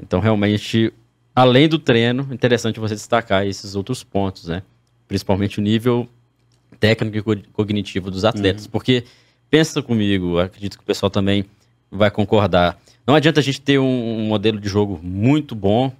Então, 0.00 0.20
realmente, 0.20 0.92
além 1.34 1.68
do 1.68 1.78
treino, 1.78 2.28
interessante 2.30 2.78
você 2.78 2.94
destacar 2.94 3.44
esses 3.44 3.74
outros 3.74 4.04
pontos, 4.04 4.46
né? 4.46 4.62
Principalmente 5.08 5.58
o 5.58 5.62
nível 5.62 6.08
técnico 6.78 7.32
e 7.32 7.42
cognitivo 7.52 8.12
dos 8.12 8.24
atletas. 8.24 8.66
Uhum. 8.66 8.70
Porque, 8.70 9.02
pensa 9.50 9.82
comigo, 9.82 10.38
acredito 10.38 10.78
que 10.78 10.84
o 10.84 10.86
pessoal 10.86 11.10
também 11.10 11.44
vai 11.90 12.10
concordar. 12.10 12.78
Não 13.06 13.14
adianta 13.14 13.40
a 13.40 13.42
gente 13.42 13.60
ter 13.60 13.78
um, 13.78 14.18
um 14.18 14.26
modelo 14.26 14.58
de 14.58 14.68
jogo 14.68 14.98
muito 15.02 15.54
bom, 15.54 15.92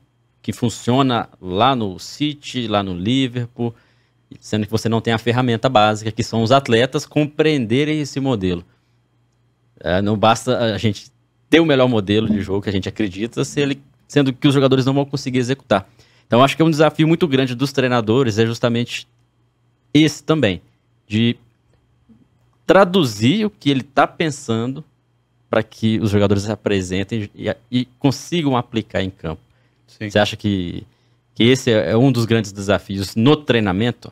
que 0.42 0.52
funciona 0.52 1.28
lá 1.40 1.74
no 1.74 1.98
City, 1.98 2.66
lá 2.66 2.82
no 2.82 2.94
Liverpool, 2.94 3.74
sendo 4.40 4.66
que 4.66 4.70
você 4.70 4.88
não 4.88 5.00
tem 5.00 5.12
a 5.12 5.18
ferramenta 5.18 5.68
básica, 5.68 6.12
que 6.12 6.22
são 6.22 6.42
os 6.42 6.52
atletas 6.52 7.06
compreenderem 7.06 8.00
esse 8.00 8.20
modelo. 8.20 8.64
É, 9.80 10.02
não 10.02 10.16
basta 10.16 10.74
a 10.74 10.78
gente 10.78 11.10
ter 11.48 11.60
o 11.60 11.66
melhor 11.66 11.88
modelo 11.88 12.28
de 12.28 12.40
jogo 12.40 12.62
que 12.62 12.68
a 12.68 12.72
gente 12.72 12.88
acredita, 12.88 13.44
se 13.44 13.60
ele, 13.60 13.82
sendo 14.08 14.32
que 14.32 14.48
os 14.48 14.54
jogadores 14.54 14.84
não 14.84 14.94
vão 14.94 15.04
conseguir 15.04 15.38
executar. 15.38 15.88
Então, 16.26 16.42
acho 16.42 16.56
que 16.56 16.62
é 16.62 16.64
um 16.64 16.70
desafio 16.70 17.06
muito 17.06 17.28
grande 17.28 17.54
dos 17.54 17.72
treinadores, 17.72 18.38
é 18.38 18.46
justamente 18.46 19.06
esse 19.92 20.22
também, 20.22 20.60
de 21.06 21.36
traduzir 22.66 23.44
o 23.44 23.50
que 23.50 23.70
ele 23.70 23.82
está 23.82 24.06
pensando 24.06 24.84
para 25.48 25.62
que 25.62 25.98
os 26.00 26.10
jogadores 26.10 26.44
se 26.44 26.52
apresentem 26.52 27.30
e, 27.34 27.54
e, 27.70 27.84
consigam 27.98 28.56
aplicar 28.56 29.02
em 29.02 29.10
campo. 29.10 29.40
Sim. 29.86 30.10
Você 30.10 30.18
acha 30.18 30.36
que, 30.36 30.86
que 31.34 31.44
esse 31.44 31.70
é, 31.70 31.92
é 31.92 31.96
um 31.96 32.10
dos 32.10 32.24
grandes 32.24 32.52
desafios 32.52 33.14
no 33.14 33.36
treinamento? 33.36 34.08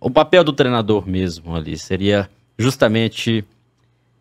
O 0.00 0.10
papel 0.10 0.44
do 0.44 0.52
treinador 0.52 1.08
mesmo 1.08 1.54
ali 1.54 1.76
seria 1.76 2.30
justamente 2.58 3.44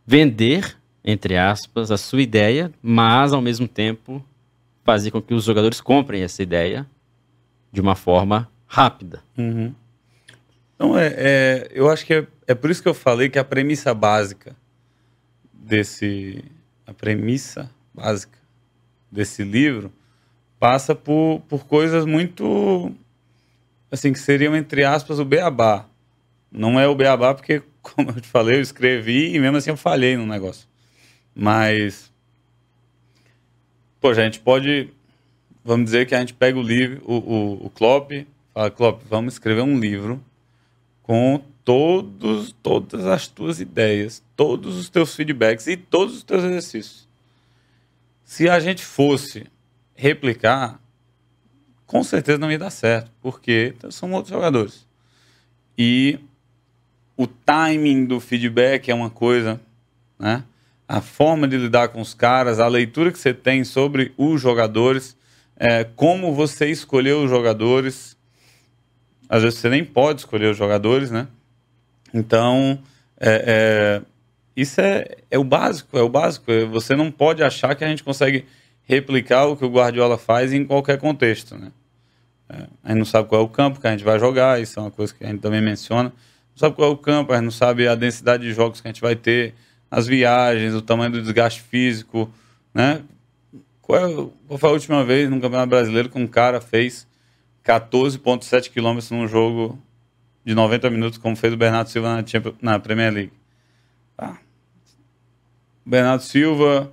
vender, 0.06 0.76
entre 1.04 1.38
aspas, 1.38 1.91
a 1.91 1.98
sua 1.98 2.22
ideia, 2.22 2.72
mas 2.82 3.34
ao 3.34 3.41
mesmo 3.41 3.67
tempo 3.67 4.24
fazer 4.84 5.12
com 5.12 5.22
que 5.22 5.34
os 5.34 5.46
jogadores 5.46 5.80
comprem 5.80 6.24
essa 6.24 6.43
ideia 6.43 6.86
de 7.72 7.82
uma 7.82 7.96
forma 7.96 8.50
rápida. 8.67 9.22
Uhum. 9.38 9.74
Então, 10.76 10.98
é, 10.98 11.13
é, 11.15 11.72
eu 11.74 11.89
acho 11.89 12.06
que 12.06 12.13
é, 12.13 12.28
é 12.48 12.54
por 12.54 12.69
isso 12.69 12.82
que 12.82 12.89
eu 12.89 12.93
falei 12.93 13.30
que 13.30 13.39
a 13.39 13.43
premissa 13.43 13.93
básica 13.93 14.56
desse. 15.63 16.43
A 16.86 16.93
premissa 16.93 17.71
básica 17.93 18.38
desse 19.10 19.43
livro 19.43 19.91
passa 20.60 20.93
por, 20.93 21.41
por 21.47 21.65
coisas 21.65 22.06
muito. 22.06 22.91
Assim, 23.91 24.12
que 24.12 24.19
seriam, 24.19 24.56
entre 24.56 24.84
aspas, 24.84 25.19
o 25.19 25.26
beabá. 25.26 25.86
Não 26.52 26.80
é 26.80 26.88
o 26.88 26.95
beabá 26.95 27.34
porque 27.34 27.62
como 27.82 28.12
eu 28.12 28.21
te 28.21 28.28
falei, 28.28 28.58
eu 28.58 28.62
escrevi 28.62 29.36
e 29.36 29.39
mesmo 29.39 29.58
assim 29.58 29.69
eu 29.69 29.78
falhei 29.78 30.15
no 30.17 30.26
negócio. 30.26 30.67
Mas. 31.36 32.12
Pô, 33.99 34.10
a 34.10 34.13
gente 34.13 34.39
pode. 34.39 34.89
Vamos 35.63 35.86
dizer 35.86 36.06
que 36.06 36.15
a 36.15 36.19
gente 36.19 36.34
pega 36.34 36.58
o 36.58 36.62
livro, 36.62 37.02
o, 37.06 37.13
o, 37.13 37.65
o 37.67 37.69
Klopp, 37.69 38.12
fala, 38.54 38.69
Klopp, 38.69 39.02
vamos 39.10 39.36
escrever 39.36 39.62
um 39.62 39.80
livro 39.80 40.21
com 41.04 41.41
todos, 41.63 42.54
todas 42.63 43.06
as 43.06 43.28
tuas 43.28 43.60
ideias, 43.60 44.23
todos 44.36 44.78
os 44.78 44.89
teus 44.89 45.15
feedbacks 45.15 45.67
e 45.67 45.78
todos 45.78 46.17
os 46.17 46.24
teus 46.24 46.43
exercícios. 46.43 47.08
Se 48.24 48.50
a 48.50 48.60
gente 48.60 48.84
fosse 48.84 49.46
replicar, 49.96 50.80
com 51.86 52.04
certeza 52.04 52.38
não 52.38 52.52
ia 52.52 52.58
dar 52.58 52.72
certo, 52.72 53.12
porque 53.22 53.76
são 53.89 54.12
outros 54.12 54.34
jogadores. 54.34 54.88
E 55.78 56.19
o 57.15 57.28
timing 57.28 58.06
do 58.06 58.19
feedback 58.19 58.89
é 58.89 58.96
uma 58.96 59.10
coisa, 59.10 59.60
né? 60.17 60.43
A 60.88 61.02
forma 61.02 61.48
de 61.48 61.58
lidar 61.58 61.89
com 61.89 62.02
os 62.02 62.13
caras, 62.13 62.60
a 62.60 62.67
leitura 62.67 63.12
que 63.12 63.17
você 63.19 63.34
tem 63.34 63.63
sobre 63.63 64.13
os 64.17 64.41
jogadores, 64.41 65.15
é, 65.56 65.84
como 65.84 66.34
você 66.34 66.69
escolheu 66.69 67.24
os 67.24 67.30
jogadores. 67.30 68.17
Às 69.30 69.43
vezes 69.43 69.60
você 69.60 69.69
nem 69.69 69.86
pode 69.86 70.22
escolher 70.22 70.52
os 70.52 70.58
jogadores, 70.58 71.10
né? 71.10 71.28
Então, 72.13 72.80
é, 73.19 74.02
é, 74.02 74.02
isso 74.56 74.80
é, 74.82 75.18
é 75.30 75.38
o 75.38 75.44
básico, 75.44 75.98
é 75.98 76.02
o 76.02 76.10
básico. 76.10 76.52
É, 76.52 76.66
você 76.66 76.96
não 76.96 77.12
pode 77.12 77.44
achar 77.44 77.76
que 77.76 77.84
a 77.84 77.88
gente 77.88 78.04
consegue 78.04 78.46
replicar 78.84 79.46
o 79.46 79.56
que 79.56 79.66
o 79.66 79.70
Guardiola 79.70 80.18
faz 80.18 80.54
em 80.54 80.66
qualquer 80.66 80.98
contexto, 80.98 81.58
né? 81.58 81.72
É, 82.50 82.68
a 82.84 82.89
gente 82.89 83.00
não 83.00 83.06
sabe 83.06 83.30
qual 83.30 83.41
é 83.41 83.43
o 83.43 83.49
campo 83.49 83.80
que 83.80 83.88
a 83.88 83.91
gente 83.91 84.04
vai 84.04 84.20
jogar, 84.20 84.62
isso 84.62 84.80
é 84.80 84.84
uma 84.84 84.91
coisa 84.91 85.14
que 85.14 85.24
a 85.24 85.28
gente 85.28 85.39
também 85.39 85.62
menciona 85.62 86.14
não 86.54 86.60
sabe 86.60 86.76
qual 86.76 86.89
é 86.89 86.93
o 86.93 86.97
campo, 86.97 87.34
a 87.34 87.36
gente 87.36 87.45
não 87.45 87.51
sabe 87.51 87.88
a 87.88 87.95
densidade 87.95 88.43
de 88.43 88.54
jogos 88.54 88.80
que 88.80 88.88
a 88.88 88.91
gente 88.91 89.01
vai 89.01 89.16
ter, 89.16 89.56
as 89.89 90.08
viagens, 90.08 90.74
o 90.74 90.82
tamanho 90.82 91.12
do 91.12 91.22
desgaste 91.22 91.62
físico, 91.62 92.32
né? 92.74 93.01
Qual, 93.82 93.99
é, 93.99 94.14
qual 94.47 94.60
foi 94.60 94.70
a 94.70 94.74
última 94.74 95.04
vez 95.04 95.30
no 95.30 95.41
Campeonato 95.41 95.70
Brasileiro 95.70 96.10
que 96.10 96.18
um 96.18 96.28
cara 96.28 96.62
fez 96.62 97.08
14,7 97.66 98.70
quilômetros 98.70 99.10
num 99.12 99.28
jogo 99.28 99.80
de 100.45 100.54
90 100.54 100.89
minutos, 100.89 101.18
como 101.18 101.36
fez 101.36 101.54
o 101.54 101.58
Bernardo 101.58 101.89
Silva 101.89 102.16
na, 102.16 102.24
na 102.62 102.80
Premier 102.80 103.12
League? 103.12 103.32
Bernardo 105.86 106.24
Silva 106.24 106.92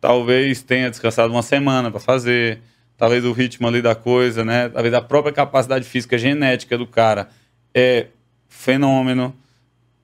talvez 0.00 0.62
tenha 0.62 0.90
descansado 0.90 1.32
uma 1.32 1.42
semana 1.42 1.90
para 1.90 2.00
fazer, 2.00 2.60
talvez 2.96 3.24
o 3.24 3.32
ritmo 3.32 3.66
ali 3.66 3.82
da 3.82 3.94
coisa, 3.94 4.44
né? 4.44 4.68
Talvez 4.68 4.94
a 4.94 5.02
própria 5.02 5.32
capacidade 5.32 5.84
física 5.84 6.16
genética 6.16 6.78
do 6.78 6.86
cara 6.86 7.28
é 7.74 8.06
fenômeno. 8.48 9.34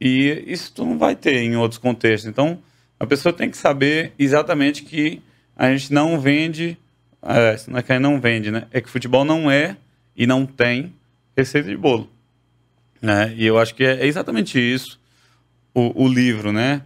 E 0.01 0.45
isso 0.47 0.73
tu 0.75 0.85
não 0.85 0.99
vai 0.99 1.15
ter 1.15 1.37
em 1.37 1.57
outros 1.57 1.79
contextos. 1.79 2.29
Então, 2.29 2.59
a 2.99 3.07
pessoa 3.07 3.33
tem 3.33 3.51
que 3.51 3.57
saber 3.57 4.13
exatamente 4.19 4.83
que 4.83 5.23
a 5.57 5.71
gente 5.71 5.93
não 5.93 6.21
vende. 6.21 6.77
É, 7.23 7.57
não 7.69 7.79
é 7.79 7.83
que 7.83 7.93
a 7.93 7.95
gente 7.95 8.03
não 8.03 8.21
vende, 8.21 8.51
né? 8.51 8.67
É 8.71 8.81
que 8.81 8.91
futebol 8.91 9.25
não 9.25 9.51
é 9.51 9.77
e 10.17 10.27
não 10.27 10.45
tem 10.45 10.93
receita 11.37 11.69
de 11.69 11.77
bolo. 11.77 12.11
Né? 13.01 13.35
E 13.37 13.47
eu 13.47 13.59
acho 13.59 13.75
que 13.75 13.85
é, 13.85 14.07
exatamente 14.07 14.59
isso 14.59 15.01
o, 15.75 16.05
o 16.05 16.09
livro, 16.09 16.53
né? 16.53 16.83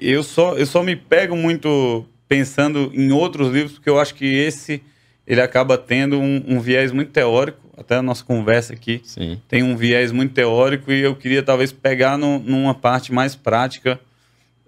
Eu 0.00 0.22
só, 0.22 0.54
eu 0.56 0.66
só 0.66 0.82
me 0.82 0.94
pego 0.94 1.34
muito 1.34 2.04
pensando 2.28 2.90
em 2.92 3.10
outros 3.10 3.52
livros, 3.52 3.72
porque 3.74 3.88
eu 3.88 3.98
acho 3.98 4.14
que 4.14 4.26
esse 4.26 4.82
ele 5.26 5.40
acaba 5.40 5.76
tendo 5.76 6.18
um, 6.18 6.42
um 6.46 6.60
viés 6.60 6.90
muito 6.92 7.10
teórico, 7.10 7.60
até 7.76 7.96
a 7.96 8.02
nossa 8.02 8.24
conversa 8.24 8.72
aqui 8.72 9.00
Sim. 9.04 9.40
tem 9.46 9.62
um 9.62 9.76
viés 9.76 10.10
muito 10.10 10.32
teórico 10.32 10.90
e 10.90 11.00
eu 11.00 11.14
queria 11.14 11.42
talvez 11.42 11.70
pegar 11.70 12.16
no, 12.16 12.38
numa 12.38 12.74
parte 12.74 13.12
mais 13.12 13.36
prática, 13.36 14.00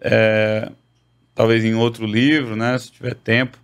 é, 0.00 0.70
talvez 1.34 1.64
em 1.64 1.74
outro 1.74 2.06
livro, 2.06 2.56
né, 2.56 2.78
se 2.78 2.92
tiver 2.92 3.14
tempo, 3.14 3.58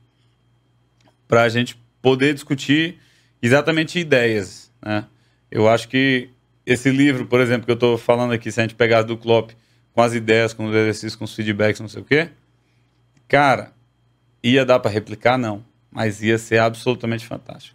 para 1.28 1.42
a 1.42 1.48
gente 1.48 1.76
poder 2.00 2.34
discutir 2.34 2.98
exatamente 3.42 3.98
ideias. 3.98 4.72
Né? 4.84 5.04
Eu 5.50 5.68
acho 5.68 5.88
que 5.88 6.30
esse 6.64 6.90
livro, 6.90 7.26
por 7.26 7.40
exemplo, 7.40 7.66
que 7.66 7.70
eu 7.70 7.74
estou 7.74 7.96
falando 7.96 8.32
aqui, 8.32 8.50
se 8.50 8.60
a 8.60 8.62
gente 8.64 8.74
pegar 8.74 9.02
do 9.02 9.16
Klopp 9.16 9.50
com 9.96 10.02
as 10.02 10.12
ideias, 10.12 10.52
com 10.52 10.66
os 10.66 10.74
exercícios, 10.74 11.16
com 11.16 11.24
os 11.24 11.34
feedbacks, 11.34 11.80
não 11.80 11.88
sei 11.88 12.02
o 12.02 12.04
quê, 12.04 12.28
cara, 13.26 13.72
ia 14.42 14.62
dar 14.62 14.78
para 14.78 14.90
replicar? 14.90 15.38
Não, 15.38 15.64
mas 15.90 16.22
ia 16.22 16.36
ser 16.36 16.58
absolutamente 16.58 17.26
fantástico. 17.26 17.74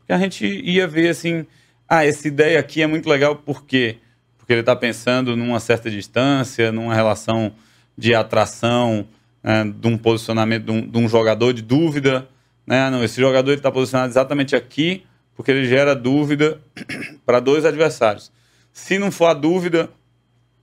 Porque 0.00 0.12
a 0.12 0.18
gente 0.18 0.44
ia 0.44 0.88
ver 0.88 1.08
assim, 1.08 1.46
ah, 1.88 2.04
essa 2.04 2.26
ideia 2.26 2.58
aqui 2.58 2.82
é 2.82 2.86
muito 2.88 3.08
legal, 3.08 3.36
por 3.36 3.64
quê? 3.64 3.98
Porque 4.36 4.52
ele 4.54 4.60
está 4.60 4.74
pensando 4.74 5.36
numa 5.36 5.60
certa 5.60 5.88
distância, 5.88 6.72
numa 6.72 6.92
relação 6.92 7.52
de 7.96 8.12
atração, 8.12 9.06
né, 9.40 9.64
de 9.64 9.86
um 9.86 9.96
posicionamento 9.96 10.64
de 10.64 10.72
um, 10.72 10.84
de 10.84 10.98
um 10.98 11.08
jogador 11.08 11.52
de 11.52 11.62
dúvida, 11.62 12.28
né? 12.66 12.90
Não, 12.90 13.04
esse 13.04 13.20
jogador 13.20 13.52
está 13.52 13.70
posicionado 13.70 14.10
exatamente 14.10 14.56
aqui 14.56 15.04
porque 15.36 15.52
ele 15.52 15.64
gera 15.68 15.94
dúvida 15.94 16.60
para 17.24 17.38
dois 17.38 17.64
adversários. 17.64 18.32
Se 18.72 18.98
não 18.98 19.12
for 19.12 19.26
a 19.26 19.34
dúvida, 19.34 19.88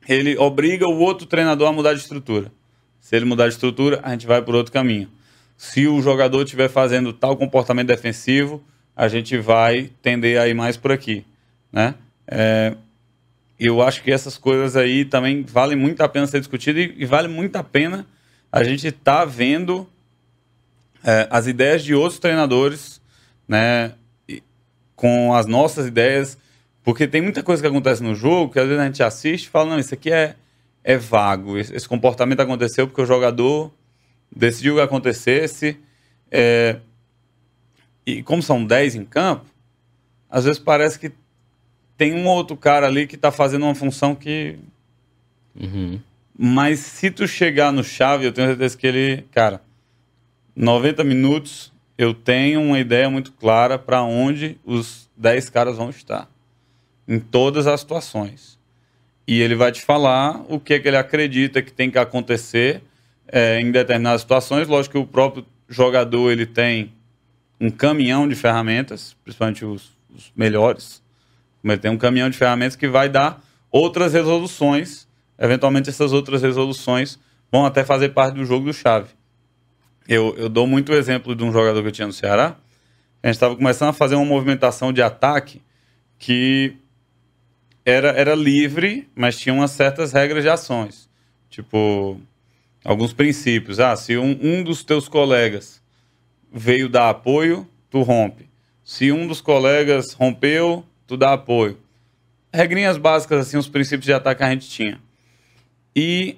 ele 0.07 0.37
obriga 0.37 0.87
o 0.87 0.99
outro 0.99 1.25
treinador 1.25 1.69
a 1.69 1.71
mudar 1.71 1.93
de 1.93 1.99
estrutura. 1.99 2.51
Se 2.99 3.15
ele 3.15 3.25
mudar 3.25 3.47
de 3.47 3.53
estrutura, 3.53 3.99
a 4.03 4.11
gente 4.11 4.25
vai 4.25 4.41
por 4.41 4.55
outro 4.55 4.71
caminho. 4.71 5.09
Se 5.57 5.87
o 5.87 6.01
jogador 6.01 6.43
estiver 6.43 6.69
fazendo 6.69 7.13
tal 7.13 7.37
comportamento 7.37 7.87
defensivo, 7.87 8.63
a 8.95 9.07
gente 9.07 9.37
vai 9.37 9.89
tender 10.01 10.39
a 10.39 10.47
ir 10.47 10.53
mais 10.53 10.77
por 10.77 10.91
aqui, 10.91 11.25
né? 11.71 11.95
É, 12.27 12.75
eu 13.59 13.81
acho 13.81 14.01
que 14.03 14.11
essas 14.11 14.37
coisas 14.37 14.75
aí 14.75 15.05
também 15.05 15.43
valem 15.43 15.77
muito 15.77 16.01
a 16.01 16.09
pena 16.09 16.27
ser 16.27 16.39
discutido 16.39 16.79
e, 16.79 16.95
e 16.97 17.05
vale 17.05 17.27
muito 17.27 17.55
a 17.55 17.63
pena 17.63 18.05
a 18.51 18.63
gente 18.63 18.87
estar 18.87 19.19
tá 19.19 19.25
vendo 19.25 19.87
é, 21.03 21.27
as 21.29 21.47
ideias 21.47 21.83
de 21.83 21.93
outros 21.93 22.19
treinadores, 22.19 23.01
né? 23.47 23.93
com 24.95 25.33
as 25.33 25.45
nossas 25.45 25.85
ideias, 25.85 26.37
porque 26.83 27.07
tem 27.07 27.21
muita 27.21 27.41
coisa 27.41 27.61
que 27.61 27.67
acontece 27.67 28.03
no 28.03 28.13
jogo 28.13 28.51
que 28.51 28.59
às 28.59 28.65
vezes 28.65 28.81
a 28.81 28.85
gente 28.85 29.03
assiste 29.03 29.45
e 29.45 29.49
fala, 29.49 29.71
não, 29.71 29.79
isso 29.79 29.93
aqui 29.93 30.11
é, 30.11 30.35
é 30.83 30.97
vago, 30.97 31.57
esse, 31.57 31.87
comportamento 31.87 32.41
aconteceu 32.41 32.87
porque 32.87 33.01
o 33.01 33.05
jogador 33.05 33.71
decidiu 34.35 34.75
que 34.75 34.81
acontecesse, 34.81 35.77
é, 36.29 36.77
e 38.05 38.21
como 38.23 38.41
são 38.41 38.65
10 38.65 38.95
em 38.95 39.05
campo, 39.05 39.45
às 40.29 40.45
vezes 40.45 40.59
parece 40.59 40.99
que 40.99 41.11
tem 41.95 42.13
um 42.13 42.27
outro 42.27 42.57
cara 42.57 42.87
ali 42.87 43.07
que 43.07 43.15
está 43.15 43.31
fazendo 43.31 43.63
uma 43.63 43.75
função 43.75 44.15
que... 44.15 44.57
Uhum. 45.55 45.99
Mas 46.35 46.79
se 46.79 47.11
tu 47.11 47.27
chegar 47.27 47.71
no 47.71 47.83
chave, 47.83 48.25
eu 48.25 48.33
tenho 48.33 48.47
certeza 48.47 48.75
que 48.75 48.87
ele, 48.87 49.21
cara, 49.31 49.61
90 50.55 51.03
minutos 51.03 51.71
eu 51.97 52.13
tenho 52.13 52.61
uma 52.61 52.79
ideia 52.79 53.09
muito 53.09 53.31
clara 53.33 53.77
para 53.77 54.01
onde 54.01 54.57
os 54.65 55.09
10 55.15 55.49
caras 55.49 55.77
vão 55.77 55.89
estar, 55.89 56.27
em 57.07 57.19
todas 57.19 57.67
as 57.67 57.79
situações. 57.79 58.59
E 59.27 59.41
ele 59.41 59.55
vai 59.55 59.71
te 59.71 59.81
falar 59.81 60.43
o 60.49 60.59
que, 60.59 60.73
é 60.73 60.79
que 60.79 60.87
ele 60.87 60.97
acredita 60.97 61.61
que 61.61 61.71
tem 61.71 61.89
que 61.89 61.97
acontecer 61.97 62.81
é, 63.27 63.59
em 63.59 63.71
determinadas 63.71 64.21
situações. 64.21 64.67
Lógico 64.67 64.93
que 64.93 64.97
o 64.99 65.07
próprio 65.07 65.45
jogador 65.67 66.31
ele 66.31 66.45
tem 66.45 66.91
um 67.59 67.69
caminhão 67.69 68.27
de 68.27 68.35
ferramentas, 68.35 69.15
principalmente 69.23 69.63
os, 69.63 69.91
os 70.13 70.31
melhores. 70.35 71.01
Ele 71.63 71.77
tem 71.77 71.89
um 71.89 71.97
caminhão 71.97 72.29
de 72.29 72.37
ferramentas 72.37 72.75
que 72.75 72.87
vai 72.87 73.07
dar 73.07 73.41
outras 73.71 74.13
resoluções. 74.13 75.07
Eventualmente, 75.39 75.89
essas 75.89 76.11
outras 76.11 76.41
resoluções 76.41 77.17
vão 77.51 77.65
até 77.65 77.85
fazer 77.85 78.09
parte 78.09 78.35
do 78.35 78.45
jogo 78.45 78.65
do 78.65 78.73
chave. 78.73 79.09
Eu, 80.07 80.35
eu 80.37 80.49
dou 80.49 80.67
muito 80.67 80.91
exemplo 80.91 81.33
de 81.33 81.43
um 81.43 81.51
jogador 81.51 81.81
que 81.81 81.87
eu 81.87 81.91
tinha 81.91 82.07
no 82.07 82.13
Ceará. 82.13 82.57
A 83.21 83.27
gente 83.27 83.35
estava 83.35 83.55
começando 83.55 83.89
a 83.89 83.93
fazer 83.93 84.15
uma 84.15 84.25
movimentação 84.25 84.91
de 84.91 85.01
ataque 85.01 85.61
que 86.19 86.75
era, 87.85 88.09
era 88.09 88.35
livre, 88.35 89.09
mas 89.15 89.37
tinha 89.37 89.53
umas 89.53 89.71
certas 89.71 90.11
regras 90.11 90.43
de 90.43 90.49
ações. 90.49 91.09
Tipo, 91.49 92.19
alguns 92.83 93.13
princípios. 93.13 93.79
Ah, 93.79 93.95
se 93.95 94.17
um, 94.17 94.37
um 94.41 94.63
dos 94.63 94.83
teus 94.83 95.07
colegas 95.07 95.81
veio 96.51 96.89
dar 96.89 97.09
apoio, 97.09 97.67
tu 97.89 98.01
rompe. 98.01 98.49
Se 98.83 99.11
um 99.11 99.27
dos 99.27 99.41
colegas 99.41 100.13
rompeu, 100.13 100.85
tu 101.07 101.15
dá 101.15 101.33
apoio. 101.33 101.77
Regrinhas 102.53 102.97
básicas, 102.97 103.47
assim, 103.47 103.57
os 103.57 103.67
princípios 103.67 104.05
de 104.05 104.13
ataque 104.13 104.39
que 104.39 104.43
a 104.43 104.49
gente 104.49 104.69
tinha. 104.69 104.99
E 105.95 106.37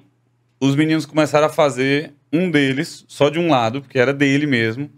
os 0.60 0.74
meninos 0.74 1.06
começaram 1.06 1.46
a 1.46 1.50
fazer 1.50 2.12
um 2.32 2.50
deles, 2.50 3.04
só 3.08 3.28
de 3.28 3.38
um 3.38 3.48
lado, 3.48 3.82
porque 3.82 3.98
era 3.98 4.12
dele 4.12 4.46
mesmo, 4.46 4.90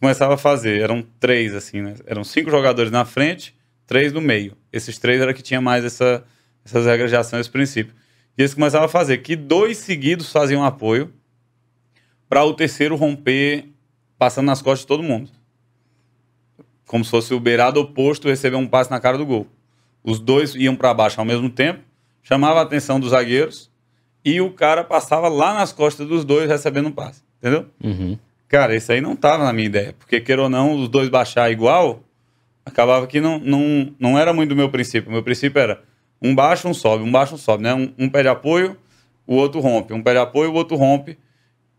começava 0.00 0.34
a 0.34 0.38
fazer. 0.38 0.80
Eram 0.80 1.04
três, 1.20 1.54
assim, 1.54 1.82
né? 1.82 1.94
Eram 2.06 2.24
cinco 2.24 2.50
jogadores 2.50 2.90
na 2.90 3.04
frente, 3.04 3.54
três 3.86 4.12
no 4.12 4.20
meio. 4.20 4.56
Esses 4.72 4.98
três 4.98 5.20
era 5.20 5.34
que 5.34 5.42
tinha 5.42 5.60
mais 5.60 5.84
essa, 5.84 6.24
essas 6.64 6.86
regras 6.86 7.10
de 7.10 7.16
ação, 7.16 7.38
esse 7.38 7.50
princípio. 7.50 7.94
E 8.36 8.42
eles 8.42 8.54
começavam 8.54 8.86
a 8.86 8.88
fazer 8.88 9.18
que 9.18 9.36
dois 9.36 9.78
seguidos 9.78 10.30
faziam 10.30 10.64
apoio 10.64 11.12
para 12.28 12.44
o 12.44 12.54
terceiro 12.54 12.96
romper 12.96 13.68
passando 14.18 14.46
nas 14.46 14.62
costas 14.62 14.80
de 14.80 14.86
todo 14.86 15.02
mundo. 15.02 15.30
Como 16.86 17.04
se 17.04 17.10
fosse 17.10 17.34
o 17.34 17.40
beirado 17.40 17.80
oposto 17.80 18.28
receber 18.28 18.56
um 18.56 18.66
passe 18.66 18.90
na 18.90 19.00
cara 19.00 19.18
do 19.18 19.26
gol. 19.26 19.46
Os 20.02 20.18
dois 20.18 20.54
iam 20.54 20.76
para 20.76 20.92
baixo 20.92 21.20
ao 21.20 21.26
mesmo 21.26 21.48
tempo, 21.48 21.80
chamava 22.22 22.60
a 22.60 22.62
atenção 22.62 23.00
dos 23.00 23.10
zagueiros 23.10 23.70
e 24.24 24.40
o 24.40 24.50
cara 24.50 24.82
passava 24.84 25.28
lá 25.28 25.54
nas 25.54 25.72
costas 25.72 26.06
dos 26.06 26.24
dois 26.24 26.48
recebendo 26.48 26.88
um 26.88 26.92
passe. 26.92 27.22
Entendeu? 27.38 27.66
Uhum. 27.82 28.18
Cara, 28.48 28.74
isso 28.74 28.92
aí 28.92 29.00
não 29.00 29.16
tava 29.16 29.44
na 29.44 29.52
minha 29.52 29.66
ideia. 29.66 29.94
Porque, 29.98 30.20
queira 30.20 30.42
ou 30.42 30.48
não, 30.48 30.74
os 30.74 30.88
dois 30.88 31.08
baixar 31.08 31.50
igual, 31.50 32.02
acabava 32.64 33.06
que 33.06 33.20
não, 33.20 33.38
não, 33.38 33.94
não 33.98 34.18
era 34.18 34.32
muito 34.32 34.50
do 34.50 34.56
meu 34.56 34.70
princípio. 34.70 35.10
O 35.10 35.12
meu 35.12 35.22
princípio 35.22 35.60
era 35.60 35.82
um 36.20 36.34
baixa, 36.34 36.66
um 36.68 36.74
sobe, 36.74 37.04
um 37.04 37.12
baixa, 37.12 37.34
um 37.34 37.38
sobe, 37.38 37.62
né? 37.62 37.74
Um, 37.74 37.92
um 37.98 38.08
pé 38.08 38.22
de 38.22 38.28
apoio, 38.28 38.76
o 39.26 39.34
outro 39.36 39.60
rompe. 39.60 39.92
Um 39.92 40.02
pé 40.02 40.12
de 40.12 40.18
apoio, 40.18 40.50
o 40.50 40.54
outro 40.54 40.76
rompe. 40.76 41.18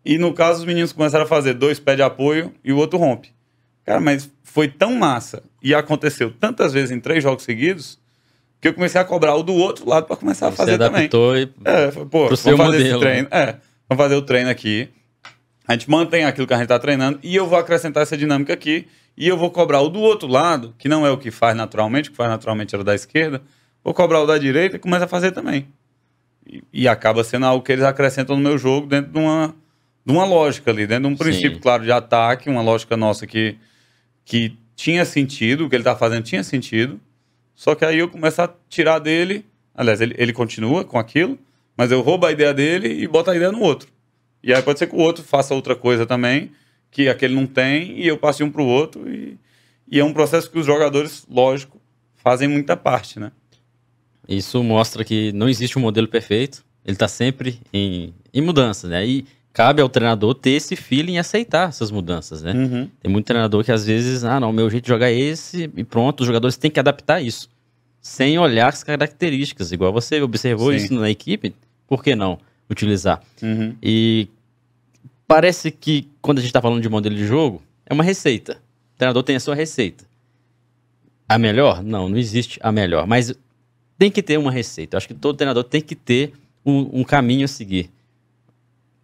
E 0.06 0.18
no 0.18 0.34
caso, 0.34 0.60
os 0.60 0.66
meninos 0.66 0.92
começaram 0.92 1.26
a 1.26 1.28
fazer 1.28 1.54
dois 1.56 1.80
pés 1.80 1.98
de 1.98 2.04
apoio 2.04 2.54
e 2.64 2.72
o 2.72 2.78
outro 2.78 3.00
rompe. 3.00 3.34
Cara, 3.84 4.00
mas 4.00 4.30
foi 4.44 4.68
tão 4.68 4.96
massa 4.96 5.44
e 5.62 5.74
aconteceu 5.74 6.32
tantas 6.32 6.74
vezes 6.74 6.92
em 6.92 7.00
três 7.00 7.24
jogos 7.24 7.44
seguidos 7.44 8.00
que 8.62 8.70
eu 8.70 8.74
comecei 8.74 9.00
a 9.00 9.06
cobrar 9.06 9.36
o 9.36 9.44
do 9.44 9.54
outro 9.54 9.88
lado 9.88 10.08
para 10.08 10.16
começar 10.16 10.48
a 10.48 10.52
fazer 10.52 10.78
Você 10.78 10.84
adaptou 10.84 11.34
também. 11.34 11.54
E... 11.60 11.70
É, 11.70 11.92
foi, 11.92 12.06
pô, 12.06 12.24
vamos 12.26 12.42
fazer 12.42 12.56
modelo, 12.56 12.84
esse 12.84 13.00
treino. 13.00 13.28
Né? 13.32 13.38
É, 13.38 13.46
vamos 13.88 14.04
fazer 14.04 14.16
o 14.16 14.22
treino 14.22 14.50
aqui. 14.50 14.90
A 15.68 15.74
gente 15.74 15.90
mantém 15.90 16.26
aquilo 16.26 16.48
que 16.48 16.54
a 16.54 16.58
gente 16.58 16.66
está 16.66 16.80
treinando 16.80 17.20
e 17.22 17.36
eu 17.36 17.48
vou 17.48 17.58
acrescentar 17.58 18.04
essa 18.04 18.16
dinâmica 18.16 18.54
aqui 18.54 18.88
e 19.18 19.28
eu 19.28 19.38
vou 19.38 19.50
cobrar 19.50 19.82
o 19.82 19.90
do 19.90 20.00
outro 20.00 20.28
lado, 20.28 20.74
que 20.78 20.90
não 20.90 21.06
é 21.06 21.12
o 21.12 21.18
que 21.18 21.32
faz 21.32 21.56
naturalmente, 21.56 22.10
o 22.10 22.12
que 22.12 22.18
faz 22.18 22.30
naturalmente 22.30 22.76
era 22.76 22.84
da 22.84 22.94
esquerda, 22.94 23.42
vou 23.84 23.94
cobrar 23.94 24.22
o 24.22 24.26
da 24.26 24.38
direita 24.38 24.76
e 24.76 24.80
começa 24.80 25.06
a 25.06 25.08
fazer 25.08 25.32
também. 25.32 25.68
E, 26.46 26.64
e, 26.72 26.88
acaba 26.88 27.24
sendo 27.24 27.46
algo 27.46 27.64
que 27.64 27.72
eles 27.72 27.84
acrescentam 27.84 28.36
no 28.36 28.42
meu 28.42 28.58
jogo 28.58 28.86
dentro 28.86 29.12
de 29.12 29.18
uma, 29.18 29.56
de 30.06 30.12
uma 30.12 30.26
lógica 30.26 30.70
ali, 30.70 30.86
dentro 30.86 31.08
de 31.08 31.14
um 31.16 31.18
princípio, 31.18 31.56
Sim. 31.56 31.60
claro, 31.60 31.84
de 31.84 31.92
ataque, 31.92 32.50
uma 32.50 32.62
lógica 32.62 32.96
nossa 32.96 33.26
que, 33.26 33.58
que 34.24 34.56
tinha 34.76 35.06
sentido, 35.06 35.66
o 35.66 35.70
que 35.70 35.76
ele 35.76 35.82
está 35.82 35.96
fazendo 35.96 36.24
tinha 36.24 36.44
sentido, 36.44 37.00
só 37.56 37.74
que 37.74 37.86
aí 37.86 38.00
eu 38.00 38.10
começo 38.10 38.42
a 38.42 38.54
tirar 38.70 39.00
dele. 39.00 39.46
Aliás, 39.74 40.02
ele, 40.02 40.14
ele 40.18 40.34
continua 40.34 40.84
com 40.84 41.00
aquilo, 41.00 41.40
mas 41.76 41.92
eu 41.92 42.02
roubo 42.02 42.26
a 42.26 42.32
ideia 42.32 42.54
dele 42.54 43.02
e 43.02 43.08
boto 43.08 43.32
a 43.32 43.36
ideia 43.36 43.52
no 43.52 43.62
outro. 43.62 43.90
E 44.44 44.54
aí 44.54 44.62
pode 44.62 44.78
ser 44.78 44.88
que 44.88 44.96
o 44.96 45.00
outro 45.00 45.24
faça 45.24 45.56
outra 45.56 45.76
coisa 45.76 46.06
também, 46.06 46.52
que 46.96 47.10
aquele 47.10 47.36
não 47.36 47.46
tem, 47.46 48.00
e 48.00 48.08
eu 48.08 48.18
passe 48.18 48.42
um 48.42 48.50
para 48.50 48.62
o 48.62 48.66
outro. 48.66 49.06
E, 49.12 49.38
e 49.92 50.00
é 50.00 50.04
um 50.06 50.14
processo 50.14 50.50
que 50.50 50.58
os 50.58 50.66
jogadores, 50.66 51.26
lógico, 51.30 51.78
fazem 52.16 52.48
muita 52.48 52.78
parte, 52.78 53.20
né? 53.20 53.34
Isso 54.30 54.64
mostra 54.64 55.04
que 55.04 55.34
não 55.34 55.50
existe 55.50 55.78
um 55.78 55.82
modelo 55.82 56.08
perfeito, 56.08 56.64
ele 56.86 56.96
está 56.96 57.10
sempre 57.10 57.60
em, 57.74 58.14
em 58.34 58.42
mudança, 58.42 58.88
né? 58.88 59.06
E 59.06 59.26
cabe 59.52 59.82
ao 59.82 59.90
treinador 59.90 60.34
ter 60.36 60.52
esse 60.52 60.78
feeling 60.78 61.16
e 61.16 61.20
aceitar 61.20 61.68
essas 61.68 61.92
mudanças, 61.92 62.42
né? 62.42 62.54
Uhum. 62.54 62.90
Tem 63.02 63.12
muito 63.12 63.26
treinador 63.26 63.62
que 63.66 63.74
às 63.74 63.86
vezes, 63.86 64.24
ah, 64.24 64.40
não, 64.40 64.54
meu 64.54 64.70
jeito 64.70 64.86
de 64.86 64.90
jogar 64.90 65.12
é 65.12 65.20
esse 65.20 65.70
e 65.76 65.84
pronto, 65.84 66.22
os 66.22 66.28
jogadores 66.28 66.56
têm 66.56 66.72
que 66.72 66.80
adaptar 66.80 67.22
isso, 67.22 67.50
sem 68.00 68.40
olhar 68.40 68.70
as 68.70 68.86
características, 68.86 69.74
igual 69.74 69.92
você 69.92 70.22
observou 70.22 70.72
Sim. 70.72 70.78
isso 70.78 70.94
na 70.94 71.10
equipe, 71.10 71.54
por 71.86 72.02
que 72.02 72.16
não 72.16 72.40
utilizar? 72.70 73.22
Uhum. 73.42 73.76
E 73.84 74.30
parece 75.28 75.72
que 75.72 76.10
quando 76.22 76.40
a 76.40 76.42
gente 76.42 76.50
está 76.50 76.62
falando 76.62 76.82
de 76.82 76.90
modelo 76.90 77.16
de 77.16 77.26
jogo, 77.26 77.62
é 77.86 77.94
uma 77.94 78.04
receita. 78.04 78.62
O 78.94 78.98
treinador 78.98 79.24
tem 79.24 79.36
a 79.36 79.40
sua 79.40 79.56
receita. 79.56 80.06
A 81.28 81.38
melhor? 81.38 81.84
Não, 81.84 82.08
não 82.08 82.18
existe 82.18 82.60
a 82.62 82.72
melhor, 82.72 83.08
mas 83.08 83.34
tem 83.98 84.12
que 84.12 84.22
ter 84.22 84.38
uma 84.38 84.52
receita. 84.52 84.96
Eu 84.96 84.98
acho 84.98 85.08
que 85.08 85.14
todo 85.14 85.36
treinador 85.36 85.64
tem 85.64 85.82
que 85.82 85.96
ter 85.96 86.34
um, 86.66 87.02
um 87.02 87.04
caminho 87.04 87.46
a 87.46 87.48
seguir 87.48 87.90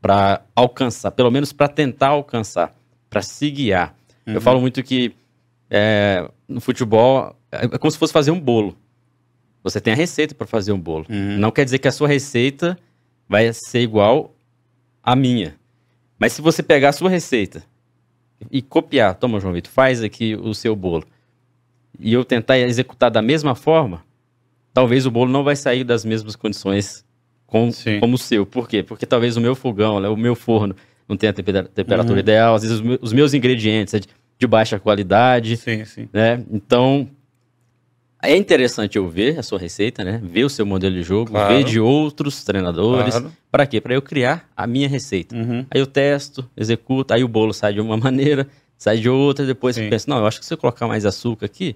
para 0.01 0.41
alcançar, 0.55 1.11
pelo 1.11 1.29
menos 1.29 1.53
para 1.53 1.67
tentar 1.67 2.09
alcançar, 2.09 2.75
para 3.09 3.21
se 3.21 3.49
guiar. 3.51 3.95
Uhum. 4.25 4.33
Eu 4.33 4.41
falo 4.41 4.59
muito 4.59 4.81
que 4.81 5.13
é, 5.69 6.29
no 6.47 6.59
futebol 6.59 7.35
é, 7.51 7.67
como 7.77 7.91
se 7.91 7.97
fosse 7.97 8.13
fazer 8.13 8.31
um 8.31 8.39
bolo. 8.39 8.75
Você 9.63 9.79
tem 9.79 9.93
a 9.93 9.95
receita 9.95 10.33
para 10.33 10.47
fazer 10.47 10.71
um 10.71 10.79
bolo. 10.79 11.05
Uhum. 11.09 11.37
Não 11.37 11.51
quer 11.51 11.65
dizer 11.65 11.77
que 11.79 11.87
a 11.87 11.91
sua 11.91 12.07
receita 12.07 12.77
vai 13.29 13.51
ser 13.53 13.81
igual 13.81 14.33
à 15.03 15.15
minha. 15.15 15.55
Mas 16.21 16.33
se 16.33 16.41
você 16.41 16.61
pegar 16.61 16.89
a 16.89 16.93
sua 16.93 17.09
receita 17.09 17.63
e 18.51 18.61
copiar, 18.61 19.15
toma, 19.15 19.39
João 19.39 19.55
Vitor, 19.55 19.71
faz 19.71 20.03
aqui 20.03 20.35
o 20.35 20.53
seu 20.53 20.75
bolo, 20.75 21.03
e 21.99 22.13
eu 22.13 22.23
tentar 22.23 22.59
executar 22.59 23.09
da 23.09 23.23
mesma 23.23 23.55
forma, 23.55 24.03
talvez 24.71 25.07
o 25.07 25.11
bolo 25.11 25.31
não 25.31 25.43
vai 25.43 25.55
sair 25.55 25.83
das 25.83 26.05
mesmas 26.05 26.35
condições 26.35 27.03
com, 27.47 27.71
como 27.99 28.13
o 28.13 28.17
seu. 28.19 28.45
Por 28.45 28.69
quê? 28.69 28.83
Porque 28.83 29.07
talvez 29.07 29.35
o 29.35 29.41
meu 29.41 29.55
fogão, 29.55 29.99
né, 29.99 30.09
o 30.09 30.15
meu 30.15 30.35
forno, 30.35 30.75
não 31.09 31.17
tenha 31.17 31.31
a 31.31 31.33
temperatura 31.33 32.13
uhum. 32.13 32.19
ideal, 32.19 32.53
às 32.53 32.61
vezes 32.61 32.79
os 33.01 33.11
meus 33.11 33.33
ingredientes 33.33 33.95
é 33.95 33.99
de, 33.99 34.07
de 34.37 34.45
baixa 34.45 34.79
qualidade. 34.79 35.57
Sim, 35.57 35.85
sim. 35.85 36.07
Né? 36.13 36.45
Então, 36.51 37.09
é 38.21 38.35
interessante 38.35 38.97
eu 38.97 39.07
ver 39.07 39.39
a 39.39 39.43
sua 39.43 39.57
receita, 39.57 40.03
né? 40.03 40.21
Ver 40.23 40.43
o 40.43 40.49
seu 40.49 40.65
modelo 40.65 40.95
de 40.95 41.03
jogo, 41.03 41.31
claro. 41.31 41.53
ver 41.53 41.63
de 41.63 41.79
outros 41.79 42.43
treinadores. 42.43 43.15
Claro. 43.15 43.31
Para 43.49 43.65
quê? 43.65 43.81
Para 43.81 43.95
eu 43.95 44.01
criar 44.01 44.47
a 44.55 44.67
minha 44.67 44.87
receita. 44.87 45.35
Uhum. 45.35 45.65
Aí 45.71 45.79
eu 45.79 45.87
testo, 45.87 46.47
executo, 46.55 47.13
aí 47.13 47.23
o 47.23 47.27
bolo 47.27 47.53
sai 47.53 47.73
de 47.73 47.81
uma 47.81 47.97
maneira, 47.97 48.47
sai 48.77 48.97
de 48.97 49.09
outra, 49.09 49.45
depois 49.45 49.75
Sim. 49.75 49.83
eu 49.83 49.89
penso, 49.89 50.09
não, 50.09 50.17
eu 50.19 50.27
acho 50.27 50.39
que 50.39 50.45
se 50.45 50.53
eu 50.53 50.57
colocar 50.57 50.87
mais 50.87 51.05
açúcar 51.05 51.47
aqui, 51.47 51.75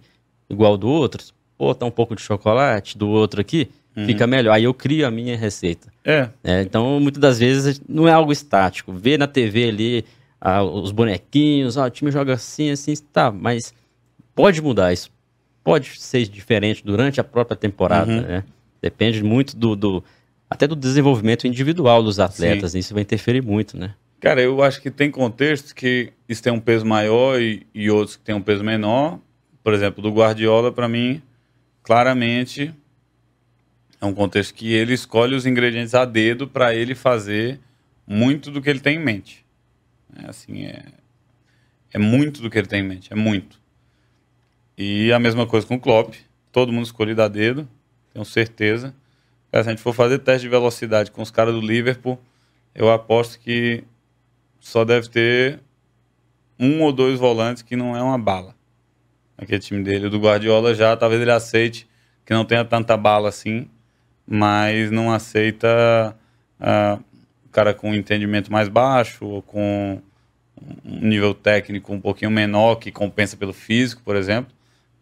igual 0.49 0.77
do 0.77 0.87
outro, 0.87 1.23
botar 1.57 1.85
um 1.85 1.91
pouco 1.91 2.15
de 2.15 2.21
chocolate 2.21 2.97
do 2.97 3.09
outro 3.09 3.41
aqui, 3.41 3.69
uhum. 3.95 4.05
fica 4.05 4.27
melhor. 4.27 4.53
Aí 4.53 4.65
eu 4.65 4.73
crio 4.73 5.07
a 5.07 5.11
minha 5.11 5.35
receita. 5.35 5.87
É. 6.03 6.29
é. 6.43 6.61
Então, 6.61 6.99
muitas 6.99 7.19
das 7.19 7.39
vezes, 7.39 7.81
não 7.87 8.07
é 8.07 8.11
algo 8.11 8.31
estático. 8.31 8.93
Ver 8.93 9.17
na 9.17 9.27
TV 9.27 9.69
ali 9.69 10.05
ah, 10.39 10.63
os 10.63 10.91
bonequinhos, 10.91 11.77
ah, 11.77 11.85
o 11.85 11.89
time 11.89 12.11
joga 12.11 12.33
assim, 12.33 12.69
assim, 12.69 12.93
tá, 13.11 13.31
mas 13.31 13.73
pode 14.35 14.61
mudar 14.61 14.93
isso. 14.93 15.09
Pode 15.65 15.99
ser 15.99 16.27
diferente 16.27 16.85
durante 16.85 17.19
a 17.19 17.23
própria 17.23 17.57
temporada, 17.57 18.11
uhum. 18.11 18.21
né? 18.21 18.43
Depende 18.79 19.23
muito 19.23 19.57
do, 19.57 19.75
do, 19.75 20.03
até 20.47 20.67
do 20.67 20.75
desenvolvimento 20.75 21.47
individual 21.47 22.03
dos 22.03 22.19
atletas, 22.19 22.73
Sim. 22.73 22.79
isso 22.79 22.93
vai 22.93 23.01
interferir 23.01 23.41
muito, 23.41 23.75
né? 23.75 23.95
Cara, 24.19 24.41
eu 24.41 24.61
acho 24.61 24.79
que 24.79 24.91
tem 24.91 25.09
contextos 25.09 25.73
que 25.73 26.13
isso 26.29 26.41
tem 26.41 26.53
um 26.53 26.59
peso 26.59 26.85
maior 26.85 27.41
e, 27.41 27.65
e 27.73 27.89
outros 27.89 28.15
que 28.15 28.23
tem 28.23 28.35
um 28.35 28.41
peso 28.41 28.63
menor. 28.63 29.19
Por 29.63 29.73
exemplo, 29.73 30.03
do 30.03 30.11
Guardiola, 30.11 30.71
para 30.71 30.87
mim, 30.87 31.19
claramente 31.81 32.71
é 33.99 34.05
um 34.05 34.13
contexto 34.13 34.53
que 34.53 34.71
ele 34.71 34.93
escolhe 34.93 35.33
os 35.33 35.47
ingredientes 35.47 35.95
a 35.95 36.05
dedo 36.05 36.47
para 36.47 36.75
ele 36.75 36.93
fazer 36.93 37.59
muito 38.05 38.51
do 38.51 38.61
que 38.61 38.69
ele 38.69 38.79
tem 38.79 38.97
em 38.97 39.03
mente. 39.03 39.43
É 40.15 40.29
assim, 40.29 40.65
é, 40.65 40.83
é 41.91 41.97
muito 41.97 42.39
do 42.39 42.51
que 42.51 42.57
ele 42.59 42.67
tem 42.67 42.81
em 42.81 42.87
mente, 42.87 43.11
é 43.11 43.15
muito. 43.15 43.59
E 44.77 45.11
a 45.13 45.19
mesma 45.19 45.45
coisa 45.47 45.65
com 45.65 45.75
o 45.75 45.79
Klopp, 45.79 46.13
todo 46.51 46.71
mundo 46.71 46.85
escolhido 46.85 47.21
a 47.21 47.27
dedo, 47.27 47.67
tenho 48.13 48.25
certeza. 48.25 48.93
se 49.51 49.57
a 49.57 49.63
gente 49.63 49.81
for 49.81 49.93
fazer 49.93 50.19
teste 50.19 50.41
de 50.41 50.49
velocidade 50.49 51.11
com 51.11 51.21
os 51.21 51.31
caras 51.31 51.53
do 51.53 51.61
Liverpool, 51.61 52.19
eu 52.73 52.91
aposto 52.91 53.39
que 53.39 53.83
só 54.59 54.83
deve 54.83 55.09
ter 55.09 55.59
um 56.59 56.81
ou 56.81 56.91
dois 56.91 57.19
volantes 57.19 57.63
que 57.63 57.75
não 57.75 57.95
é 57.95 58.01
uma 58.01 58.17
bala 58.17 58.55
aquele 59.37 59.59
time 59.59 59.83
dele. 59.83 60.07
O 60.07 60.09
do 60.09 60.19
Guardiola 60.19 60.73
já, 60.73 60.95
talvez 60.95 61.21
ele 61.21 61.31
aceite 61.31 61.87
que 62.25 62.33
não 62.33 62.45
tenha 62.45 62.65
tanta 62.65 62.97
bala 62.97 63.29
assim, 63.29 63.67
mas 64.27 64.89
não 64.89 65.11
aceita 65.11 66.15
uh, 66.59 67.03
o 67.45 67.49
cara 67.49 67.73
com 67.73 67.91
um 67.91 67.93
entendimento 67.93 68.51
mais 68.51 68.67
baixo 68.67 69.25
ou 69.25 69.41
com 69.41 70.01
um 70.83 71.07
nível 71.07 71.33
técnico 71.33 71.93
um 71.93 71.99
pouquinho 71.99 72.31
menor 72.31 72.75
que 72.75 72.91
compensa 72.91 73.37
pelo 73.37 73.53
físico, 73.53 74.01
por 74.03 74.15
exemplo. 74.15 74.51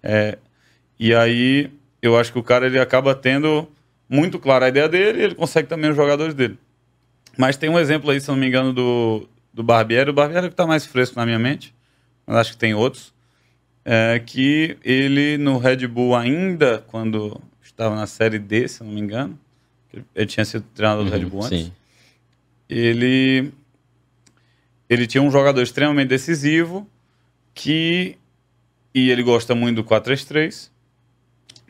É, 0.03 0.37
e 0.99 1.15
aí 1.15 1.71
eu 2.01 2.17
acho 2.17 2.31
que 2.31 2.37
o 2.37 2.43
cara 2.43 2.67
ele 2.67 2.79
acaba 2.79 3.15
tendo 3.15 3.67
muito 4.07 4.37
clara 4.37 4.65
a 4.65 4.69
ideia 4.69 4.89
dele 4.89 5.19
e 5.19 5.23
ele 5.23 5.35
consegue 5.35 5.67
também 5.67 5.89
os 5.89 5.95
jogadores 5.95 6.35
dele. 6.35 6.57
Mas 7.37 7.57
tem 7.57 7.69
um 7.69 7.79
exemplo 7.79 8.11
aí, 8.11 8.21
se 8.21 8.27
não 8.27 8.35
me 8.35 8.45
engano, 8.45 8.73
do, 8.73 9.27
do 9.51 9.63
Barbieri. 9.63 10.09
O 10.09 10.13
Barbieri 10.13 10.45
é 10.45 10.49
que 10.49 10.53
está 10.53 10.67
mais 10.67 10.85
fresco 10.85 11.15
na 11.15 11.25
minha 11.25 11.39
mente, 11.39 11.73
mas 12.27 12.37
acho 12.37 12.51
que 12.51 12.57
tem 12.57 12.75
outros 12.75 13.13
é 13.85 14.21
que 14.25 14.77
ele 14.83 15.37
no 15.37 15.57
Red 15.57 15.87
Bull 15.87 16.15
ainda, 16.15 16.83
quando 16.87 17.39
estava 17.61 17.95
na 17.95 18.07
Série 18.07 18.39
D, 18.39 18.67
se 18.67 18.83
não 18.83 18.91
me 18.91 19.01
engano, 19.01 19.37
ele 20.15 20.25
tinha 20.25 20.45
sido 20.45 20.65
treinador 20.73 21.05
do 21.05 21.11
Red 21.11 21.23
uhum, 21.23 21.29
Bull 21.29 21.43
antes, 21.43 21.65
sim. 21.65 21.73
ele 22.69 23.51
ele 24.89 25.07
tinha 25.07 25.21
um 25.21 25.31
jogador 25.31 25.61
extremamente 25.61 26.09
decisivo 26.09 26.87
que 27.53 28.17
e 28.93 29.09
ele 29.09 29.23
gosta 29.23 29.55
muito 29.55 29.77
do 29.77 29.83
4-3-3 29.83 30.69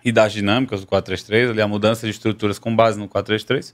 e 0.03 0.11
das 0.11 0.33
dinâmicas 0.33 0.81
do 0.81 0.87
4-3-3, 0.87 1.51
ali 1.51 1.61
a 1.61 1.67
mudança 1.67 2.05
de 2.05 2.11
estruturas 2.11 2.59
com 2.59 2.75
base 2.75 2.99
no 2.99 3.07
4-3-3, 3.07 3.73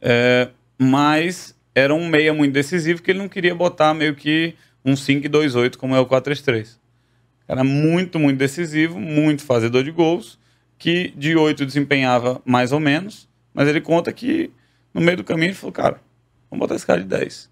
é, 0.00 0.48
mas 0.78 1.56
era 1.74 1.94
um 1.94 2.08
meia 2.08 2.34
muito 2.34 2.52
decisivo 2.52 3.02
que 3.02 3.10
ele 3.10 3.18
não 3.18 3.28
queria 3.28 3.54
botar 3.54 3.94
meio 3.94 4.14
que 4.14 4.54
um 4.84 4.94
5-2-8 4.94 5.76
como 5.76 5.94
é 5.94 6.00
o 6.00 6.06
4-3-3. 6.06 6.78
Era 7.48 7.62
muito, 7.62 8.18
muito 8.18 8.38
decisivo, 8.38 8.98
muito 8.98 9.42
fazedor 9.42 9.84
de 9.84 9.90
gols, 9.90 10.38
que 10.78 11.12
de 11.16 11.36
oito 11.36 11.64
desempenhava 11.64 12.40
mais 12.44 12.72
ou 12.72 12.80
menos, 12.80 13.28
mas 13.54 13.68
ele 13.68 13.80
conta 13.80 14.12
que 14.12 14.50
no 14.92 15.00
meio 15.00 15.16
do 15.16 15.24
caminho 15.24 15.48
ele 15.48 15.54
falou, 15.54 15.72
cara, 15.72 16.00
vamos 16.50 16.60
botar 16.60 16.74
esse 16.74 16.86
cara 16.86 17.00
de 17.00 17.06
10. 17.06 17.50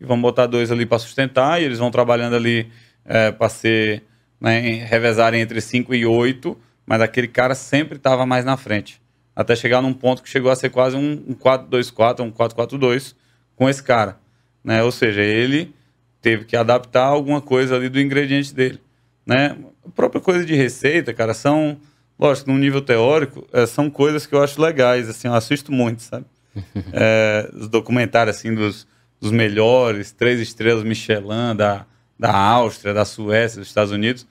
E 0.00 0.04
vamos 0.04 0.22
botar 0.22 0.46
dois 0.46 0.72
ali 0.72 0.86
para 0.86 0.98
sustentar, 0.98 1.60
e 1.60 1.64
eles 1.64 1.78
vão 1.78 1.90
trabalhando 1.90 2.36
ali 2.36 2.70
é, 3.04 3.30
para 3.30 3.48
ser, 3.48 4.02
né, 4.44 4.84
revezarem 4.84 5.40
entre 5.40 5.60
5 5.60 5.94
e 5.94 6.06
8, 6.06 6.56
mas 6.86 7.00
aquele 7.00 7.28
cara 7.28 7.54
sempre 7.54 7.96
estava 7.96 8.24
mais 8.26 8.44
na 8.44 8.56
frente. 8.56 9.00
Até 9.34 9.56
chegar 9.56 9.82
num 9.82 9.92
ponto 9.92 10.22
que 10.22 10.28
chegou 10.28 10.50
a 10.50 10.56
ser 10.56 10.70
quase 10.70 10.96
um, 10.96 11.24
um 11.28 11.34
4-2-4, 11.34 12.20
um 12.20 12.30
4-4-2 12.30 13.14
com 13.56 13.68
esse 13.68 13.82
cara. 13.82 14.18
Né? 14.62 14.82
Ou 14.82 14.92
seja, 14.92 15.22
ele 15.22 15.74
teve 16.22 16.44
que 16.44 16.56
adaptar 16.56 17.06
alguma 17.06 17.40
coisa 17.40 17.74
ali 17.74 17.88
do 17.88 18.00
ingrediente 18.00 18.54
dele 18.54 18.80
né? 19.26 19.56
A 19.84 19.90
própria 19.90 20.20
coisa 20.20 20.44
de 20.44 20.54
receita, 20.54 21.12
cara, 21.12 21.34
são, 21.34 21.78
lógico, 22.18 22.50
num 22.50 22.58
nível 22.58 22.80
teórico, 22.80 23.46
é, 23.52 23.66
são 23.66 23.90
coisas 23.90 24.26
que 24.26 24.34
eu 24.34 24.42
acho 24.42 24.60
legais, 24.60 25.08
assim, 25.08 25.28
eu 25.28 25.34
assisto 25.34 25.72
muito, 25.72 26.02
sabe? 26.02 26.26
é, 26.92 27.50
os 27.52 27.68
documentários, 27.68 28.36
assim, 28.36 28.54
dos, 28.54 28.86
dos 29.20 29.30
melhores, 29.30 30.12
três 30.12 30.40
estrelas 30.40 30.84
Michelin 30.84 31.56
da, 31.56 31.86
da 32.18 32.34
Áustria, 32.34 32.94
da 32.94 33.04
Suécia, 33.04 33.60
dos 33.60 33.68
Estados 33.68 33.92
Unidos. 33.92 34.26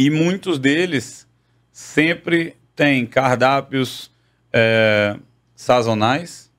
E 0.00 0.08
muitos 0.08 0.58
deles 0.58 1.28
sempre 1.70 2.56
têm 2.74 3.04
cardápios 3.04 4.10
é, 4.50 5.14
sazonais, 5.54 6.50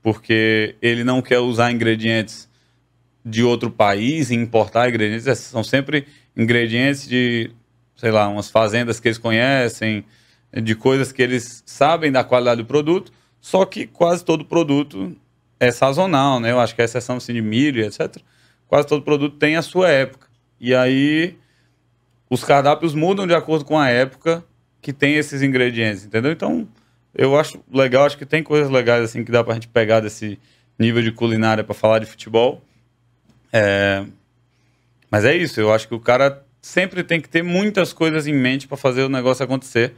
porque 0.00 0.76
ele 0.80 1.02
não 1.02 1.20
quer 1.20 1.40
usar 1.40 1.72
ingredientes 1.72 2.48
de 3.24 3.42
outro 3.42 3.68
país 3.68 4.30
e 4.30 4.36
importar 4.36 4.88
ingredientes. 4.88 5.26
É, 5.26 5.34
são 5.34 5.64
sempre 5.64 6.06
ingredientes 6.36 7.08
de, 7.08 7.50
sei 7.96 8.12
lá, 8.12 8.28
umas 8.28 8.48
fazendas 8.48 9.00
que 9.00 9.08
eles 9.08 9.18
conhecem, 9.18 10.04
de 10.62 10.76
coisas 10.76 11.10
que 11.10 11.20
eles 11.20 11.64
sabem 11.66 12.12
da 12.12 12.22
qualidade 12.22 12.62
do 12.62 12.68
produto, 12.68 13.10
só 13.40 13.64
que 13.64 13.88
quase 13.88 14.24
todo 14.24 14.44
produto 14.44 15.16
é 15.58 15.72
sazonal, 15.72 16.38
né? 16.38 16.52
Eu 16.52 16.60
acho 16.60 16.76
que 16.76 16.82
a 16.82 16.84
exceção 16.84 17.16
assim, 17.16 17.34
de 17.34 17.42
milho, 17.42 17.84
etc. 17.84 18.18
Quase 18.68 18.86
todo 18.86 19.02
produto 19.02 19.36
tem 19.36 19.56
a 19.56 19.62
sua 19.62 19.90
época. 19.90 20.28
E 20.60 20.72
aí 20.72 21.41
os 22.32 22.42
cardápios 22.42 22.94
mudam 22.94 23.26
de 23.26 23.34
acordo 23.34 23.62
com 23.62 23.78
a 23.78 23.90
época 23.90 24.42
que 24.80 24.90
tem 24.90 25.16
esses 25.16 25.42
ingredientes, 25.42 26.06
entendeu? 26.06 26.32
Então, 26.32 26.66
eu 27.14 27.38
acho 27.38 27.62
legal, 27.70 28.06
acho 28.06 28.16
que 28.16 28.24
tem 28.24 28.42
coisas 28.42 28.70
legais 28.70 29.04
assim 29.04 29.22
que 29.22 29.30
dá 29.30 29.44
pra 29.44 29.52
gente 29.52 29.68
pegar 29.68 30.00
desse 30.00 30.38
nível 30.78 31.02
de 31.02 31.12
culinária 31.12 31.62
para 31.62 31.74
falar 31.74 31.98
de 31.98 32.06
futebol. 32.06 32.64
É, 33.52 34.06
mas 35.10 35.26
é 35.26 35.36
isso, 35.36 35.60
eu 35.60 35.70
acho 35.70 35.86
que 35.86 35.94
o 35.94 36.00
cara 36.00 36.42
sempre 36.62 37.04
tem 37.04 37.20
que 37.20 37.28
ter 37.28 37.42
muitas 37.44 37.92
coisas 37.92 38.26
em 38.26 38.32
mente 38.32 38.66
para 38.66 38.78
fazer 38.78 39.02
o 39.02 39.10
negócio 39.10 39.44
acontecer. 39.44 39.92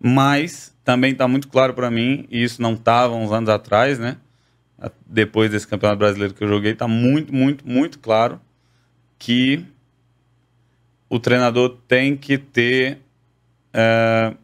Mas 0.00 0.74
também 0.82 1.12
está 1.12 1.28
muito 1.28 1.48
claro 1.48 1.74
para 1.74 1.90
mim, 1.90 2.26
e 2.30 2.42
isso 2.42 2.62
não 2.62 2.72
estava 2.72 3.14
uns 3.14 3.30
anos 3.30 3.50
atrás, 3.50 3.98
né? 3.98 4.16
Depois 5.06 5.50
desse 5.50 5.68
campeonato 5.68 5.98
brasileiro 5.98 6.32
que 6.32 6.42
eu 6.42 6.48
joguei, 6.48 6.72
está 6.72 6.88
muito, 6.88 7.30
muito, 7.34 7.68
muito 7.68 7.98
claro 7.98 8.40
que 9.18 9.66
o 11.08 11.18
treinador 11.18 11.76
tem 11.86 12.16
que 12.16 12.38
ter 12.38 12.98
é, 13.72 14.34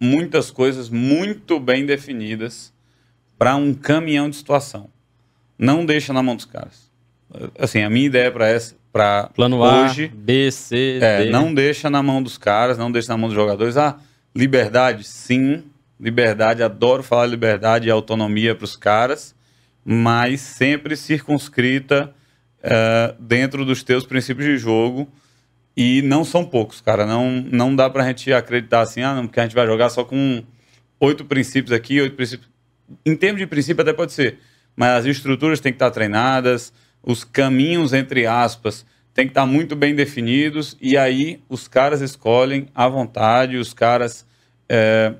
muitas 0.00 0.50
coisas 0.50 0.88
muito 0.88 1.58
bem 1.58 1.86
definidas 1.86 2.72
para 3.38 3.56
um 3.56 3.74
caminhão 3.74 4.30
de 4.30 4.36
situação. 4.36 4.88
Não 5.58 5.84
deixa 5.84 6.12
na 6.12 6.22
mão 6.22 6.36
dos 6.36 6.44
caras 6.44 6.84
assim, 7.58 7.82
a 7.82 7.90
minha 7.90 8.06
ideia 8.06 8.30
para 8.30 8.48
essa 8.48 8.76
para 8.92 9.28
hoje, 9.36 10.04
A, 10.04 10.16
B, 10.16 10.52
C, 10.52 11.00
é, 11.02 11.24
D. 11.24 11.30
não 11.30 11.52
deixa 11.52 11.90
na 11.90 12.00
mão 12.00 12.22
dos 12.22 12.38
caras, 12.38 12.78
não 12.78 12.92
deixa 12.92 13.08
na 13.08 13.16
mão 13.16 13.28
dos 13.28 13.34
jogadores. 13.34 13.76
Ah, 13.76 13.98
liberdade, 14.32 15.02
sim, 15.02 15.64
liberdade, 15.98 16.62
adoro 16.62 17.02
falar 17.02 17.26
liberdade 17.26 17.88
e 17.88 17.90
autonomia 17.90 18.54
para 18.54 18.64
os 18.64 18.76
caras, 18.76 19.34
mas 19.84 20.40
sempre 20.42 20.96
circunscrita 20.96 22.14
uh, 22.64 23.14
dentro 23.20 23.64
dos 23.64 23.82
teus 23.82 24.04
princípios 24.04 24.46
de 24.46 24.56
jogo. 24.56 25.08
E 25.76 26.02
não 26.02 26.24
são 26.24 26.44
poucos, 26.44 26.80
cara. 26.80 27.04
Não, 27.04 27.30
não 27.30 27.74
dá 27.74 27.90
pra 27.90 28.06
gente 28.06 28.32
acreditar 28.32 28.80
assim, 28.80 29.02
ah, 29.02 29.14
não, 29.14 29.26
porque 29.26 29.40
a 29.40 29.42
gente 29.42 29.54
vai 29.54 29.66
jogar 29.66 29.90
só 29.90 30.04
com 30.04 30.42
oito 31.00 31.24
princípios 31.24 31.72
aqui, 31.72 32.00
oito 32.00 32.14
princípios. 32.14 32.48
Em 33.04 33.16
termos 33.16 33.40
de 33.40 33.46
princípio, 33.46 33.82
até 33.82 33.92
pode 33.92 34.12
ser. 34.12 34.38
Mas 34.76 35.00
as 35.00 35.06
estruturas 35.06 35.60
têm 35.60 35.72
que 35.72 35.76
estar 35.76 35.90
treinadas, 35.90 36.72
os 37.02 37.24
caminhos, 37.24 37.92
entre 37.92 38.26
aspas, 38.26 38.86
têm 39.12 39.26
que 39.26 39.32
estar 39.32 39.46
muito 39.46 39.74
bem 39.74 39.94
definidos. 39.94 40.76
E 40.80 40.96
aí 40.96 41.42
os 41.48 41.66
caras 41.66 42.00
escolhem 42.00 42.68
à 42.74 42.88
vontade, 42.88 43.56
os 43.56 43.74
caras. 43.74 44.26
É, 44.68 45.14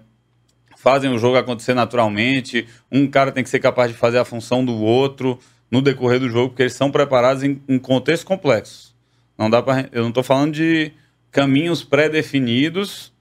fazem 0.76 1.10
o 1.10 1.18
jogo 1.18 1.38
acontecer 1.38 1.72
naturalmente. 1.72 2.68
Um 2.92 3.06
cara 3.06 3.32
tem 3.32 3.42
que 3.42 3.48
ser 3.48 3.58
capaz 3.58 3.90
de 3.90 3.96
fazer 3.96 4.18
a 4.18 4.24
função 4.24 4.62
do 4.62 4.74
outro 4.74 5.40
no 5.70 5.82
decorrer 5.82 6.20
do 6.20 6.28
jogo, 6.28 6.50
porque 6.50 6.62
eles 6.62 6.74
são 6.74 6.90
preparados 6.90 7.42
em, 7.42 7.60
em 7.68 7.78
contextos 7.78 8.24
complexos. 8.24 8.94
Não 9.36 9.50
dá 9.50 9.62
para, 9.62 9.88
eu 9.92 10.02
não 10.02 10.10
estou 10.10 10.22
falando 10.22 10.52
de 10.52 10.92
caminhos 11.30 11.82
pré-definidos 11.82 13.12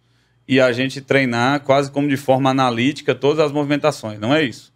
e 0.47 0.59
a 0.59 0.71
gente 0.71 1.01
treinar 1.01 1.61
quase 1.61 1.91
como 1.91 2.07
de 2.07 2.17
forma 2.17 2.49
analítica 2.49 3.15
todas 3.15 3.39
as 3.39 3.51
movimentações. 3.51 4.19
Não 4.19 4.33
é 4.33 4.43
isso. 4.43 4.71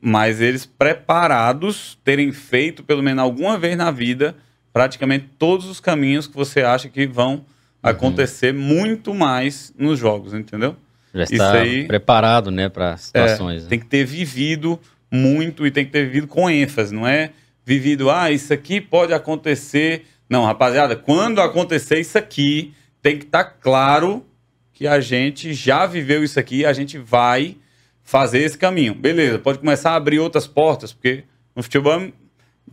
Mas 0.00 0.40
eles 0.40 0.66
preparados, 0.66 1.98
terem 2.04 2.32
feito 2.32 2.82
pelo 2.82 3.02
menos 3.02 3.22
alguma 3.22 3.58
vez 3.58 3.76
na 3.76 3.90
vida 3.90 4.36
praticamente 4.72 5.28
todos 5.38 5.66
os 5.66 5.80
caminhos 5.80 6.26
que 6.26 6.34
você 6.34 6.62
acha 6.62 6.88
que 6.88 7.06
vão 7.06 7.34
uhum. 7.34 7.42
acontecer 7.82 8.54
muito 8.54 9.12
mais 9.14 9.72
nos 9.76 9.98
jogos, 9.98 10.32
entendeu? 10.32 10.76
Já 11.14 11.24
está 11.24 11.52
aí, 11.52 11.86
preparado, 11.86 12.50
né, 12.50 12.70
para 12.70 12.96
situações. 12.96 13.66
É, 13.66 13.68
tem 13.68 13.78
que 13.78 13.86
ter 13.86 14.04
vivido 14.04 14.80
muito 15.12 15.66
e 15.66 15.70
tem 15.70 15.84
que 15.84 15.92
ter 15.92 16.06
vivido 16.06 16.26
com 16.26 16.48
ênfase, 16.50 16.94
não 16.94 17.06
é 17.06 17.30
vivido, 17.64 18.10
ah, 18.10 18.30
isso 18.30 18.52
aqui 18.52 18.80
pode 18.80 19.12
acontecer. 19.12 20.06
Não, 20.28 20.44
rapaziada, 20.44 20.96
quando 20.96 21.40
acontecer 21.40 22.00
isso 22.00 22.18
aqui, 22.18 22.74
tem 23.00 23.18
que 23.18 23.26
estar 23.26 23.44
tá 23.44 23.50
claro 23.60 24.24
que 24.72 24.86
a 24.86 24.98
gente 24.98 25.52
já 25.52 25.86
viveu 25.86 26.24
isso 26.24 26.40
aqui, 26.40 26.64
a 26.64 26.72
gente 26.72 26.98
vai 26.98 27.56
fazer 28.02 28.40
esse 28.40 28.58
caminho. 28.58 28.94
Beleza, 28.94 29.38
pode 29.38 29.58
começar 29.58 29.92
a 29.92 29.96
abrir 29.96 30.18
outras 30.18 30.46
portas, 30.46 30.92
porque 30.92 31.24
no 31.54 31.62
futebol, 31.62 32.10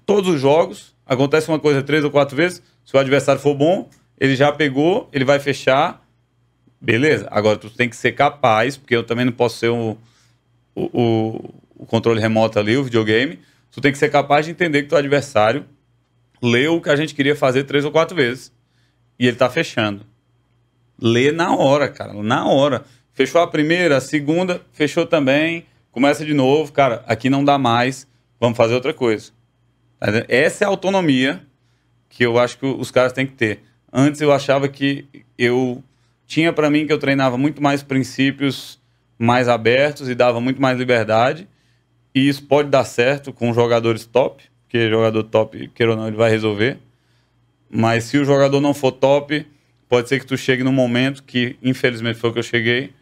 todos 0.05 0.33
os 0.33 0.41
jogos, 0.41 0.95
acontece 1.05 1.49
uma 1.49 1.59
coisa 1.59 1.83
três 1.83 2.03
ou 2.03 2.09
quatro 2.09 2.35
vezes, 2.35 2.63
se 2.83 2.95
o 2.95 2.99
adversário 2.99 3.41
for 3.41 3.53
bom, 3.53 3.89
ele 4.19 4.35
já 4.35 4.51
pegou, 4.51 5.07
ele 5.13 5.25
vai 5.25 5.39
fechar, 5.39 6.01
Beleza. 6.81 7.27
Agora, 7.29 7.57
tu 7.57 7.69
tem 7.69 7.89
que 7.89 7.95
ser 7.95 8.13
capaz, 8.13 8.77
porque 8.77 8.95
eu 8.95 9.03
também 9.03 9.25
não 9.25 9.33
posso 9.33 9.57
ser 9.57 9.69
o, 9.69 9.97
o, 10.73 11.53
o 11.79 11.85
controle 11.85 12.19
remoto 12.19 12.59
ali, 12.59 12.77
o 12.77 12.83
videogame. 12.83 13.39
Tu 13.71 13.79
tem 13.79 13.91
que 13.91 13.97
ser 13.97 14.09
capaz 14.09 14.45
de 14.45 14.51
entender 14.51 14.83
que 14.83 14.89
teu 14.89 14.97
adversário 14.97 15.65
leu 16.41 16.75
o 16.75 16.81
que 16.81 16.89
a 16.89 16.95
gente 16.95 17.15
queria 17.15 17.35
fazer 17.35 17.63
três 17.63 17.85
ou 17.85 17.91
quatro 17.91 18.15
vezes. 18.15 18.51
E 19.17 19.25
ele 19.25 19.37
tá 19.37 19.49
fechando. 19.49 20.05
Lê 21.01 21.31
na 21.31 21.55
hora, 21.55 21.87
cara. 21.87 22.13
Na 22.21 22.45
hora. 22.45 22.83
Fechou 23.13 23.41
a 23.41 23.47
primeira, 23.47 23.97
a 23.97 24.01
segunda, 24.01 24.61
fechou 24.73 25.05
também. 25.05 25.65
Começa 25.91 26.25
de 26.25 26.33
novo. 26.33 26.71
Cara, 26.71 27.03
aqui 27.07 27.29
não 27.29 27.43
dá 27.43 27.57
mais. 27.57 28.05
Vamos 28.39 28.57
fazer 28.57 28.73
outra 28.73 28.93
coisa. 28.93 29.31
Tá 29.99 30.07
Essa 30.27 30.65
é 30.65 30.67
a 30.67 30.69
autonomia 30.69 31.41
que 32.09 32.25
eu 32.25 32.37
acho 32.37 32.57
que 32.57 32.65
os 32.65 32.91
caras 32.91 33.13
têm 33.13 33.25
que 33.25 33.33
ter. 33.33 33.61
Antes 33.91 34.19
eu 34.19 34.31
achava 34.31 34.67
que 34.67 35.07
eu 35.37 35.81
tinha 36.27 36.51
para 36.51 36.69
mim 36.69 36.85
que 36.85 36.93
eu 36.93 36.99
treinava 36.99 37.37
muito 37.37 37.61
mais 37.61 37.81
princípios 37.81 38.79
mais 39.17 39.49
abertos 39.49 40.07
e 40.07 40.15
dava 40.15 40.39
muito 40.39 40.61
mais 40.61 40.77
liberdade. 40.77 41.47
E 42.13 42.27
isso 42.27 42.43
pode 42.43 42.69
dar 42.69 42.83
certo 42.83 43.31
com 43.31 43.53
jogadores 43.53 44.05
top, 44.05 44.43
porque 44.63 44.89
jogador 44.89 45.23
top, 45.23 45.67
queira 45.69 45.91
ou 45.91 45.97
não, 45.97 46.07
ele 46.07 46.17
vai 46.17 46.29
resolver. 46.29 46.77
Mas 47.69 48.05
se 48.05 48.17
o 48.17 48.25
jogador 48.25 48.59
não 48.59 48.73
for 48.73 48.91
top, 48.91 49.45
pode 49.87 50.09
ser 50.09 50.19
que 50.19 50.25
tu 50.25 50.37
chegue 50.37 50.63
num 50.63 50.71
momento 50.71 51.23
que, 51.23 51.55
infelizmente, 51.61 52.17
foi 52.17 52.29
o 52.29 52.33
que 52.33 52.39
eu 52.39 52.43
cheguei, 52.43 52.93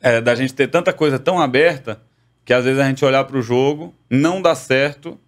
é, 0.00 0.20
da 0.20 0.34
gente 0.34 0.54
ter 0.54 0.68
tanta 0.68 0.92
coisa 0.92 1.18
tão 1.18 1.40
aberta 1.40 2.00
que 2.44 2.52
às 2.52 2.64
vezes 2.64 2.78
a 2.78 2.86
gente 2.86 3.04
olhar 3.04 3.24
para 3.24 3.36
o 3.36 3.42
jogo, 3.42 3.92
não 4.08 4.40
dá 4.40 4.54
certo 4.54 5.18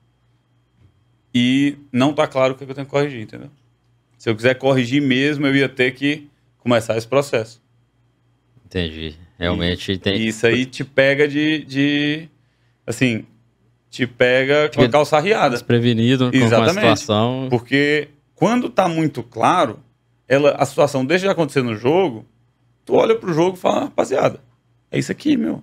e 1.34 1.76
não 1.92 2.12
tá 2.14 2.28
claro 2.28 2.54
o 2.54 2.56
que 2.56 2.62
eu 2.62 2.74
tenho 2.74 2.86
que 2.86 2.90
corrigir, 2.90 3.20
entendeu? 3.20 3.50
Se 4.16 4.30
eu 4.30 4.36
quiser 4.36 4.54
corrigir 4.54 5.02
mesmo, 5.02 5.46
eu 5.46 5.54
ia 5.54 5.68
ter 5.68 5.92
que 5.92 6.28
começar 6.58 6.96
esse 6.96 7.06
processo. 7.06 7.60
Entendi. 8.64 9.16
Realmente 9.38 9.92
e, 9.92 9.98
tem. 9.98 10.26
Isso 10.26 10.46
aí 10.46 10.66
te 10.66 10.84
pega 10.84 11.26
de. 11.26 11.64
de 11.64 12.28
assim, 12.88 13.24
te 13.90 14.06
pega 14.06 14.70
com 14.74 14.82
a 14.82 14.88
calça 14.88 15.16
arriada. 15.16 15.50
Desprevenido 15.50 16.30
Exatamente. 16.32 16.80
com 16.80 16.86
a 16.86 16.96
situação. 16.96 17.46
Porque 17.50 18.08
quando 18.34 18.68
tá 18.68 18.88
muito 18.88 19.22
claro, 19.22 19.78
ela, 20.26 20.52
a 20.58 20.64
situação 20.64 21.04
deixa 21.04 21.26
de 21.26 21.30
acontecer 21.30 21.62
no 21.62 21.74
jogo, 21.74 22.24
tu 22.84 22.94
olha 22.94 23.14
pro 23.14 23.32
jogo 23.32 23.56
e 23.56 23.60
fala, 23.60 23.84
rapaziada, 23.84 24.40
é 24.90 24.98
isso 24.98 25.12
aqui, 25.12 25.36
meu. 25.36 25.62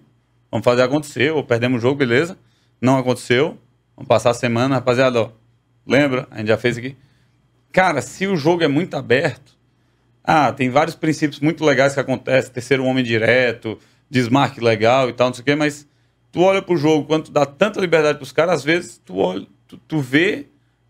Vamos 0.52 0.64
fazer 0.64 0.84
acontecer, 0.84 1.32
ou 1.32 1.44
perdemos 1.44 1.80
o 1.80 1.82
jogo, 1.82 1.96
beleza. 1.96 2.38
Não 2.82 2.98
aconteceu. 2.98 3.58
Vamos 3.96 4.08
passar 4.08 4.32
a 4.32 4.34
semana, 4.34 4.76
rapaziada, 4.76 5.22
ó. 5.22 5.30
Lembra? 5.86 6.28
A 6.32 6.38
gente 6.38 6.48
já 6.48 6.58
fez 6.58 6.78
aqui. 6.78 6.96
Cara, 7.72 8.02
se 8.02 8.26
o 8.26 8.36
jogo 8.36 8.64
é 8.64 8.68
muito 8.68 8.96
aberto, 8.96 9.56
ah, 10.24 10.52
tem 10.52 10.70
vários 10.70 10.96
princípios 10.96 11.40
muito 11.40 11.64
legais 11.64 11.94
que 11.94 12.00
acontecem, 12.00 12.52
terceiro 12.52 12.84
homem 12.86 13.04
direto, 13.04 13.78
desmarque 14.10 14.60
legal 14.60 15.10
e 15.10 15.14
tal, 15.14 15.28
não 15.28 15.34
sei 15.34 15.42
o 15.42 15.46
quê, 15.46 15.56
mas 15.56 15.88
tu 16.36 16.42
olha 16.42 16.62
pro 16.62 16.76
jogo, 16.76 17.08
quando 17.08 17.24
tu 17.24 17.32
dá 17.32 17.46
tanta 17.46 17.80
liberdade 17.80 18.18
pros 18.18 18.34
caras, 18.34 18.56
às 18.56 18.64
vezes 18.66 19.02
tu 19.06 19.20
olha, 19.20 19.48
tu, 19.70 19.78
tu 19.78 20.02
vê 20.02 20.48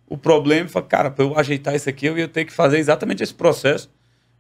o 0.08 0.18
problema 0.18 0.66
e 0.66 0.72
fala, 0.72 0.88
cara, 0.88 1.12
para 1.12 1.24
eu 1.24 1.38
ajeitar 1.38 1.76
isso 1.76 1.88
aqui, 1.88 2.08
eu 2.08 2.18
ia 2.18 2.28
ter 2.28 2.46
que 2.46 2.52
fazer 2.52 2.80
exatamente 2.80 3.22
esse 3.22 3.34
processo, 3.34 3.88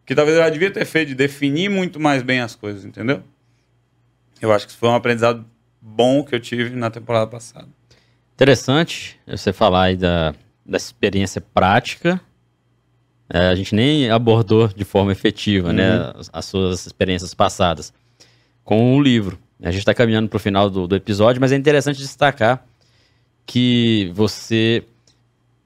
que 0.04 0.16
talvez 0.16 0.36
eu 0.36 0.44
já 0.44 0.50
devia 0.50 0.72
ter 0.72 0.84
feito, 0.84 1.10
de 1.10 1.14
definir 1.14 1.70
muito 1.70 2.00
mais 2.00 2.24
bem 2.24 2.40
as 2.40 2.56
coisas, 2.56 2.84
entendeu? 2.84 3.22
Eu 4.42 4.52
acho 4.52 4.66
que 4.66 4.72
isso 4.72 4.80
foi 4.80 4.90
um 4.90 4.96
aprendizado 4.96 5.46
bom 5.80 6.24
que 6.24 6.34
eu 6.34 6.40
tive 6.40 6.76
na 6.76 6.90
temporada 6.90 7.28
passada. 7.28 7.68
Interessante 8.34 9.20
você 9.28 9.54
falar 9.54 9.84
aí 9.84 9.96
da, 9.96 10.34
da 10.66 10.76
experiência 10.76 11.40
prática 11.40 12.20
é, 13.30 13.48
a 13.48 13.54
gente 13.56 13.76
nem 13.76 14.10
abordou 14.10 14.68
de 14.68 14.84
forma 14.84 15.12
efetiva 15.12 15.72
né, 15.72 15.92
uhum. 15.92 16.04
né, 16.04 16.14
as, 16.16 16.30
as, 16.34 16.46
suas 16.46 16.86
experiências 16.88 17.34
passadas 17.36 17.94
com 18.64 18.96
o 18.96 19.02
livro. 19.02 19.38
A 19.66 19.72
gente 19.72 19.82
está 19.82 19.94
caminhando 19.94 20.30
para 20.30 20.38
o 20.38 20.40
final 20.40 20.70
do, 20.70 20.88
do 20.88 20.96
episódio, 20.96 21.42
mas 21.42 21.52
é 21.52 21.56
interessante 21.56 21.98
destacar 21.98 22.66
que 23.46 24.12
você 24.14 24.84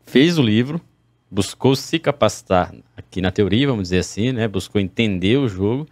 fez 0.06 0.38
o 0.38 0.42
livro, 0.42 0.82
buscou 1.30 1.76
se 1.76 2.00
capacitar 2.00 2.74
aqui 2.96 3.22
na 3.22 3.32
teoria, 3.32 3.68
vamos 3.68 3.84
dizer 3.84 4.00
assim, 4.00 4.32
né? 4.32 4.48
Buscou 4.48 4.80
entender 4.80 5.38
o 5.38 5.48
jogo 5.48 5.88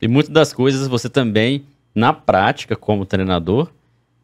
e 0.00 0.08
muitas 0.08 0.32
das 0.32 0.52
coisas 0.52 0.88
você 0.88 1.08
também 1.08 1.64
na 1.94 2.12
prática 2.12 2.74
como 2.74 3.06
treinador, 3.06 3.70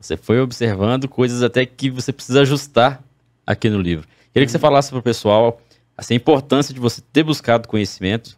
você 0.00 0.16
foi 0.16 0.40
observando 0.40 1.08
coisas 1.08 1.42
até 1.42 1.64
que 1.64 1.90
você 1.90 2.12
precisa 2.12 2.40
ajustar 2.42 3.02
aqui 3.46 3.68
no 3.68 3.80
livro. 3.80 4.06
Queria 4.32 4.46
que 4.46 4.52
você 4.52 4.58
falasse 4.58 4.90
para 4.90 4.98
o 4.98 5.02
pessoal 5.02 5.60
assim, 5.96 6.14
a 6.14 6.16
importância 6.16 6.72
de 6.72 6.80
você 6.80 7.00
ter 7.12 7.22
buscado 7.22 7.68
conhecimento, 7.68 8.36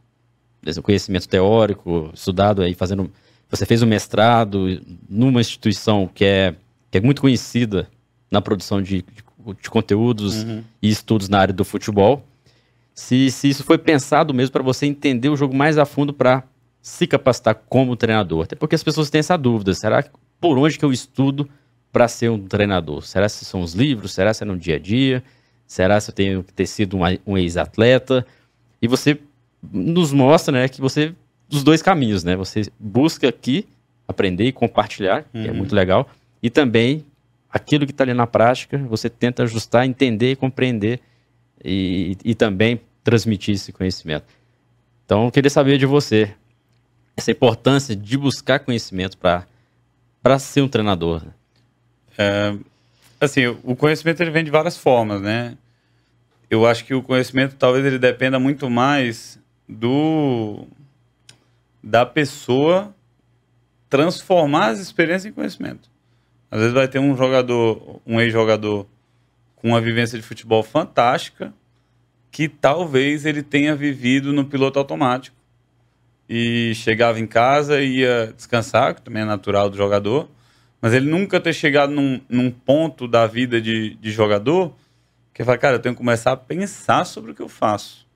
conhecimento 0.82 1.28
teórico, 1.28 2.11
estudado 2.14 2.62
aí, 2.62 2.74
fazendo. 2.74 3.11
Você 3.51 3.66
fez 3.66 3.82
um 3.82 3.86
mestrado 3.86 4.80
numa 5.09 5.40
instituição 5.40 6.09
que 6.12 6.24
é, 6.24 6.55
que 6.90 6.98
é 6.98 7.01
muito 7.01 7.20
conhecida 7.20 7.88
na 8.30 8.40
produção 8.40 8.80
de, 8.80 9.03
de, 9.03 9.24
de 9.61 9.70
conteúdos 9.70 10.44
uhum. 10.44 10.62
e 10.80 10.88
estudos 10.88 11.28
na 11.28 11.40
área 11.40 11.53
do 11.53 11.64
futebol. 11.64 12.24
Se, 12.94 13.30
se 13.30 13.48
isso 13.48 13.64
foi 13.64 13.76
pensado 13.76 14.32
mesmo 14.32 14.53
para 14.53 14.62
você 14.62 14.86
entender 14.86 15.28
o 15.28 15.36
jogo 15.36 15.55
mais 15.55 15.78
a 15.78 15.84
fundo 15.84 16.12
para 16.12 16.44
se 16.80 17.07
capacitar 17.07 17.55
como 17.68 17.96
treinador. 17.96 18.44
Até 18.44 18.57
porque 18.57 18.74
as 18.74 18.84
pessoas 18.84 19.11
têm 19.11 19.18
essa 19.18 19.36
dúvida: 19.36 19.74
será 19.74 20.03
que 20.03 20.11
por 20.40 20.57
onde 20.57 20.78
que 20.78 20.84
eu 20.84 20.92
estudo 20.92 21.48
para 21.92 22.07
ser 22.09 22.30
um 22.30 22.38
treinador? 22.46 23.03
Será 23.03 23.26
que 23.26 23.32
são 23.32 23.62
os 23.62 23.74
livros? 23.74 24.12
Será 24.12 24.32
que 24.32 24.42
é 24.42 24.46
no 24.46 24.57
dia 24.57 24.76
a 24.76 24.78
dia? 24.78 25.22
Será 25.66 26.01
que 26.01 26.11
eu 26.11 26.14
tenho 26.14 26.44
que 26.44 26.53
ter 26.53 26.66
sido 26.66 26.96
um, 26.96 27.01
um 27.26 27.36
ex-atleta? 27.36 28.26
E 28.80 28.88
você 28.88 29.18
nos 29.62 30.12
mostra, 30.12 30.53
né, 30.53 30.68
que 30.68 30.80
você 30.80 31.14
dos 31.51 31.64
dois 31.64 31.82
caminhos, 31.82 32.22
né? 32.22 32.36
Você 32.36 32.62
busca 32.78 33.28
aqui 33.28 33.66
aprender 34.07 34.44
e 34.44 34.53
compartilhar, 34.53 35.24
uhum. 35.34 35.42
que 35.42 35.48
é 35.48 35.51
uhum. 35.51 35.59
muito 35.59 35.74
legal, 35.74 36.09
e 36.42 36.48
também 36.48 37.05
aquilo 37.51 37.84
que 37.84 37.92
está 37.92 38.05
ali 38.05 38.14
na 38.14 38.26
prática, 38.26 38.78
você 38.78 39.11
tenta 39.11 39.42
ajustar, 39.42 39.84
entender 39.84 40.32
e 40.32 40.36
compreender 40.36 41.01
e, 41.62 42.16
e, 42.24 42.34
também 42.34 42.80
transmitir 43.03 43.57
esse 43.57 43.72
conhecimento. 43.72 44.24
Então, 45.05 45.24
eu 45.24 45.30
queria 45.30 45.51
saber 45.51 45.76
de 45.76 45.84
você 45.84 46.32
essa 47.16 47.30
importância 47.32 47.94
de 47.94 48.16
buscar 48.16 48.61
conhecimento 48.61 49.18
para 49.18 50.38
ser 50.38 50.62
um 50.62 50.68
treinador. 50.68 51.22
É, 52.16 52.55
assim, 53.20 53.46
o 53.64 53.74
conhecimento 53.74 54.22
ele 54.22 54.30
vem 54.30 54.44
de 54.44 54.51
várias 54.51 54.76
formas, 54.76 55.20
né? 55.20 55.57
Eu 56.48 56.66
acho 56.66 56.84
que 56.84 56.94
o 56.94 57.03
conhecimento 57.03 57.57
talvez 57.57 57.84
ele 57.84 57.98
dependa 57.98 58.38
muito 58.38 58.70
mais 58.70 59.38
do 59.68 60.66
da 61.83 62.05
pessoa 62.05 62.95
transformar 63.89 64.68
as 64.68 64.78
experiências 64.78 65.26
em 65.26 65.33
conhecimento. 65.33 65.91
Às 66.51 66.61
vezes 66.61 66.74
vai 66.74 66.89
ter 66.89 66.99
um 66.99 67.16
jogador, 67.16 68.01
um 68.07 68.20
ex-jogador 68.20 68.87
com 69.57 69.68
uma 69.68 69.81
vivência 69.81 70.18
de 70.18 70.24
futebol 70.24 70.62
fantástica, 70.62 71.53
que 72.31 72.49
talvez 72.49 73.26
ele 73.26 73.43
tenha 73.43 73.74
vivido 73.74 74.33
no 74.33 74.45
piloto 74.45 74.78
automático. 74.78 75.37
E 76.28 76.72
chegava 76.76 77.18
em 77.18 77.26
casa 77.26 77.81
e 77.81 77.99
ia 77.99 78.33
descansar, 78.37 78.95
que 78.95 79.03
também 79.03 79.22
é 79.22 79.26
natural 79.26 79.68
do 79.68 79.76
jogador, 79.76 80.28
mas 80.81 80.93
ele 80.93 81.11
nunca 81.11 81.41
ter 81.41 81.53
chegado 81.53 81.93
num, 81.93 82.20
num 82.28 82.51
ponto 82.51 83.09
da 83.09 83.26
vida 83.26 83.61
de, 83.61 83.97
de 83.97 84.11
jogador 84.11 84.74
que 85.35 85.45
fala, 85.45 85.59
cara, 85.59 85.76
eu 85.76 85.81
tenho 85.81 85.95
que 85.95 85.99
começar 85.99 86.33
a 86.33 86.37
pensar 86.37 87.05
sobre 87.05 87.33
o 87.33 87.35
que 87.35 87.43
eu 87.43 87.49
faço. 87.49 88.07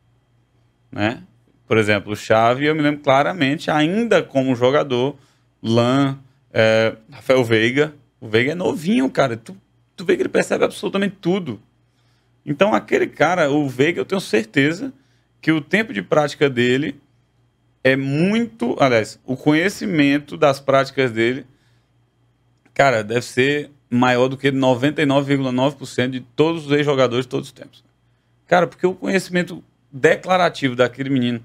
Né? 0.90 1.22
Por 1.66 1.78
exemplo, 1.78 2.12
o 2.12 2.16
Chave, 2.16 2.66
eu 2.66 2.74
me 2.74 2.82
lembro 2.82 3.00
claramente, 3.00 3.70
ainda 3.70 4.22
como 4.22 4.54
jogador, 4.54 5.16
Lan, 5.62 6.18
é, 6.52 6.94
Rafael 7.10 7.42
Veiga. 7.42 7.94
O 8.20 8.28
Veiga 8.28 8.52
é 8.52 8.54
novinho, 8.54 9.10
cara. 9.10 9.36
Tu, 9.36 9.56
tu 9.96 10.04
vê 10.04 10.14
que 10.16 10.22
ele 10.22 10.28
percebe 10.28 10.64
absolutamente 10.64 11.16
tudo. 11.20 11.60
Então, 12.44 12.74
aquele 12.74 13.06
cara, 13.06 13.50
o 13.50 13.68
Veiga, 13.68 14.00
eu 14.00 14.04
tenho 14.04 14.20
certeza 14.20 14.92
que 15.40 15.50
o 15.50 15.60
tempo 15.60 15.92
de 15.92 16.02
prática 16.02 16.50
dele 16.50 17.00
é 17.82 17.96
muito. 17.96 18.76
Aliás, 18.78 19.18
o 19.24 19.36
conhecimento 19.36 20.36
das 20.36 20.60
práticas 20.60 21.10
dele, 21.12 21.46
cara, 22.74 23.02
deve 23.02 23.22
ser 23.22 23.70
maior 23.88 24.28
do 24.28 24.36
que 24.36 24.52
99,9% 24.52 26.10
de 26.10 26.20
todos 26.20 26.66
os 26.66 26.72
ex-jogadores 26.72 27.24
de 27.24 27.30
todos 27.30 27.48
os 27.48 27.52
tempos. 27.52 27.84
Cara, 28.46 28.66
porque 28.66 28.86
o 28.86 28.94
conhecimento 28.94 29.64
declarativo 29.90 30.76
daquele 30.76 31.08
menino 31.08 31.42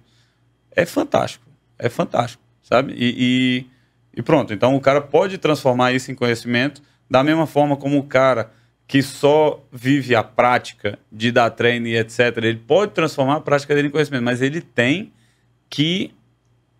é 0.81 0.85
fantástico. 0.85 1.45
É 1.77 1.89
fantástico, 1.89 2.43
sabe? 2.61 2.93
E, 2.93 3.15
e, 3.17 4.19
e, 4.19 4.21
pronto. 4.21 4.53
Então 4.53 4.75
o 4.75 4.81
cara 4.81 5.01
pode 5.01 5.37
transformar 5.37 5.93
isso 5.93 6.11
em 6.11 6.15
conhecimento 6.15 6.81
da 7.09 7.23
mesma 7.23 7.47
forma 7.47 7.75
como 7.75 7.97
o 7.97 8.03
cara 8.03 8.51
que 8.87 9.01
só 9.03 9.63
vive 9.71 10.15
a 10.15 10.23
prática 10.23 10.97
de 11.11 11.31
dar 11.31 11.49
treino 11.51 11.87
e 11.87 11.95
etc. 11.95 12.37
Ele 12.37 12.57
pode 12.57 12.93
transformar 12.93 13.35
a 13.35 13.41
prática 13.41 13.75
dele 13.75 13.87
em 13.87 13.91
conhecimento, 13.91 14.23
mas 14.23 14.41
ele 14.41 14.61
tem 14.61 15.13
que 15.69 16.11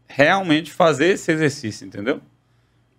realmente 0.08 0.72
fazer 0.72 1.10
esse 1.10 1.32
exercício, 1.32 1.86
entendeu? 1.86 2.20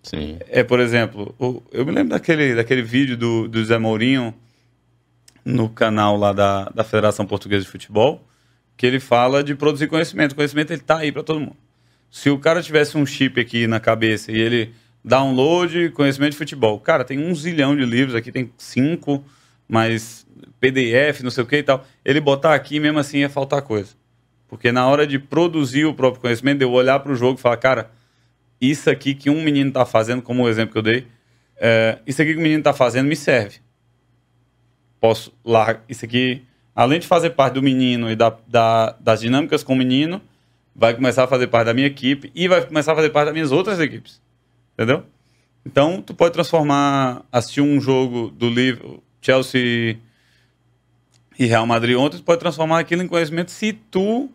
Sim. 0.03 0.38
É, 0.48 0.62
por 0.62 0.80
exemplo, 0.80 1.34
eu 1.72 1.84
me 1.84 1.92
lembro 1.92 2.11
daquele, 2.11 2.55
daquele 2.55 2.82
vídeo 2.82 3.16
do, 3.16 3.48
do 3.48 3.64
Zé 3.64 3.78
Mourinho 3.78 4.32
no 5.44 5.68
canal 5.68 6.16
lá 6.16 6.32
da, 6.32 6.64
da 6.66 6.84
Federação 6.84 7.26
Portuguesa 7.26 7.64
de 7.64 7.70
Futebol, 7.70 8.24
que 8.81 8.87
ele 8.87 8.99
fala 8.99 9.45
de 9.45 9.55
produzir 9.55 9.89
conhecimento. 9.89 10.33
O 10.33 10.37
conhecimento 10.37 10.72
ele 10.72 10.81
tá 10.81 10.97
aí 10.97 11.12
para 11.12 11.22
todo 11.22 11.39
mundo. 11.39 11.57
Se 12.11 12.31
o 12.31 12.39
cara 12.39 12.62
tivesse 12.62 12.97
um 12.97 13.05
chip 13.05 13.39
aqui 13.39 13.66
na 13.66 13.78
cabeça 13.78 14.33
e 14.33 14.41
ele 14.41 14.72
download 15.05 15.91
conhecimento 15.91 16.31
de 16.31 16.39
futebol, 16.39 16.81
cara, 16.81 17.05
tem 17.05 17.18
um 17.18 17.35
zilhão 17.35 17.76
de 17.76 17.85
livros 17.85 18.14
aqui, 18.14 18.33
tem 18.33 18.51
cinco, 18.57 19.22
mas 19.68 20.26
PDF, 20.59 21.20
não 21.22 21.31
sei 21.31 21.45
o 21.45 21.47
que 21.47 21.57
e 21.57 21.62
tal. 21.62 21.87
Ele 22.03 22.22
botar 22.22 22.55
aqui, 22.55 22.81
mesmo 22.81 22.99
assim, 22.99 23.18
ia 23.18 23.28
faltar 23.28 23.61
coisa. 23.61 23.91
Porque 24.49 24.72
na 24.72 24.89
hora 24.89 25.07
de 25.07 25.18
produzir 25.18 25.85
o 25.85 25.93
próprio 25.93 26.22
conhecimento, 26.22 26.62
eu 26.62 26.72
olhar 26.72 27.01
para 27.01 27.12
o 27.12 27.14
jogo 27.14 27.39
e 27.39 27.43
falar, 27.43 27.59
cara, 27.59 27.91
isso 28.59 28.89
aqui 28.89 29.14
que 29.14 29.28
um 29.28 29.43
menino 29.43 29.68
está 29.68 29.85
fazendo, 29.85 30.22
como 30.22 30.45
o 30.45 30.49
exemplo 30.49 30.72
que 30.72 30.78
eu 30.78 30.83
dei, 30.83 31.07
é, 31.59 31.99
isso 32.07 32.22
aqui 32.22 32.33
que 32.33 32.39
o 32.39 32.43
menino 32.43 32.61
está 32.61 32.72
fazendo 32.72 33.09
me 33.09 33.14
serve. 33.14 33.59
Posso 34.99 35.35
lá, 35.45 35.83
isso 35.87 36.03
aqui, 36.03 36.47
além 36.81 36.99
de 36.99 37.07
fazer 37.07 37.31
parte 37.31 37.55
do 37.55 37.62
menino 37.62 38.11
e 38.11 38.16
da, 38.16 38.35
da, 38.49 38.97
das 38.99 39.20
dinâmicas 39.20 39.62
com 39.62 39.74
o 39.74 39.76
menino, 39.76 40.18
vai 40.74 40.95
começar 40.95 41.24
a 41.24 41.26
fazer 41.26 41.47
parte 41.49 41.66
da 41.66 41.74
minha 41.74 41.87
equipe 41.87 42.33
e 42.35 42.49
vai 42.49 42.64
começar 42.64 42.93
a 42.93 42.97
fazer 42.97 43.11
parte 43.11 43.26
das 43.26 43.35
minhas 43.35 43.53
outras 43.53 43.78
equipes. 43.78 44.18
Entendeu? 44.72 45.05
Então, 45.62 46.01
tu 46.01 46.14
pode 46.14 46.33
transformar, 46.33 47.22
assistir 47.31 47.61
um 47.61 47.78
jogo 47.83 48.31
do 48.31 48.49
livro 48.49 49.03
Chelsea 49.20 49.99
e 51.39 51.45
Real 51.45 51.66
Madrid 51.66 51.99
ontem, 51.99 52.16
tu 52.16 52.24
pode 52.24 52.41
transformar 52.41 52.78
aquilo 52.78 53.03
em 53.03 53.09
conhecimento 53.09 53.51
se 53.51 53.74
tu 53.74 54.31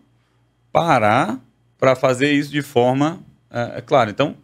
parar 0.72 1.40
para 1.80 1.96
fazer 1.96 2.32
isso 2.32 2.52
de 2.52 2.62
forma 2.62 3.24
é, 3.50 3.80
é 3.80 3.82
claro. 3.82 4.12
Então, 4.12 4.38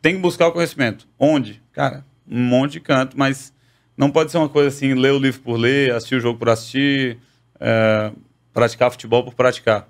tem 0.00 0.14
que 0.14 0.20
buscar 0.20 0.46
o 0.46 0.52
conhecimento. 0.52 1.08
Onde? 1.18 1.60
Cara, 1.72 2.04
um 2.30 2.40
monte 2.40 2.74
de 2.74 2.80
canto, 2.80 3.18
mas 3.18 3.52
não 3.96 4.10
pode 4.10 4.30
ser 4.30 4.38
uma 4.38 4.48
coisa 4.48 4.68
assim, 4.68 4.94
ler 4.94 5.12
o 5.12 5.18
livro 5.18 5.40
por 5.40 5.56
ler, 5.56 5.92
assistir 5.92 6.16
o 6.16 6.20
jogo 6.20 6.38
por 6.38 6.48
assistir, 6.48 7.18
é, 7.60 8.12
praticar 8.52 8.90
futebol 8.90 9.24
por 9.24 9.34
praticar. 9.34 9.88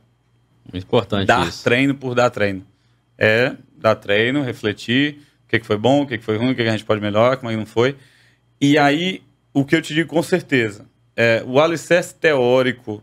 Muito 0.72 0.84
importante 0.84 1.26
dar 1.26 1.46
isso. 1.46 1.62
treino 1.62 1.94
por 1.94 2.14
dar 2.14 2.30
treino. 2.30 2.66
É 3.18 3.54
dar 3.76 3.94
treino, 3.96 4.42
refletir 4.42 5.20
o 5.44 5.48
que, 5.48 5.60
que 5.60 5.66
foi 5.66 5.76
bom, 5.76 6.02
o 6.02 6.06
que, 6.06 6.18
que 6.18 6.24
foi 6.24 6.36
ruim, 6.36 6.52
o 6.52 6.54
que, 6.54 6.62
que 6.62 6.68
a 6.68 6.72
gente 6.72 6.84
pode 6.84 7.00
melhorar, 7.00 7.36
como 7.36 7.50
é 7.50 7.54
que 7.54 7.58
não 7.58 7.66
foi. 7.66 7.96
E 8.60 8.78
aí, 8.78 9.22
o 9.52 9.64
que 9.64 9.76
eu 9.76 9.82
te 9.82 9.92
digo 9.92 10.08
com 10.08 10.22
certeza, 10.22 10.86
é, 11.14 11.44
o 11.46 11.60
alicerce 11.60 12.14
teórico 12.14 13.02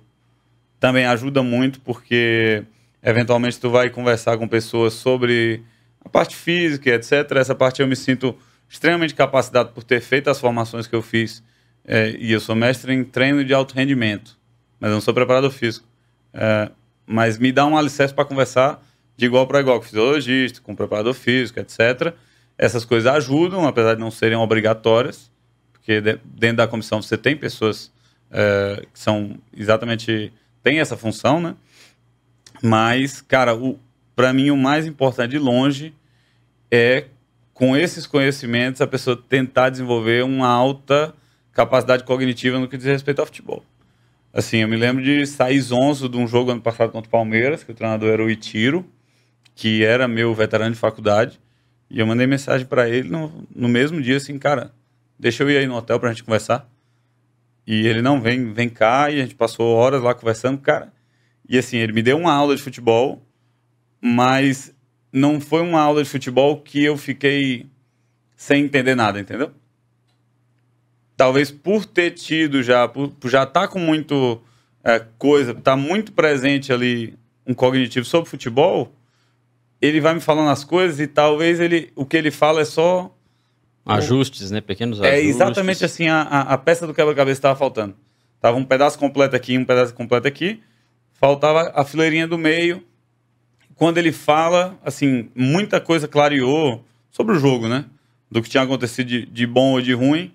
também 0.79 1.05
ajuda 1.05 1.43
muito, 1.43 1.79
porque 1.81 2.65
Eventualmente 3.03 3.59
tu 3.59 3.69
vai 3.69 3.89
conversar 3.89 4.37
com 4.37 4.47
pessoas 4.47 4.93
sobre 4.93 5.63
a 6.05 6.09
parte 6.09 6.35
física, 6.35 6.91
etc. 6.91 7.31
Essa 7.35 7.55
parte 7.55 7.81
eu 7.81 7.87
me 7.87 7.95
sinto 7.95 8.35
extremamente 8.71 9.13
capacitado 9.13 9.73
por 9.73 9.83
ter 9.83 9.99
feito 9.99 10.29
as 10.29 10.39
formações 10.39 10.87
que 10.87 10.95
eu 10.95 11.01
fiz. 11.01 11.43
É, 11.83 12.15
e 12.17 12.31
eu 12.31 12.39
sou 12.39 12.55
mestre 12.55 12.93
em 12.93 13.03
treino 13.03 13.43
de 13.43 13.53
alto 13.53 13.75
rendimento, 13.75 14.37
mas 14.79 14.89
não 14.89 15.01
sou 15.01 15.13
preparador 15.13 15.51
físico. 15.51 15.85
É, 16.33 16.71
mas 17.05 17.37
me 17.37 17.51
dá 17.51 17.65
um 17.65 17.77
alicerce 17.77 18.13
para 18.13 18.23
conversar 18.23 18.81
de 19.17 19.25
igual 19.25 19.45
para 19.45 19.59
igual 19.59 19.79
com 19.79 19.85
fisiologista, 19.85 20.61
com 20.61 20.73
preparador 20.73 21.13
físico, 21.13 21.59
etc. 21.59 22.13
Essas 22.57 22.85
coisas 22.85 23.11
ajudam, 23.13 23.67
apesar 23.67 23.95
de 23.95 23.99
não 23.99 24.09
serem 24.09 24.37
obrigatórias, 24.37 25.29
porque 25.73 25.99
dentro 26.23 26.57
da 26.57 26.67
comissão 26.67 27.01
você 27.01 27.17
tem 27.17 27.35
pessoas 27.35 27.91
é, 28.31 28.85
que 28.93 28.99
são 28.99 29.37
exatamente 29.55 30.31
têm 30.63 30.79
essa 30.79 30.95
função, 30.95 31.41
né? 31.41 31.55
Mas, 32.63 33.19
cara, 33.19 33.51
para 34.15 34.31
mim 34.31 34.49
o 34.49 34.55
mais 34.55 34.85
importante 34.85 35.31
de 35.31 35.39
longe 35.39 35.93
é 36.69 37.07
com 37.61 37.77
esses 37.77 38.07
conhecimentos 38.07 38.81
a 38.81 38.87
pessoa 38.87 39.15
tentar 39.15 39.69
desenvolver 39.69 40.23
uma 40.23 40.47
alta 40.47 41.13
capacidade 41.53 42.03
cognitiva 42.03 42.57
no 42.57 42.67
que 42.67 42.75
diz 42.75 42.87
respeito 42.87 43.19
ao 43.19 43.25
futebol. 43.27 43.63
Assim, 44.33 44.57
eu 44.57 44.67
me 44.67 44.75
lembro 44.75 45.03
de 45.03 45.27
sair 45.27 45.61
zonzo 45.61 46.09
de 46.09 46.17
um 46.17 46.27
jogo 46.27 46.49
ano 46.49 46.59
passado 46.59 46.91
contra 46.91 47.07
o 47.07 47.11
Palmeiras, 47.11 47.63
que 47.63 47.71
o 47.71 47.75
treinador 47.75 48.09
era 48.09 48.25
o 48.25 48.31
Itiro, 48.31 48.83
que 49.53 49.85
era 49.85 50.07
meu 50.07 50.33
veterano 50.33 50.73
de 50.73 50.79
faculdade, 50.79 51.39
e 51.87 51.99
eu 51.99 52.07
mandei 52.07 52.25
mensagem 52.25 52.65
para 52.65 52.89
ele 52.89 53.07
no, 53.07 53.31
no 53.55 53.69
mesmo 53.69 54.01
dia, 54.01 54.17
assim, 54.17 54.39
cara, 54.39 54.73
deixa 55.19 55.43
eu 55.43 55.49
ir 55.51 55.57
aí 55.57 55.67
no 55.67 55.75
hotel 55.75 55.99
pra 55.99 56.09
gente 56.09 56.23
conversar. 56.23 56.67
E 57.67 57.85
ele, 57.85 58.01
não, 58.01 58.19
vem, 58.19 58.53
vem 58.53 58.69
cá, 58.69 59.11
e 59.11 59.19
a 59.19 59.21
gente 59.21 59.35
passou 59.35 59.75
horas 59.75 60.01
lá 60.01 60.15
conversando, 60.15 60.57
cara, 60.57 60.91
e 61.47 61.59
assim, 61.59 61.77
ele 61.77 61.93
me 61.93 62.01
deu 62.01 62.17
uma 62.17 62.33
aula 62.33 62.55
de 62.55 62.61
futebol, 62.63 63.23
mas 64.01 64.73
não 65.11 65.41
foi 65.41 65.61
uma 65.61 65.81
aula 65.81 66.03
de 66.03 66.09
futebol 66.09 66.57
que 66.61 66.83
eu 66.83 66.97
fiquei 66.97 67.65
sem 68.35 68.65
entender 68.65 68.95
nada, 68.95 69.19
entendeu? 69.19 69.51
Talvez 71.15 71.51
por 71.51 71.85
ter 71.85 72.11
tido 72.11 72.63
já, 72.63 72.87
por, 72.87 73.09
por 73.09 73.29
já 73.29 73.43
estar 73.43 73.61
tá 73.61 73.67
com 73.67 73.79
muito 73.79 74.41
é, 74.83 74.99
coisa, 75.17 75.53
tá 75.53 75.75
muito 75.75 76.11
presente 76.11 76.73
ali 76.73 77.13
um 77.45 77.53
cognitivo 77.53 78.05
sobre 78.05 78.29
futebol, 78.29 78.91
ele 79.81 79.99
vai 79.99 80.13
me 80.13 80.21
falando 80.21 80.49
as 80.49 80.63
coisas 80.63 80.99
e 80.99 81.07
talvez 81.07 81.59
ele, 81.59 81.91
o 81.95 82.05
que 82.05 82.17
ele 82.17 82.31
fala 82.31 82.61
é 82.61 82.65
só 82.65 83.15
ajustes, 83.85 84.51
né? 84.51 84.61
Pequenos 84.61 84.99
é 84.99 85.09
ajustes. 85.09 85.25
É 85.25 85.29
exatamente 85.29 85.85
assim 85.85 86.07
a, 86.07 86.21
a, 86.21 86.41
a 86.53 86.57
peça 86.57 86.87
do 86.87 86.93
quebra-cabeça 86.93 87.39
estava 87.39 87.55
faltando. 87.57 87.95
Tava 88.39 88.57
um 88.57 88.63
pedaço 88.63 88.97
completo 88.97 89.35
aqui, 89.35 89.57
um 89.57 89.65
pedaço 89.65 89.93
completo 89.93 90.27
aqui 90.27 90.61
faltava 91.21 91.71
a 91.75 91.85
fileirinha 91.85 92.27
do 92.27 92.37
meio. 92.37 92.83
Quando 93.81 93.97
ele 93.97 94.11
fala, 94.11 94.77
assim, 94.85 95.31
muita 95.33 95.81
coisa 95.81 96.07
clareou 96.07 96.85
sobre 97.09 97.35
o 97.35 97.39
jogo, 97.39 97.67
né? 97.67 97.85
Do 98.29 98.39
que 98.39 98.47
tinha 98.47 98.61
acontecido 98.61 99.07
de, 99.07 99.25
de 99.25 99.47
bom 99.47 99.71
ou 99.71 99.81
de 99.81 99.91
ruim. 99.91 100.31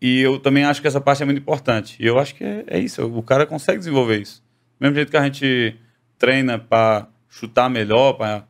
E 0.00 0.22
eu 0.22 0.38
também 0.38 0.64
acho 0.64 0.80
que 0.80 0.88
essa 0.88 0.98
parte 0.98 1.22
é 1.22 1.26
muito 1.26 1.42
importante. 1.42 1.98
E 2.00 2.06
eu 2.06 2.18
acho 2.18 2.34
que 2.34 2.42
é, 2.42 2.64
é 2.66 2.78
isso, 2.78 3.04
o 3.04 3.22
cara 3.22 3.44
consegue 3.44 3.80
desenvolver 3.80 4.22
isso. 4.22 4.42
Do 4.78 4.84
mesmo 4.84 4.94
jeito 4.94 5.10
que 5.10 5.16
a 5.18 5.22
gente 5.22 5.76
treina 6.16 6.58
para 6.58 7.06
chutar 7.28 7.68
melhor, 7.68 8.14
para 8.14 8.44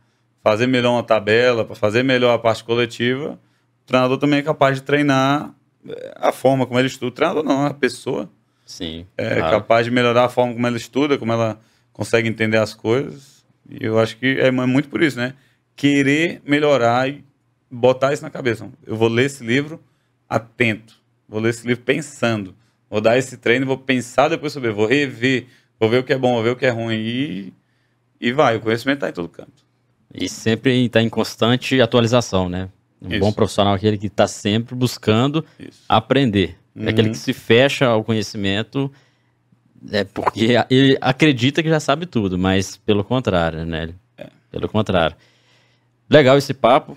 fazer 0.45 0.69
melhor 0.69 0.93
uma 0.93 1.03
tabela, 1.03 1.65
para 1.65 1.75
fazer 1.75 2.05
melhor 2.05 2.33
a 2.33 2.39
parte 2.39 2.63
coletiva, 2.63 3.33
o 3.83 3.85
treinador 3.85 4.17
também 4.17 4.39
é 4.39 4.43
capaz 4.43 4.77
de 4.77 4.83
treinar 4.85 5.53
eh, 5.89 6.15
a 6.15 6.31
forma 6.31 6.69
como 6.69 6.79
ele 6.79 6.87
estuda. 6.87 7.09
O 7.09 7.11
treinador 7.11 7.43
não, 7.43 7.67
a 7.67 7.75
pessoa 7.75 8.31
Sim. 8.65 9.09
É 9.19 9.41
claro. 9.41 9.57
capaz 9.57 9.87
de 9.87 9.91
melhorar 9.91 10.27
a 10.27 10.29
forma 10.29 10.53
como 10.53 10.65
ela 10.69 10.77
estuda, 10.77 11.19
como 11.19 11.33
ela 11.33 11.59
consegue 11.93 12.29
entender 12.29 12.59
as 12.59 12.75
coisas. 12.75 13.40
E 13.71 13.85
eu 13.85 13.99
acho 13.99 14.17
que 14.17 14.39
é 14.39 14.51
muito 14.51 14.89
por 14.89 15.03
isso, 15.03 15.17
né? 15.17 15.35
Querer 15.77 16.43
melhorar 16.45 17.09
e 17.09 17.25
botar 17.71 18.13
isso 18.13 18.23
na 18.23 18.31
cabeça. 18.31 18.69
Eu 18.87 18.97
vou 18.97 19.09
ler 19.09 19.27
esse 19.27 19.45
livro 19.45 19.81
atento. 20.29 20.95
Vou 21.29 21.41
ler 21.41 21.51
esse 21.51 21.67
livro 21.67 21.85
pensando. 21.85 22.55
Vou 22.89 23.01
dar 23.01 23.17
esse 23.17 23.37
treino, 23.37 23.65
vou 23.65 23.79
pensar 23.79 24.29
depois 24.29 24.53
sobre, 24.53 24.73
vou 24.73 24.87
rever, 24.87 25.47
vou 25.79 25.89
ver 25.89 25.99
o 25.99 26.05
que 26.05 26.13
é 26.13 26.19
bom, 26.19 26.35
vou 26.35 26.43
ver 26.43 26.51
o 26.51 26.57
que 26.57 26.67
é 26.67 26.71
ruim 26.71 26.97
e 26.97 27.53
e 28.21 28.33
vai, 28.33 28.57
o 28.57 28.61
conhecimento 28.61 28.99
está 28.99 29.09
em 29.09 29.13
todo 29.13 29.29
canto. 29.29 29.65
E 30.13 30.29
sempre 30.29 30.85
está 30.85 31.01
em 31.01 31.09
constante 31.09 31.81
atualização, 31.81 32.49
né? 32.49 32.69
Um 33.01 33.09
Isso. 33.09 33.21
bom 33.21 33.33
profissional 33.33 33.73
é 33.73 33.77
aquele 33.77 33.97
que 33.97 34.09
está 34.09 34.27
sempre 34.27 34.75
buscando 34.75 35.43
Isso. 35.59 35.83
aprender. 35.89 36.59
Uhum. 36.75 36.87
É 36.87 36.91
aquele 36.91 37.09
uhum. 37.09 37.13
que 37.13 37.19
se 37.19 37.33
fecha 37.33 37.87
ao 37.87 38.05
conhecimento 38.05 38.93
é 39.91 40.05
porque 40.05 40.57
ele 40.69 40.99
acredita 41.01 41.63
que 41.63 41.69
já 41.69 41.81
sabe 41.81 42.07
tudo, 42.07 42.37
mas 42.37 42.77
pelo 42.77 43.03
contrário, 43.03 43.65
né? 43.65 43.91
É. 44.19 44.29
Pelo 44.51 44.69
contrário. 44.69 45.17
Legal 46.09 46.37
esse 46.37 46.53
papo. 46.53 46.97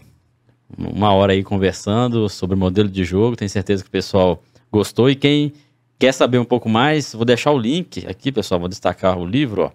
Uma 0.78 1.14
hora 1.14 1.34
aí 1.34 1.44
conversando 1.44 2.28
sobre 2.28 2.56
o 2.56 2.58
modelo 2.58 2.90
de 2.90 3.04
jogo. 3.04 3.36
Tenho 3.36 3.50
certeza 3.50 3.84
que 3.84 3.90
o 3.90 3.92
pessoal 3.92 4.44
gostou. 4.72 5.10
E 5.10 5.16
quem 5.16 5.54
quer 6.00 6.12
saber 6.12 6.40
um 6.40 6.46
pouco 6.46 6.68
mais, 6.68 7.14
vou 7.14 7.24
deixar 7.24 7.52
o 7.52 7.58
link 7.58 8.06
aqui, 8.08 8.32
pessoal. 8.32 8.60
Vou 8.60 8.68
destacar 8.68 9.18
o 9.18 9.26
livro, 9.26 9.64
ó. 9.64 9.72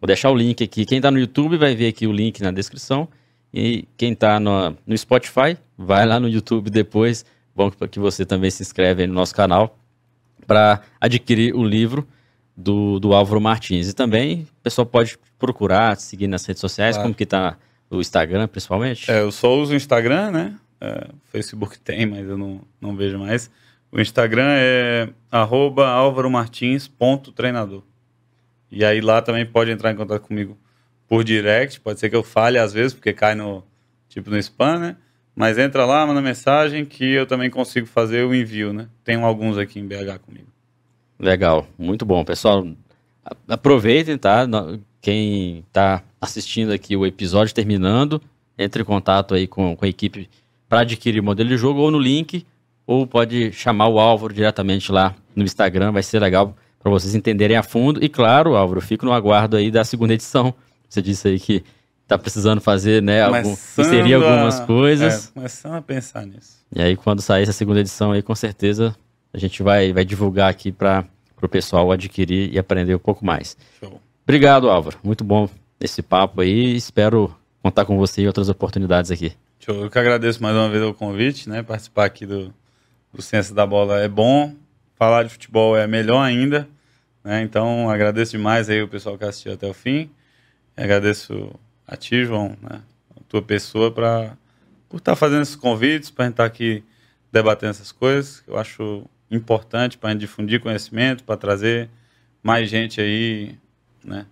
Vou 0.00 0.06
deixar 0.06 0.30
o 0.30 0.36
link 0.36 0.62
aqui. 0.64 0.86
Quem 0.86 0.98
está 0.98 1.10
no 1.10 1.18
YouTube 1.18 1.58
vai 1.58 1.74
ver 1.74 1.88
aqui 1.88 2.06
o 2.06 2.12
link 2.12 2.40
na 2.40 2.50
descrição. 2.50 3.08
E 3.52 3.84
quem 3.96 4.12
está 4.12 4.38
no, 4.38 4.76
no 4.86 4.96
Spotify, 4.96 5.58
vai 5.76 6.06
lá 6.06 6.20
no 6.20 6.28
YouTube 6.28 6.70
depois. 6.70 7.24
Bom 7.54 7.70
que 7.70 7.98
você 7.98 8.24
também 8.24 8.50
se 8.50 8.62
inscreve 8.62 9.02
aí 9.02 9.08
no 9.08 9.14
nosso 9.14 9.34
canal 9.34 9.76
para 10.46 10.80
adquirir 11.00 11.54
o 11.54 11.62
livro 11.62 12.06
do, 12.60 13.00
do 13.00 13.14
Álvaro 13.14 13.40
Martins. 13.40 13.88
E 13.88 13.92
também 13.92 14.42
o 14.42 14.62
pessoal 14.62 14.86
pode 14.86 15.18
procurar, 15.38 15.96
seguir 15.96 16.28
nas 16.28 16.44
redes 16.44 16.60
sociais, 16.60 16.96
claro. 16.96 17.08
como 17.08 17.14
que 17.14 17.26
tá 17.26 17.56
o 17.90 18.00
Instagram, 18.00 18.46
principalmente. 18.46 19.10
É, 19.10 19.20
eu 19.20 19.32
só 19.32 19.54
uso 19.56 19.72
o 19.72 19.76
Instagram, 19.76 20.30
né? 20.30 20.56
É, 20.80 21.08
Facebook 21.24 21.78
tem, 21.78 22.06
mas 22.06 22.28
eu 22.28 22.38
não, 22.38 22.60
não 22.80 22.94
vejo 22.94 23.18
mais. 23.18 23.50
O 23.90 24.00
Instagram 24.00 24.46
é 24.48 25.08
arroba 25.30 25.88
álvaromartins.treinador. 25.88 27.82
E 28.70 28.84
aí 28.84 29.00
lá 29.00 29.20
também 29.20 29.44
pode 29.44 29.70
entrar 29.70 29.90
em 29.90 29.96
contato 29.96 30.22
comigo 30.22 30.56
por 31.08 31.24
direct. 31.24 31.80
Pode 31.80 31.98
ser 31.98 32.08
que 32.08 32.14
eu 32.14 32.22
fale 32.22 32.56
às 32.56 32.72
vezes, 32.72 32.94
porque 32.94 33.12
cai 33.12 33.34
no 33.34 33.64
tipo 34.08 34.30
no 34.30 34.38
spam, 34.38 34.78
né? 34.78 34.96
Mas 35.34 35.58
entra 35.58 35.84
lá, 35.84 36.06
manda 36.06 36.20
mensagem 36.20 36.84
que 36.84 37.04
eu 37.04 37.26
também 37.26 37.50
consigo 37.50 37.86
fazer 37.86 38.24
o 38.24 38.34
envio, 38.34 38.72
né? 38.72 38.88
Tenho 39.02 39.24
alguns 39.24 39.58
aqui 39.58 39.80
em 39.80 39.86
BH 39.86 40.18
comigo. 40.24 40.49
Legal, 41.20 41.66
muito 41.78 42.06
bom. 42.06 42.24
Pessoal, 42.24 42.66
aproveitem, 43.46 44.16
tá? 44.16 44.46
Quem 45.02 45.64
está 45.68 46.02
assistindo 46.18 46.72
aqui 46.72 46.96
o 46.96 47.04
episódio 47.04 47.54
terminando, 47.54 48.20
entre 48.58 48.82
em 48.82 48.84
contato 48.84 49.34
aí 49.34 49.46
com, 49.46 49.76
com 49.76 49.84
a 49.84 49.88
equipe 49.88 50.28
para 50.66 50.80
adquirir 50.80 51.20
o 51.20 51.24
modelo 51.24 51.48
de 51.48 51.58
jogo 51.58 51.80
ou 51.80 51.90
no 51.90 51.98
link, 51.98 52.46
ou 52.86 53.06
pode 53.06 53.52
chamar 53.52 53.88
o 53.88 54.00
Álvaro 54.00 54.32
diretamente 54.32 54.90
lá 54.90 55.14
no 55.36 55.44
Instagram, 55.44 55.92
vai 55.92 56.02
ser 56.02 56.20
legal 56.20 56.56
para 56.78 56.90
vocês 56.90 57.14
entenderem 57.14 57.56
a 57.56 57.62
fundo. 57.62 58.02
E 58.02 58.08
claro, 58.08 58.56
Álvaro, 58.56 58.80
fico 58.80 59.04
no 59.04 59.12
aguardo 59.12 59.56
aí 59.56 59.70
da 59.70 59.84
segunda 59.84 60.14
edição. 60.14 60.54
Você 60.88 61.02
disse 61.02 61.28
aí 61.28 61.38
que 61.38 61.62
tá 62.06 62.16
precisando 62.16 62.60
fazer, 62.60 63.02
né, 63.02 63.22
algum, 63.22 63.52
inserir 63.52 64.14
algumas 64.14 64.58
coisas. 64.60 65.28
É, 65.28 65.32
começando 65.34 65.74
a 65.74 65.82
pensar 65.82 66.26
nisso. 66.26 66.58
E 66.74 66.80
aí, 66.80 66.96
quando 66.96 67.20
sair 67.20 67.42
essa 67.42 67.52
segunda 67.52 67.80
edição 67.80 68.12
aí, 68.12 68.22
com 68.22 68.34
certeza 68.34 68.96
a 69.32 69.38
gente 69.38 69.62
vai, 69.62 69.92
vai 69.92 70.04
divulgar 70.04 70.50
aqui 70.50 70.72
para 70.72 71.04
o 71.40 71.48
pessoal 71.48 71.90
adquirir 71.92 72.52
e 72.52 72.58
aprender 72.58 72.94
um 72.94 72.98
pouco 72.98 73.24
mais. 73.24 73.56
Show. 73.78 74.00
Obrigado, 74.24 74.70
Álvaro. 74.70 74.98
Muito 75.02 75.24
bom 75.24 75.48
esse 75.80 76.02
papo 76.02 76.40
aí. 76.40 76.76
Espero 76.76 77.34
contar 77.62 77.84
com 77.84 77.96
você 77.96 78.22
em 78.22 78.26
outras 78.26 78.48
oportunidades 78.48 79.10
aqui. 79.10 79.32
Show. 79.58 79.84
Eu 79.84 79.90
que 79.90 79.98
agradeço 79.98 80.42
mais 80.42 80.54
uma 80.54 80.68
vez 80.68 80.82
o 80.82 80.94
convite, 80.94 81.48
né? 81.48 81.62
Participar 81.62 82.06
aqui 82.06 82.26
do, 82.26 82.52
do 83.12 83.22
Ciência 83.22 83.54
da 83.54 83.66
Bola 83.66 84.00
é 84.00 84.08
bom, 84.08 84.54
falar 84.96 85.24
de 85.24 85.30
futebol 85.30 85.76
é 85.76 85.86
melhor 85.86 86.22
ainda. 86.22 86.68
Né? 87.22 87.42
Então, 87.42 87.90
agradeço 87.90 88.32
demais 88.32 88.70
aí 88.70 88.82
o 88.82 88.88
pessoal 88.88 89.18
que 89.18 89.24
assistiu 89.24 89.52
até 89.52 89.66
o 89.66 89.74
fim. 89.74 90.10
Agradeço 90.76 91.52
a 91.86 91.96
ti, 91.96 92.24
João, 92.24 92.56
né? 92.62 92.80
a 93.16 93.20
tua 93.28 93.42
pessoa, 93.42 93.90
pra, 93.90 94.36
por 94.88 94.96
estar 94.96 95.12
tá 95.12 95.16
fazendo 95.16 95.42
esses 95.42 95.56
convites, 95.56 96.10
para 96.10 96.24
a 96.24 96.28
gente 96.28 96.34
estar 96.34 96.44
tá 96.44 96.46
aqui 96.46 96.82
debatendo 97.30 97.70
essas 97.70 97.92
coisas. 97.92 98.42
Eu 98.46 98.58
acho 98.58 99.04
importante 99.30 99.96
para 99.96 100.14
difundir 100.14 100.60
conhecimento, 100.60 101.24
para 101.24 101.36
trazer 101.36 101.88
mais 102.42 102.68
gente 102.68 103.00
aí, 103.00 103.54
né, 104.04 104.26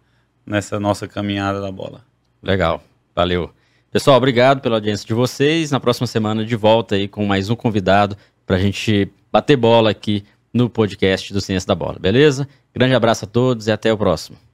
nessa 0.44 0.80
nossa 0.80 1.06
caminhada 1.06 1.60
da 1.60 1.70
bola. 1.70 2.04
Legal, 2.42 2.82
valeu. 3.14 3.52
Pessoal, 3.90 4.16
obrigado 4.16 4.60
pela 4.60 4.76
audiência 4.76 5.06
de 5.06 5.14
vocês. 5.14 5.70
Na 5.70 5.80
próxima 5.80 6.06
semana 6.06 6.44
de 6.44 6.56
volta 6.56 6.94
aí 6.94 7.08
com 7.08 7.24
mais 7.24 7.48
um 7.48 7.56
convidado 7.56 8.16
para 8.46 8.56
a 8.56 8.58
gente 8.58 9.10
bater 9.30 9.56
bola 9.56 9.90
aqui 9.90 10.24
no 10.52 10.68
podcast 10.68 11.32
do 11.32 11.40
Ciência 11.40 11.66
da 11.66 11.74
Bola, 11.74 11.98
beleza? 11.98 12.48
Grande 12.74 12.94
abraço 12.94 13.24
a 13.24 13.28
todos 13.28 13.66
e 13.66 13.72
até 13.72 13.92
o 13.92 13.98
próximo. 13.98 14.47